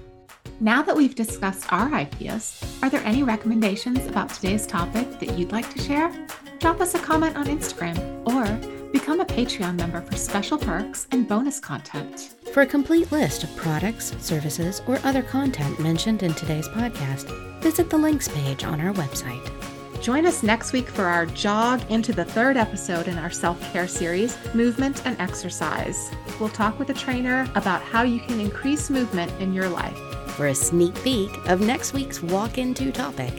Now 0.62 0.82
that 0.84 0.96
we've 0.96 1.14
discussed 1.14 1.72
our 1.72 1.94
ideas, 1.94 2.64
are 2.82 2.90
there 2.90 3.04
any 3.04 3.24
recommendations 3.24 4.08
about 4.08 4.30
today's 4.30 4.66
topic 4.66 5.20
that 5.20 5.38
you'd 5.38 5.52
like 5.52 5.70
to 5.74 5.82
share? 5.82 6.14
Drop 6.60 6.80
us 6.80 6.96
a 6.96 7.00
comment 7.00 7.36
on 7.36 7.48
Instagram 7.48 7.98
or 8.26 8.46
become 8.94 9.20
a 9.20 9.26
Patreon 9.26 9.76
member 9.76 10.00
for 10.00 10.16
special 10.16 10.58
perks 10.58 11.08
and 11.12 11.28
bonus 11.28 11.60
content. 11.60 12.36
For 12.54 12.62
a 12.62 12.66
complete 12.66 13.12
list 13.12 13.44
of 13.44 13.54
products, 13.58 14.16
services, 14.20 14.82
or 14.88 14.98
other 15.04 15.24
content 15.24 15.78
mentioned 15.78 16.24
in 16.24 16.34
today's 16.34 16.70
podcast, 16.70 17.28
visit 17.62 17.90
the 17.90 17.98
links 17.98 18.30
page 18.30 18.64
on 18.64 18.80
our 18.80 18.94
website. 18.94 19.67
Join 20.02 20.26
us 20.26 20.44
next 20.44 20.74
week 20.74 20.88
for 20.88 21.06
our 21.06 21.26
jog 21.26 21.82
into 21.90 22.14
the 22.14 22.24
third 22.24 22.56
episode 22.56 23.08
in 23.08 23.18
our 23.18 23.32
self 23.32 23.60
care 23.74 23.88
series, 23.88 24.38
Movement 24.54 25.06
and 25.06 25.20
Exercise. 25.20 26.12
We'll 26.40 26.50
talk 26.50 26.80
with 26.80 26.90
a 26.90 26.94
trainer 26.94 27.50
about 27.56 27.82
how 27.82 28.04
you 28.04 28.20
can 28.20 28.40
increase 28.40 28.90
movement 28.90 29.32
in 29.42 29.54
your 29.54 29.68
life. 29.68 29.98
For 30.32 30.48
a 30.48 30.56
sneak 30.56 30.94
peek 31.04 31.32
of 31.48 31.62
next 31.62 31.94
week's 31.94 32.22
walk 32.22 32.58
into 32.58 32.92
topic, 32.92 33.34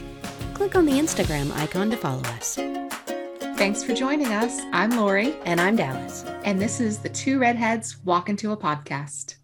click 0.53 0.75
on 0.75 0.85
the 0.85 0.91
Instagram 0.91 1.55
icon 1.55 1.89
to 1.91 1.97
follow 1.97 2.21
us. 2.23 2.55
Thanks 3.57 3.83
for 3.83 3.93
joining 3.93 4.27
us. 4.27 4.59
I'm 4.71 4.91
Lori. 4.91 5.35
And 5.45 5.59
I'm 5.59 5.75
Dallas. 5.75 6.23
And 6.43 6.61
this 6.61 6.79
is 6.79 6.99
the 6.99 7.09
Two 7.09 7.39
Redheads 7.39 7.97
Walk 8.03 8.29
Into 8.29 8.51
a 8.51 8.57
Podcast. 8.57 9.35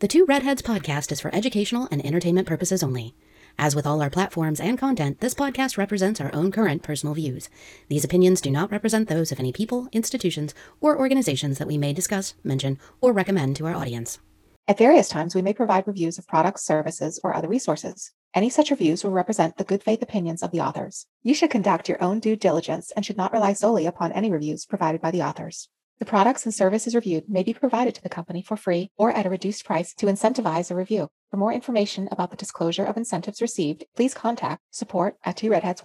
The 0.00 0.08
Two 0.08 0.26
Redheads 0.26 0.62
podcast 0.62 1.12
is 1.12 1.20
for 1.20 1.34
educational 1.34 1.88
and 1.90 2.04
entertainment 2.04 2.46
purposes 2.46 2.82
only. 2.82 3.14
As 3.58 3.76
with 3.76 3.86
all 3.86 4.02
our 4.02 4.10
platforms 4.10 4.60
and 4.60 4.78
content, 4.78 5.20
this 5.20 5.34
podcast 5.34 5.78
represents 5.78 6.20
our 6.20 6.34
own 6.34 6.50
current 6.50 6.82
personal 6.82 7.14
views. 7.14 7.48
These 7.88 8.04
opinions 8.04 8.40
do 8.40 8.50
not 8.50 8.70
represent 8.70 9.08
those 9.08 9.30
of 9.32 9.38
any 9.38 9.52
people, 9.52 9.88
institutions, 9.92 10.54
or 10.80 10.98
organizations 10.98 11.58
that 11.58 11.68
we 11.68 11.78
may 11.78 11.92
discuss, 11.92 12.34
mention, 12.42 12.78
or 13.00 13.12
recommend 13.12 13.56
to 13.56 13.66
our 13.66 13.74
audience. 13.74 14.18
At 14.66 14.78
various 14.78 15.08
times, 15.08 15.34
we 15.34 15.42
may 15.42 15.52
provide 15.52 15.86
reviews 15.86 16.18
of 16.18 16.26
products, 16.26 16.64
services, 16.64 17.20
or 17.22 17.34
other 17.34 17.48
resources. 17.48 18.12
Any 18.34 18.50
such 18.50 18.70
reviews 18.70 19.04
will 19.04 19.12
represent 19.12 19.56
the 19.56 19.64
good 19.64 19.82
faith 19.82 20.02
opinions 20.02 20.42
of 20.42 20.50
the 20.50 20.60
authors. 20.60 21.06
You 21.22 21.34
should 21.34 21.50
conduct 21.50 21.88
your 21.88 22.02
own 22.02 22.18
due 22.18 22.34
diligence 22.34 22.90
and 22.96 23.06
should 23.06 23.16
not 23.16 23.32
rely 23.32 23.52
solely 23.52 23.86
upon 23.86 24.10
any 24.12 24.30
reviews 24.32 24.66
provided 24.66 25.00
by 25.00 25.10
the 25.10 25.22
authors. 25.22 25.68
The 26.00 26.04
products 26.04 26.44
and 26.44 26.52
services 26.52 26.94
reviewed 26.94 27.28
may 27.28 27.44
be 27.44 27.54
provided 27.54 27.94
to 27.94 28.02
the 28.02 28.08
company 28.08 28.42
for 28.42 28.56
free 28.56 28.90
or 28.96 29.12
at 29.12 29.26
a 29.26 29.30
reduced 29.30 29.64
price 29.64 29.94
to 29.94 30.06
incentivize 30.06 30.70
a 30.70 30.74
review. 30.74 31.08
For 31.30 31.36
more 31.36 31.52
information 31.52 32.08
about 32.10 32.30
the 32.30 32.36
disclosure 32.36 32.84
of 32.84 32.96
incentives 32.96 33.40
received, 33.40 33.84
please 33.94 34.12
contact 34.12 34.62
support 34.70 35.16
at 35.24 35.36
two 35.36 35.50
redheads. 35.50 35.82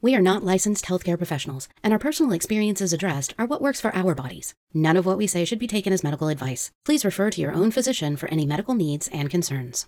We 0.00 0.14
are 0.14 0.20
not 0.20 0.44
licensed 0.44 0.84
healthcare 0.84 1.16
professionals, 1.16 1.68
and 1.82 1.92
our 1.92 1.98
personal 1.98 2.32
experiences 2.32 2.92
addressed 2.92 3.34
are 3.38 3.46
what 3.46 3.62
works 3.62 3.80
for 3.80 3.94
our 3.94 4.14
bodies. 4.14 4.54
None 4.74 4.96
of 4.96 5.06
what 5.06 5.18
we 5.18 5.26
say 5.26 5.44
should 5.44 5.58
be 5.58 5.66
taken 5.66 5.92
as 5.92 6.04
medical 6.04 6.28
advice. 6.28 6.70
Please 6.84 7.04
refer 7.04 7.30
to 7.30 7.40
your 7.40 7.52
own 7.52 7.70
physician 7.70 8.16
for 8.16 8.28
any 8.28 8.46
medical 8.46 8.74
needs 8.74 9.08
and 9.12 9.30
concerns. 9.30 9.86